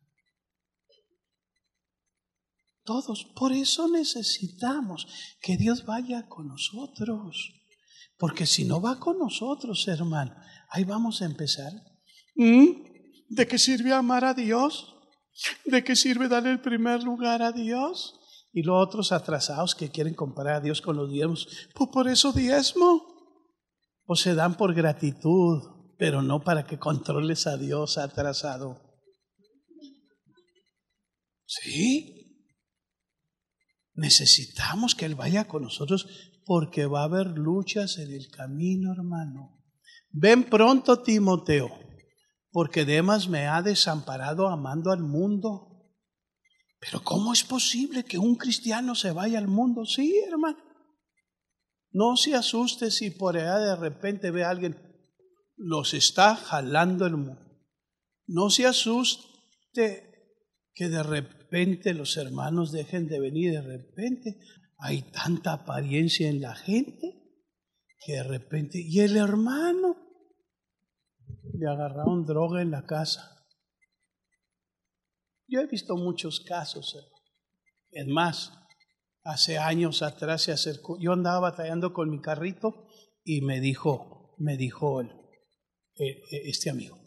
Todos. 2.89 3.23
Por 3.35 3.51
eso 3.51 3.87
necesitamos 3.87 5.05
que 5.43 5.57
Dios 5.57 5.85
vaya 5.85 6.27
con 6.27 6.47
nosotros. 6.47 7.53
Porque 8.17 8.47
si 8.47 8.65
no 8.65 8.81
va 8.81 8.99
con 8.99 9.19
nosotros, 9.19 9.87
hermano, 9.87 10.35
ahí 10.71 10.85
vamos 10.85 11.21
a 11.21 11.25
empezar. 11.25 11.71
¿Mm? 12.33 12.65
¿De 13.29 13.47
qué 13.47 13.59
sirve 13.59 13.93
amar 13.93 14.25
a 14.25 14.33
Dios? 14.33 14.95
¿De 15.65 15.83
qué 15.83 15.95
sirve 15.95 16.27
darle 16.27 16.49
el 16.49 16.61
primer 16.61 17.03
lugar 17.03 17.43
a 17.43 17.51
Dios? 17.51 18.19
Y 18.53 18.63
los 18.63 18.83
otros 18.83 19.11
atrasados 19.11 19.75
que 19.75 19.91
quieren 19.91 20.15
comparar 20.15 20.55
a 20.55 20.61
Dios 20.61 20.81
con 20.81 20.95
los 20.95 21.11
diezmos, 21.11 21.47
pues 21.75 21.91
por 21.93 22.07
eso 22.07 22.31
diezmo. 22.33 23.05
O 24.05 24.15
se 24.15 24.33
dan 24.33 24.57
por 24.57 24.73
gratitud, 24.73 25.61
pero 25.99 26.23
no 26.23 26.41
para 26.41 26.65
que 26.65 26.79
controles 26.79 27.45
a 27.45 27.55
Dios 27.55 27.99
atrasado. 27.99 28.81
¿Sí? 31.45 32.18
Necesitamos 33.99 34.95
que 34.95 35.05
Él 35.05 35.15
vaya 35.15 35.47
con 35.47 35.63
nosotros 35.63 36.07
porque 36.45 36.85
va 36.85 37.01
a 37.01 37.05
haber 37.05 37.27
luchas 37.27 37.97
en 37.97 38.11
el 38.11 38.29
camino, 38.29 38.91
hermano. 38.91 39.61
Ven 40.11 40.43
pronto, 40.43 41.03
Timoteo, 41.03 41.69
porque 42.51 42.85
Demas 42.85 43.27
me 43.27 43.47
ha 43.47 43.61
desamparado 43.61 44.47
amando 44.47 44.91
al 44.91 45.03
mundo 45.03 45.69
pero 46.79 47.03
¿cómo 47.03 47.33
es 47.33 47.43
posible 47.43 48.05
que 48.05 48.17
un 48.17 48.35
cristiano 48.35 48.95
se 48.95 49.11
vaya 49.11 49.37
al 49.37 49.47
mundo? 49.47 49.85
Sí, 49.85 50.17
hermano. 50.25 50.57
No 51.91 52.15
se 52.15 52.35
asuste 52.35 52.91
si 52.91 53.11
por 53.11 53.35
allá 53.35 53.57
de 53.57 53.75
repente 53.75 54.31
ve 54.31 54.43
a 54.43 54.49
alguien, 54.49 54.77
los 55.57 55.93
está 55.93 56.35
jalando 56.35 57.05
el 57.05 57.17
mundo. 57.17 57.41
No 58.27 58.49
se 58.49 58.65
asuste 58.65 59.33
que 60.73 60.87
de 60.87 61.03
repente 61.03 61.38
los 61.93 62.17
hermanos 62.17 62.71
dejen 62.71 63.07
de 63.07 63.19
venir, 63.19 63.51
de 63.51 63.61
repente 63.61 64.39
hay 64.77 65.01
tanta 65.11 65.53
apariencia 65.53 66.29
en 66.29 66.41
la 66.41 66.55
gente 66.55 67.19
que 68.05 68.13
de 68.13 68.23
repente, 68.23 68.79
y 68.81 69.01
el 69.01 69.17
hermano 69.17 69.97
le 71.53 71.67
agarraron 71.67 72.25
droga 72.25 72.61
en 72.61 72.71
la 72.71 72.85
casa. 72.85 73.45
Yo 75.47 75.59
he 75.59 75.67
visto 75.67 75.97
muchos 75.97 76.39
casos. 76.41 76.95
Es 77.91 78.07
más, 78.07 78.53
hace 79.23 79.57
años 79.57 80.01
atrás 80.01 80.43
se 80.43 80.51
acercó, 80.51 80.97
yo 80.99 81.11
andaba 81.11 81.51
batallando 81.51 81.91
con 81.91 82.09
mi 82.09 82.21
carrito 82.21 82.87
y 83.23 83.41
me 83.41 83.59
dijo, 83.59 84.35
me 84.37 84.55
dijo 84.55 85.01
el, 85.01 85.11
este 85.95 86.69
amigo, 86.69 86.97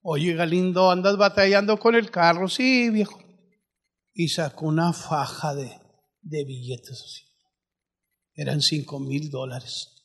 oye 0.00 0.34
Galindo, 0.34 0.90
andas 0.90 1.16
batallando 1.16 1.78
con 1.78 1.94
el 1.94 2.10
carro, 2.10 2.48
sí 2.48 2.88
viejo. 2.90 3.27
Y 4.20 4.30
sacó 4.30 4.66
una 4.66 4.92
faja 4.92 5.54
de, 5.54 5.80
de 6.22 6.44
billetes 6.44 6.90
así. 6.90 7.22
Eran 8.34 8.62
cinco 8.62 8.98
mil 8.98 9.30
dólares, 9.30 10.04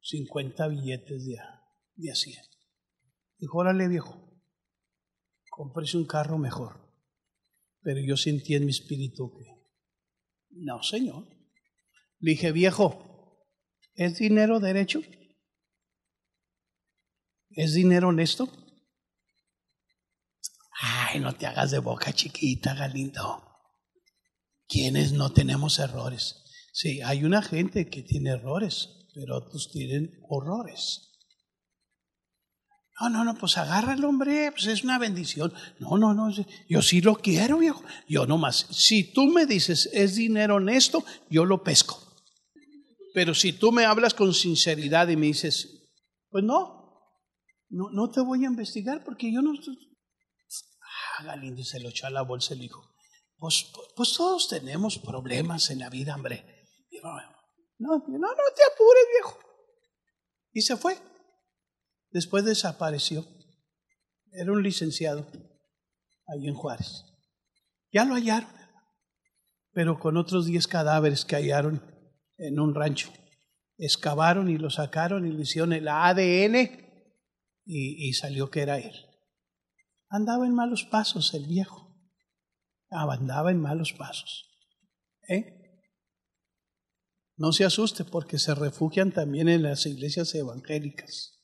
50 0.00 0.66
billetes 0.68 1.26
de, 1.26 1.36
de 1.96 2.10
a 2.10 2.14
100. 2.14 2.42
Dijo, 3.36 3.58
órale 3.58 3.86
viejo, 3.86 4.18
cómprese 5.50 5.98
un 5.98 6.06
carro 6.06 6.38
mejor. 6.38 6.90
Pero 7.82 8.00
yo 8.00 8.16
sentí 8.16 8.54
en 8.54 8.64
mi 8.64 8.70
espíritu 8.70 9.30
que, 9.36 9.44
no, 10.48 10.82
Señor. 10.82 11.28
Le 12.20 12.30
dije, 12.30 12.50
viejo, 12.50 13.44
¿es 13.94 14.20
dinero 14.20 14.58
derecho? 14.58 15.02
¿Es 17.50 17.74
dinero 17.74 18.08
honesto? 18.08 18.48
Ay, 20.80 21.18
no 21.20 21.34
te 21.34 21.46
hagas 21.46 21.72
de 21.72 21.80
boca 21.80 22.12
chiquita, 22.12 22.74
Galindo. 22.74 23.42
¿Quiénes 24.68 25.12
no 25.12 25.32
tenemos 25.32 25.78
errores? 25.78 26.44
Sí, 26.72 27.00
hay 27.02 27.24
una 27.24 27.42
gente 27.42 27.88
que 27.88 28.02
tiene 28.02 28.30
errores, 28.30 28.88
pero 29.14 29.38
otros 29.38 29.70
tienen 29.72 30.12
horrores. 30.28 31.08
No, 33.00 33.08
no, 33.08 33.24
no, 33.24 33.34
pues 33.34 33.56
agárralo, 33.58 34.08
hombre, 34.08 34.50
pues 34.52 34.66
es 34.66 34.84
una 34.84 34.98
bendición. 34.98 35.52
No, 35.78 35.96
no, 35.96 36.14
no, 36.14 36.30
yo 36.68 36.82
sí 36.82 37.00
lo 37.00 37.16
quiero, 37.16 37.58
viejo. 37.58 37.82
Yo 38.08 38.26
nomás, 38.26 38.66
si 38.70 39.12
tú 39.12 39.26
me 39.26 39.46
dices 39.46 39.88
es 39.92 40.16
dinero 40.16 40.56
honesto, 40.56 41.04
yo 41.30 41.44
lo 41.44 41.62
pesco. 41.62 42.00
Pero 43.14 43.34
si 43.34 43.52
tú 43.52 43.72
me 43.72 43.84
hablas 43.84 44.14
con 44.14 44.34
sinceridad 44.34 45.08
y 45.08 45.16
me 45.16 45.26
dices, 45.26 45.88
pues 46.28 46.44
no, 46.44 47.00
no, 47.68 47.90
no 47.90 48.10
te 48.10 48.20
voy 48.20 48.44
a 48.44 48.48
investigar 48.48 49.02
porque 49.04 49.32
yo 49.32 49.42
no... 49.42 49.52
Galindo 51.24 51.62
se 51.64 51.80
lo 51.80 51.88
echó 51.88 52.06
a 52.06 52.10
la 52.10 52.22
bolsa 52.22 52.54
y 52.54 52.58
le 52.58 52.62
dijo, 52.64 52.82
pues, 53.38 53.70
pues 53.94 54.14
todos 54.14 54.48
tenemos 54.48 54.98
problemas 54.98 55.70
en 55.70 55.80
la 55.80 55.90
vida, 55.90 56.14
hombre. 56.14 56.66
no, 57.78 57.98
no, 57.98 58.18
no 58.18 58.34
te 58.56 58.62
apures, 58.64 59.04
viejo. 59.12 59.38
Y 60.52 60.62
se 60.62 60.76
fue. 60.76 60.98
Después 62.10 62.44
desapareció. 62.44 63.26
Era 64.32 64.52
un 64.52 64.62
licenciado 64.62 65.26
ahí 66.26 66.48
en 66.48 66.54
Juárez. 66.54 67.04
Ya 67.92 68.04
lo 68.04 68.14
hallaron, 68.14 68.50
pero 69.72 69.98
con 69.98 70.16
otros 70.16 70.46
10 70.46 70.66
cadáveres 70.66 71.24
que 71.24 71.36
hallaron 71.36 71.82
en 72.36 72.58
un 72.60 72.74
rancho. 72.74 73.12
Excavaron 73.78 74.50
y 74.50 74.58
lo 74.58 74.70
sacaron 74.70 75.26
y 75.26 75.32
le 75.32 75.42
hicieron 75.42 75.72
el 75.72 75.88
ADN 75.88 76.56
y, 77.64 78.08
y 78.08 78.12
salió 78.14 78.50
que 78.50 78.62
era 78.62 78.78
él. 78.78 79.07
Andaba 80.10 80.46
en 80.46 80.54
malos 80.54 80.84
pasos 80.84 81.34
el 81.34 81.46
viejo. 81.46 81.94
Andaba 82.90 83.50
en 83.50 83.60
malos 83.60 83.92
pasos. 83.92 84.48
¿Eh? 85.28 85.54
No 87.36 87.52
se 87.52 87.64
asuste 87.64 88.04
porque 88.04 88.38
se 88.38 88.54
refugian 88.54 89.12
también 89.12 89.48
en 89.48 89.62
las 89.62 89.86
iglesias 89.86 90.34
evangélicas. 90.34 91.38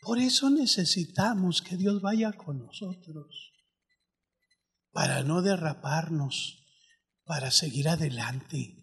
Por 0.00 0.18
eso 0.18 0.50
necesitamos 0.50 1.62
que 1.62 1.76
Dios 1.76 2.00
vaya 2.00 2.32
con 2.32 2.58
nosotros, 2.58 3.52
para 4.90 5.22
no 5.22 5.42
derraparnos, 5.42 6.66
para 7.24 7.50
seguir 7.50 7.88
adelante. 7.88 8.78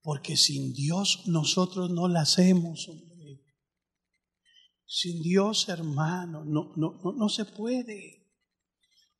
Porque 0.00 0.36
sin 0.36 0.72
Dios 0.74 1.22
nosotros 1.26 1.90
no 1.90 2.08
la 2.08 2.22
hacemos. 2.22 2.88
Sin 4.94 5.22
Dios, 5.22 5.70
hermano, 5.70 6.44
no, 6.44 6.74
no, 6.76 7.00
no, 7.02 7.12
no 7.14 7.28
se 7.30 7.46
puede. 7.46 8.30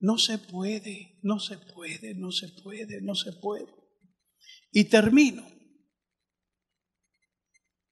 No 0.00 0.18
se 0.18 0.36
puede, 0.36 1.18
no 1.22 1.38
se 1.38 1.56
puede, 1.56 2.14
no 2.14 2.30
se 2.30 2.48
puede, 2.62 3.00
no 3.00 3.14
se 3.14 3.32
puede. 3.32 3.72
Y 4.70 4.84
termino. 4.84 5.42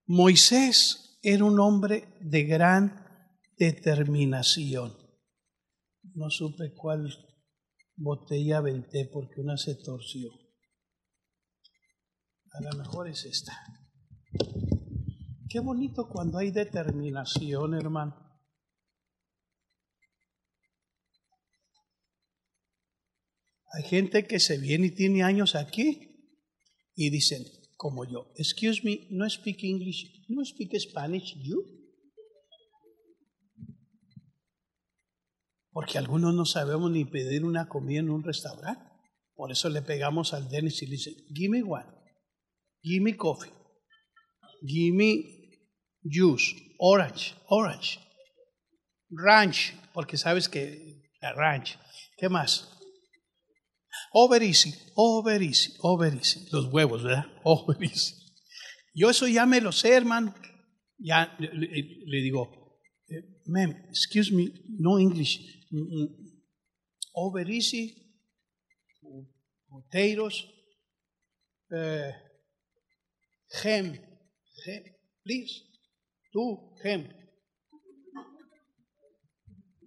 Moisés 0.04 1.18
era 1.22 1.42
un 1.42 1.58
hombre 1.58 2.18
de 2.20 2.44
gran 2.44 3.06
determinación. 3.56 4.94
No 6.02 6.28
supe 6.28 6.74
cuál 6.74 7.10
botella 7.96 8.58
aventé 8.58 9.08
porque 9.10 9.40
una 9.40 9.56
se 9.56 9.74
torció. 9.76 10.28
A 12.52 12.60
lo 12.60 12.76
mejor 12.76 13.08
es 13.08 13.24
esta. 13.24 13.56
Qué 15.50 15.58
bonito 15.58 16.08
cuando 16.08 16.38
hay 16.38 16.52
determinación, 16.52 17.74
hermano. 17.74 18.14
Hay 23.72 23.82
gente 23.82 24.28
que 24.28 24.38
se 24.38 24.58
viene 24.58 24.86
y 24.86 24.94
tiene 24.94 25.24
años 25.24 25.56
aquí 25.56 26.38
y 26.94 27.10
dicen, 27.10 27.42
como 27.76 28.04
yo. 28.04 28.30
Excuse 28.36 28.82
me, 28.84 29.08
no 29.10 29.28
speak 29.28 29.64
English, 29.64 30.24
no 30.28 30.44
speak 30.44 30.78
Spanish, 30.78 31.34
you. 31.42 31.64
Porque 35.72 35.98
algunos 35.98 36.32
no 36.32 36.44
sabemos 36.44 36.92
ni 36.92 37.04
pedir 37.04 37.44
una 37.44 37.68
comida 37.68 37.98
en 37.98 38.10
un 38.10 38.22
restaurante. 38.22 38.84
Por 39.34 39.50
eso 39.50 39.68
le 39.68 39.82
pegamos 39.82 40.32
al 40.32 40.48
Dennis 40.48 40.80
y 40.82 40.86
le 40.86 40.92
dice, 40.92 41.10
give 41.34 41.48
me 41.48 41.62
one, 41.64 41.90
give 42.82 43.02
me 43.02 43.16
coffee, 43.16 43.52
give 44.62 44.96
me 44.96 45.39
juice, 46.04 46.54
orange, 46.78 47.34
orange, 47.48 47.98
ranch, 49.10 49.72
porque 49.92 50.16
sabes 50.16 50.48
que 50.48 51.00
ranch. 51.36 51.78
¿Qué 52.16 52.28
más? 52.28 52.68
Over 54.12 54.42
easy, 54.42 54.74
over 54.96 55.42
easy, 55.42 55.72
over 55.80 56.14
easy. 56.14 56.48
Los 56.52 56.66
huevos, 56.66 57.02
¿verdad? 57.02 57.26
Over 57.44 57.82
easy. 57.82 58.14
Yo 58.94 59.10
eso 59.10 59.26
ya 59.28 59.46
me 59.46 59.60
lo 59.60 59.72
sé, 59.72 59.94
hermano. 59.94 60.34
Ya 60.98 61.34
le, 61.38 62.20
digo, 62.20 62.78
eh, 63.08 63.42
ma'am, 63.46 63.70
excuse 63.88 64.32
me, 64.32 64.52
no 64.78 64.98
English. 64.98 65.38
Mm, 65.70 66.02
mm. 66.02 66.08
Over 67.14 67.48
easy, 67.50 67.94
potatoes, 69.68 70.46
uh, 71.72 72.12
ham, 73.62 73.98
ham, 74.66 74.82
please, 75.24 75.69
tú, 76.30 76.74
ham. 76.84 77.08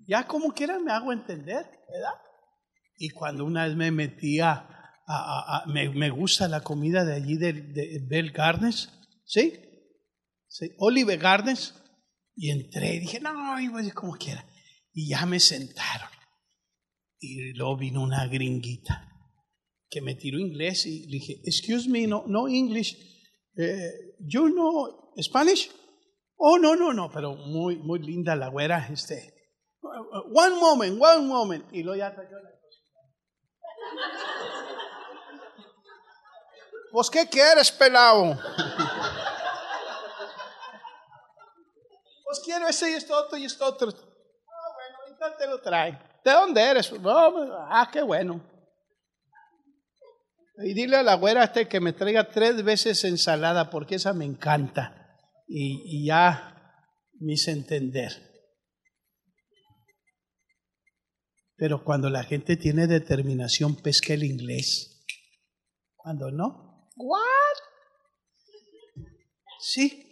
Ya 0.08 0.28
como 0.28 0.52
quiera 0.54 0.80
me 0.80 0.91
hago 0.91 1.14
entender, 1.14 1.66
¿verdad? 1.89 2.20
Y 2.98 3.10
cuando 3.10 3.46
una 3.46 3.66
vez 3.66 3.76
me 3.76 3.91
metía 3.91 4.70
a, 5.08 5.64
me, 5.68 6.10
gusta 6.10 6.48
la 6.48 6.62
comida 6.62 7.06
de 7.06 7.14
allí 7.14 7.38
de, 7.38 7.54
de 7.54 8.00
Bell 8.08 8.32
Gardens, 8.32 8.89
¿sí? 9.26 9.54
Olive 10.78 11.18
Gardens. 11.18 11.76
Y 12.36 12.50
entré 12.50 12.96
y 12.96 13.00
dije, 13.00 13.20
no, 13.20 13.32
voy 13.72 13.91
como 13.91 14.14
quiera. 14.14 14.46
Y 14.91 15.10
ya 15.10 15.26
me 15.26 15.39
sentaron. 15.39 16.10
Y 17.20 17.54
luego 17.54 17.78
vino 17.78 18.02
una 18.02 18.28
gringuita 18.28 19.10
que 19.89 20.02
me 20.02 20.16
tiró 20.16 20.39
inglés 20.39 20.86
y 20.86 21.06
le 21.06 21.20
dije, 21.20 21.41
excuse 21.46 21.88
me, 21.88 22.08
no, 22.08 22.26
no 22.28 22.48
English. 22.48 22.98
Eh, 23.56 23.91
you 24.20 24.50
know 24.50 25.14
Spanish? 25.22 25.70
Oh, 26.46 26.58
no, 26.58 26.76
no, 26.76 26.91
no, 26.91 27.10
pero 27.10 27.36
muy, 27.36 27.78
muy 27.78 28.00
linda 28.00 28.36
la 28.36 28.50
güera. 28.50 28.89
Este. 28.91 29.34
One 29.82 30.56
moment, 30.60 31.02
one 31.02 31.22
moment. 31.22 31.66
Y 31.72 31.84
luego 31.84 32.00
ya 32.00 32.14
trayó 32.14 32.36
pues, 36.91 37.10
¿qué 37.10 37.30
quieres, 37.30 37.72
pelado? 37.72 38.38
pues 42.26 42.41
quiero 42.44 42.68
ese 42.68 42.91
y 42.91 42.96
esto 42.96 43.16
otro 43.18 43.38
y 43.38 43.46
esto 43.46 43.66
otro. 43.66 43.88
Ah, 43.88 44.74
bueno, 44.76 44.98
ahorita 45.00 45.38
te 45.38 45.48
lo 45.48 45.62
trae. 45.62 45.98
¿De 46.26 46.32
dónde 46.32 46.62
eres? 46.62 46.91
ah, 47.06 47.89
qué 47.89 48.02
bueno. 48.02 48.41
Y 50.58 50.74
dile 50.74 50.98
a 50.98 51.04
la 51.04 51.16
güera 51.16 51.46
este 51.46 51.70
que 51.70 51.80
me 51.80 51.94
traiga 51.94 52.28
tres 52.28 52.62
veces 52.66 53.02
ensalada 53.06 53.70
porque 53.70 53.96
esa 53.96 54.12
me 54.12 54.26
encanta. 54.26 55.03
Y, 55.48 55.84
y 55.86 56.08
ya 56.08 56.54
me 57.20 57.34
hice 57.34 57.52
entender. 57.52 58.12
Pero 61.56 61.84
cuando 61.84 62.10
la 62.10 62.24
gente 62.24 62.58
tiene 62.58 62.88
determinación, 62.88 63.76
pesca 63.76 64.14
el 64.14 64.24
inglés. 64.24 65.06
Cuando 65.96 66.32
no, 66.32 66.89
¿what? 66.96 67.24
Sí. 69.60 70.10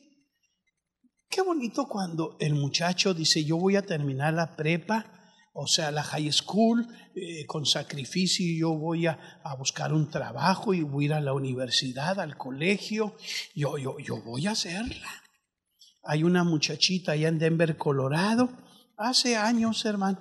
Qué 1.30 1.42
bonito 1.42 1.88
cuando 1.88 2.38
el 2.40 2.54
muchacho 2.56 3.14
dice, 3.14 3.44
yo 3.44 3.58
voy 3.58 3.76
a 3.76 3.82
terminar 3.82 4.34
la 4.34 4.56
prepa, 4.56 5.34
o 5.54 5.68
sea, 5.68 5.92
la 5.92 6.04
high 6.04 6.32
school, 6.32 6.88
eh, 7.16 7.46
con 7.46 7.66
sacrificio, 7.66 8.46
yo 8.58 8.78
voy 8.78 9.08
a, 9.08 9.42
a, 9.44 9.56
buscar 9.56 9.94
un 9.94 10.10
trabajo 10.10 10.74
y 10.74 10.82
voy 10.82 11.04
a 11.04 11.08
ir 11.08 11.14
a 11.14 11.22
la 11.22 11.34
universidad, 11.34 12.20
al 12.20 12.38
colegio, 12.38 13.16
yo, 13.56 13.78
yo, 13.78 13.98
yo 14.00 14.22
voy 14.22 14.48
a 14.48 14.52
hacerla. 14.52 15.21
Hay 16.04 16.24
una 16.24 16.44
muchachita 16.44 17.14
allá 17.14 17.28
en 17.28 17.40
Denver, 17.40 17.78
Colorado, 17.78 18.50
hace 18.98 19.36
años, 19.36 19.86
hermano, 19.86 20.20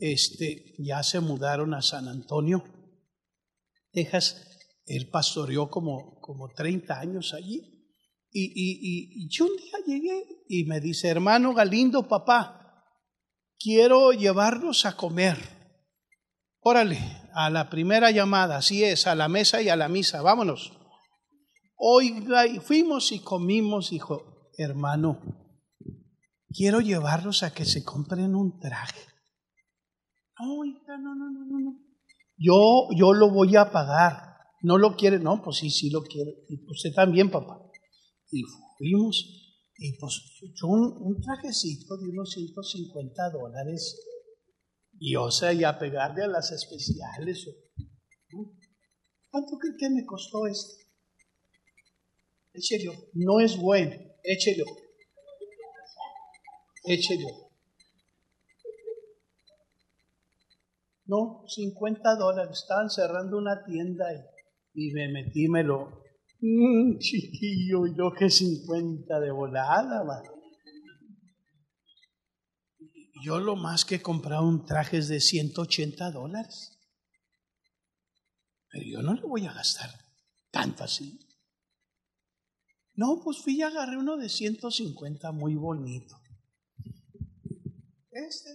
este, 0.00 0.74
ya 0.78 1.02
se 1.02 1.20
mudaron 1.20 1.74
a 1.74 1.82
San 1.82 2.08
Antonio, 2.08 2.64
Texas. 3.92 4.48
Él 4.84 5.08
pastoreó 5.10 5.70
como, 5.70 6.18
como 6.20 6.48
30 6.48 6.98
años 6.98 7.34
allí. 7.34 7.88
Y, 8.30 8.46
y, 8.54 9.24
y, 9.24 9.28
yo 9.28 9.44
un 9.44 9.56
día 9.56 9.78
llegué 9.86 10.24
y 10.48 10.64
me 10.64 10.80
dice, 10.80 11.08
hermano 11.08 11.52
Galindo, 11.54 12.08
papá, 12.08 12.84
quiero 13.58 14.12
llevarlos 14.12 14.86
a 14.86 14.96
comer. 14.96 15.36
Órale, 16.60 16.98
a 17.34 17.50
la 17.50 17.68
primera 17.68 18.10
llamada, 18.10 18.56
así 18.56 18.84
es, 18.84 19.06
a 19.06 19.14
la 19.14 19.28
mesa 19.28 19.60
y 19.62 19.68
a 19.68 19.76
la 19.76 19.88
misa, 19.88 20.22
vámonos. 20.22 20.72
Oiga, 21.76 22.46
y 22.46 22.58
fuimos 22.60 23.12
y 23.12 23.18
comimos, 23.18 23.90
dijo, 23.90 24.31
hermano, 24.56 25.20
quiero 26.48 26.80
llevarlos 26.80 27.42
a 27.42 27.52
que 27.52 27.64
se 27.64 27.84
compren 27.84 28.34
un 28.34 28.58
traje. 28.58 29.00
No, 30.38 30.64
no, 30.98 31.14
no, 31.14 31.30
no, 31.30 31.60
no. 31.60 31.78
Yo, 32.36 32.88
yo 32.96 33.12
lo 33.12 33.30
voy 33.30 33.56
a 33.56 33.70
pagar. 33.70 34.36
¿No 34.62 34.78
lo 34.78 34.96
quiere? 34.96 35.18
No, 35.18 35.42
pues 35.42 35.58
sí, 35.58 35.70
sí 35.70 35.90
lo 35.90 36.02
quiere. 36.02 36.44
Y 36.48 36.64
usted 36.68 36.92
también, 36.94 37.30
papá. 37.30 37.58
Y 38.30 38.42
fuimos 38.78 39.24
Y 39.76 39.98
pues 39.98 40.20
yo 40.54 40.68
un, 40.68 40.96
un 41.00 41.20
trajecito 41.20 41.96
de 41.96 42.08
unos 42.08 42.30
150 42.30 43.30
dólares 43.30 43.98
y 45.04 45.16
o 45.16 45.30
sea, 45.32 45.52
y 45.52 45.64
a 45.64 45.78
pegarle 45.78 46.22
a 46.22 46.28
las 46.28 46.52
especiales. 46.52 47.48
¿Cuánto 49.30 49.58
cree 49.58 49.74
que 49.76 49.90
me 49.90 50.04
costó 50.06 50.46
esto? 50.46 50.74
Échelo. 52.52 52.92
No 53.14 53.40
es 53.40 53.56
bueno. 53.56 53.96
Échelo. 54.22 54.64
Échelo. 56.84 57.28
No, 61.06 61.44
50 61.46 62.16
dólares. 62.16 62.58
Estaban 62.60 62.90
cerrando 62.90 63.38
una 63.38 63.64
tienda 63.64 64.06
y, 64.74 64.86
y 64.88 64.92
me 64.92 65.08
metí, 65.08 65.48
me 65.48 65.62
lo... 65.62 66.02
Mmm, 66.40 66.98
chiquillo, 66.98 67.86
y 67.86 67.96
yo 67.96 68.12
que 68.12 68.28
50 68.28 69.20
de 69.20 69.30
volada. 69.30 70.22
Yo 73.22 73.38
lo 73.38 73.54
más 73.54 73.84
que 73.84 73.96
he 73.96 74.02
comprado 74.02 74.48
un 74.48 74.64
traje 74.64 74.98
es 74.98 75.08
de 75.08 75.20
180 75.20 76.10
dólares. 76.10 76.80
Pero 78.68 78.84
yo 78.84 79.02
no 79.02 79.14
le 79.14 79.22
voy 79.22 79.46
a 79.46 79.52
gastar 79.52 79.90
tanto 80.50 80.82
así. 80.82 81.20
No, 82.94 83.20
pues 83.22 83.38
fui 83.42 83.56
y 83.56 83.62
agarré 83.62 83.96
uno 83.96 84.16
de 84.16 84.28
150 84.28 85.32
muy 85.32 85.54
bonito. 85.54 86.16
Este, 88.10 88.50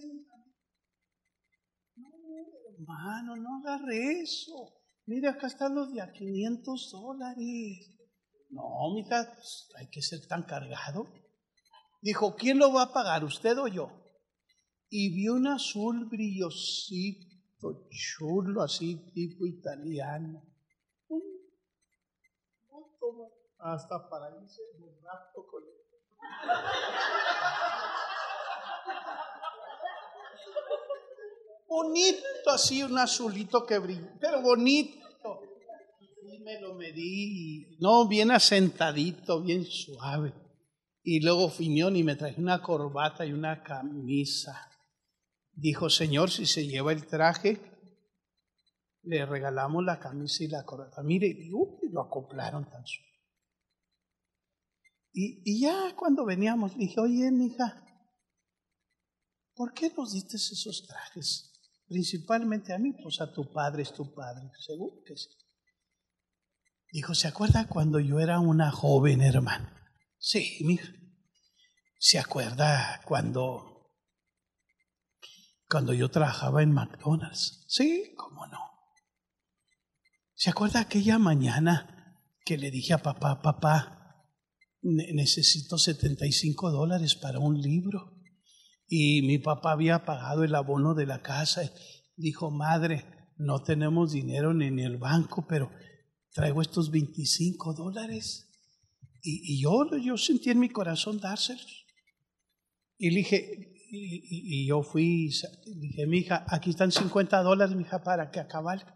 no, 1.96 2.08
hermano, 2.72 3.36
no 3.36 3.58
agarré 3.58 4.20
eso. 4.20 4.74
Mire, 5.06 5.28
acá 5.28 5.48
están 5.48 5.74
los 5.74 5.92
de 5.92 6.00
a 6.00 6.12
500 6.12 6.90
dólares. 6.92 7.90
No, 8.50 8.94
mija, 8.94 9.32
pues, 9.34 9.68
hay 9.76 9.88
que 9.88 10.02
ser 10.02 10.26
tan 10.26 10.44
cargado. 10.44 11.06
Dijo, 12.00 12.36
¿quién 12.36 12.58
lo 12.58 12.72
va 12.72 12.84
a 12.84 12.92
pagar, 12.92 13.24
usted 13.24 13.58
o 13.58 13.66
yo? 13.66 13.90
y 14.90 15.14
vi 15.14 15.28
un 15.28 15.46
azul 15.46 16.06
brillosito, 16.06 17.88
chulo, 17.90 18.62
así 18.62 18.96
tipo 19.12 19.46
italiano. 19.46 20.42
Hasta 23.58 24.08
para 24.08 24.30
irse 24.40 24.62
un 24.78 24.94
rato 25.02 25.46
con 25.50 25.62
él. 25.64 25.78
Bonito 31.68 32.50
así, 32.50 32.82
un 32.82 32.98
azulito 32.98 33.66
que 33.66 33.78
brilla, 33.78 34.16
pero 34.20 34.40
bonito. 34.42 34.98
Y 36.22 36.38
me 36.40 36.60
lo 36.60 36.74
medí, 36.74 37.76
no, 37.80 38.06
bien 38.06 38.30
asentadito, 38.30 39.42
bien 39.42 39.64
suave. 39.64 40.32
Y 41.02 41.20
luego 41.20 41.50
Fiñón 41.50 41.96
y 41.96 42.04
me 42.04 42.16
traje 42.16 42.40
una 42.40 42.62
corbata 42.62 43.26
y 43.26 43.32
una 43.32 43.62
camisa. 43.62 44.70
Dijo, 45.52 45.90
Señor, 45.90 46.30
si 46.30 46.46
se 46.46 46.66
lleva 46.66 46.92
el 46.92 47.06
traje, 47.06 47.60
le 49.02 49.26
regalamos 49.26 49.84
la 49.84 49.98
camisa 49.98 50.44
y 50.44 50.48
la 50.48 50.64
corbata. 50.64 51.02
Mire, 51.02 51.26
y 51.26 51.50
lo 51.90 52.00
acoplaron 52.00 52.68
tan 52.70 52.86
solo. 52.86 53.08
Y, 55.20 55.60
ya 55.60 55.96
cuando 55.96 56.24
veníamos, 56.24 56.78
dije, 56.78 57.00
oye, 57.00 57.28
hija, 57.28 57.84
¿por 59.56 59.72
qué 59.72 59.90
nos 59.96 60.12
diste 60.12 60.36
esos 60.36 60.86
trajes? 60.86 61.52
Principalmente 61.88 62.72
a 62.72 62.78
mí, 62.78 62.92
pues 62.92 63.20
a 63.20 63.32
tu 63.32 63.50
padre 63.50 63.82
es 63.82 63.92
tu 63.92 64.14
padre, 64.14 64.48
seguro 64.64 65.02
que 65.04 65.16
sí. 65.16 65.28
Dijo, 66.92 67.16
¿se 67.16 67.26
acuerda 67.26 67.66
cuando 67.66 67.98
yo 67.98 68.20
era 68.20 68.38
una 68.38 68.70
joven 68.70 69.20
hermana? 69.20 69.92
Sí, 70.18 70.58
hija. 70.60 70.92
¿Se 71.98 72.20
acuerda 72.20 73.00
cuando 73.04 73.68
cuando 75.68 75.92
yo 75.92 76.10
trabajaba 76.10 76.62
en 76.62 76.72
McDonald's. 76.72 77.64
Sí, 77.68 78.14
cómo 78.16 78.46
no. 78.46 78.60
¿Se 80.34 80.50
acuerda 80.50 80.80
aquella 80.80 81.18
mañana 81.18 82.16
que 82.44 82.56
le 82.56 82.70
dije 82.70 82.94
a 82.94 83.02
papá, 83.02 83.42
papá, 83.42 83.97
necesito 84.82 85.78
75 85.78 86.70
dólares 86.70 87.14
para 87.14 87.38
un 87.38 87.60
libro? 87.60 88.14
Y 88.86 89.22
mi 89.22 89.38
papá 89.38 89.72
había 89.72 90.04
pagado 90.04 90.44
el 90.44 90.54
abono 90.54 90.94
de 90.94 91.06
la 91.06 91.22
casa. 91.22 91.64
Y 91.64 91.70
dijo, 92.22 92.50
madre, 92.50 93.04
no 93.36 93.62
tenemos 93.62 94.12
dinero 94.12 94.54
ni 94.54 94.66
en 94.66 94.78
el 94.78 94.96
banco, 94.96 95.46
pero 95.48 95.70
traigo 96.32 96.62
estos 96.62 96.90
25 96.90 97.74
dólares. 97.74 98.50
Y, 99.22 99.54
y 99.54 99.62
yo, 99.62 99.84
yo 100.02 100.16
sentí 100.16 100.50
en 100.50 100.60
mi 100.60 100.68
corazón 100.68 101.20
dárselos. 101.20 101.84
Y 102.96 103.10
le 103.10 103.18
dije, 103.18 103.74
y, 103.90 104.66
yo 104.66 104.82
fui, 104.82 105.30
dije, 105.66 106.06
mi 106.06 106.18
hija, 106.18 106.44
aquí 106.48 106.70
están 106.70 106.92
50 106.92 107.42
dólares, 107.42 107.74
mi 107.74 107.82
hija, 107.82 108.02
para 108.02 108.30
que 108.30 108.40
acabar. 108.40 108.94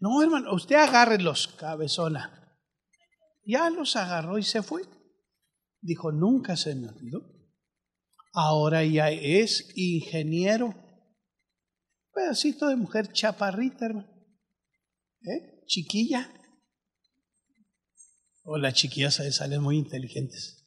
No, 0.00 0.22
hermano, 0.22 0.52
usted 0.54 0.76
agarre 0.76 1.20
los 1.20 1.48
cabezona. 1.48 2.56
Ya 3.44 3.70
los 3.70 3.96
agarró 3.96 4.38
y 4.38 4.42
se 4.42 4.62
fue. 4.62 4.82
Dijo, 5.80 6.12
nunca 6.12 6.56
se 6.56 6.74
me 6.74 6.88
olvidó. 6.88 7.38
Ahora 8.32 8.84
ya 8.84 9.10
es 9.10 9.72
ingeniero. 9.76 10.74
Pedacito 12.12 12.68
de 12.68 12.76
mujer 12.76 13.12
chaparrita, 13.12 13.86
hermano. 13.86 14.08
¿Eh? 15.22 15.64
Chiquilla. 15.66 16.32
O 18.42 18.58
las 18.58 18.74
chiquillas 18.74 19.20
salen 19.30 19.62
muy 19.62 19.76
inteligentes. 19.76 20.66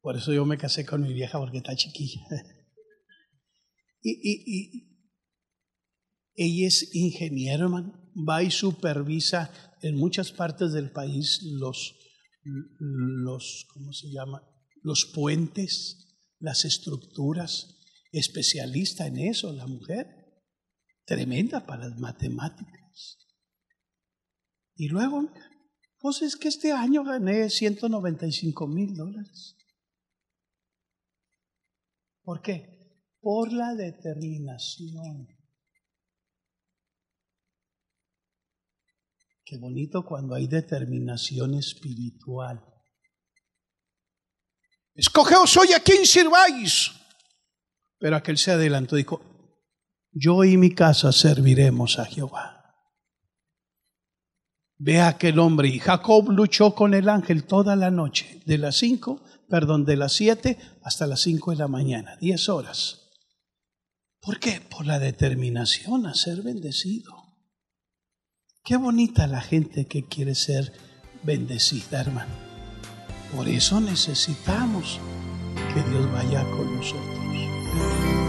Por 0.00 0.16
eso 0.16 0.32
yo 0.32 0.44
me 0.44 0.58
casé 0.58 0.84
con 0.84 1.02
mi 1.02 1.12
vieja 1.12 1.38
porque 1.38 1.58
está 1.58 1.74
chiquilla. 1.74 2.20
y, 4.02 4.10
y, 4.12 4.44
y, 4.46 4.94
ella 6.34 6.68
es 6.68 6.94
ingeniero, 6.94 7.64
hermano. 7.64 8.12
Va 8.16 8.42
y 8.42 8.50
supervisa 8.50 9.52
en 9.82 9.96
muchas 9.96 10.30
partes 10.30 10.72
del 10.72 10.90
país 10.90 11.40
los, 11.42 11.96
los, 12.44 13.66
¿cómo 13.72 13.92
se 13.92 14.10
llama? 14.10 14.42
Los 14.82 15.06
puentes, 15.14 16.08
las 16.38 16.64
estructuras. 16.64 17.80
Especialista 18.12 19.06
en 19.06 19.18
eso, 19.18 19.52
la 19.52 19.66
mujer. 19.66 20.06
Tremenda 21.04 21.66
para 21.66 21.88
las 21.88 21.98
matemáticas. 21.98 23.18
Y 24.76 24.88
luego, 24.88 25.32
pues 25.98 26.22
es 26.22 26.36
que 26.36 26.48
este 26.48 26.72
año 26.72 27.04
gané 27.04 27.50
195 27.50 28.66
mil 28.68 28.94
dólares. 28.94 29.56
¿Por 32.22 32.40
qué? 32.40 33.02
Por 33.20 33.52
la 33.52 33.74
determinación. 33.74 35.28
Bonito 39.58 40.04
cuando 40.04 40.34
hay 40.34 40.46
determinación 40.46 41.54
espiritual. 41.54 42.64
Escogeos 44.94 45.56
hoy 45.56 45.72
a 45.72 45.80
quién 45.80 46.06
sirváis. 46.06 46.92
Pero 47.98 48.16
aquel 48.16 48.38
se 48.38 48.52
adelantó 48.52 48.96
y 48.96 49.02
dijo, 49.02 49.20
yo 50.12 50.44
y 50.44 50.56
mi 50.56 50.74
casa 50.74 51.12
serviremos 51.12 51.98
a 51.98 52.04
Jehová. 52.04 52.76
Ve 54.76 55.00
aquel 55.00 55.38
hombre 55.38 55.68
y 55.68 55.78
Jacob 55.78 56.30
luchó 56.30 56.74
con 56.74 56.94
el 56.94 57.08
ángel 57.08 57.44
toda 57.44 57.76
la 57.76 57.90
noche, 57.90 58.42
de 58.44 58.58
las 58.58 58.76
cinco 58.76 59.22
perdón, 59.48 59.84
de 59.84 59.96
las 59.96 60.14
7 60.14 60.58
hasta 60.82 61.06
las 61.06 61.20
5 61.22 61.52
de 61.52 61.56
la 61.58 61.68
mañana, 61.68 62.16
10 62.20 62.48
horas. 62.48 63.10
¿Por 64.20 64.40
qué? 64.40 64.60
Por 64.60 64.86
la 64.86 64.98
determinación 64.98 66.06
a 66.06 66.14
ser 66.14 66.42
bendecido. 66.42 67.23
Qué 68.64 68.78
bonita 68.78 69.26
la 69.26 69.42
gente 69.42 69.84
que 69.84 70.04
quiere 70.04 70.34
ser 70.34 70.72
bendecida, 71.22 72.00
hermano. 72.00 72.32
Por 73.36 73.46
eso 73.46 73.78
necesitamos 73.78 74.98
que 75.74 75.82
Dios 75.90 76.10
vaya 76.10 76.42
con 76.44 76.74
nosotros. 76.74 78.23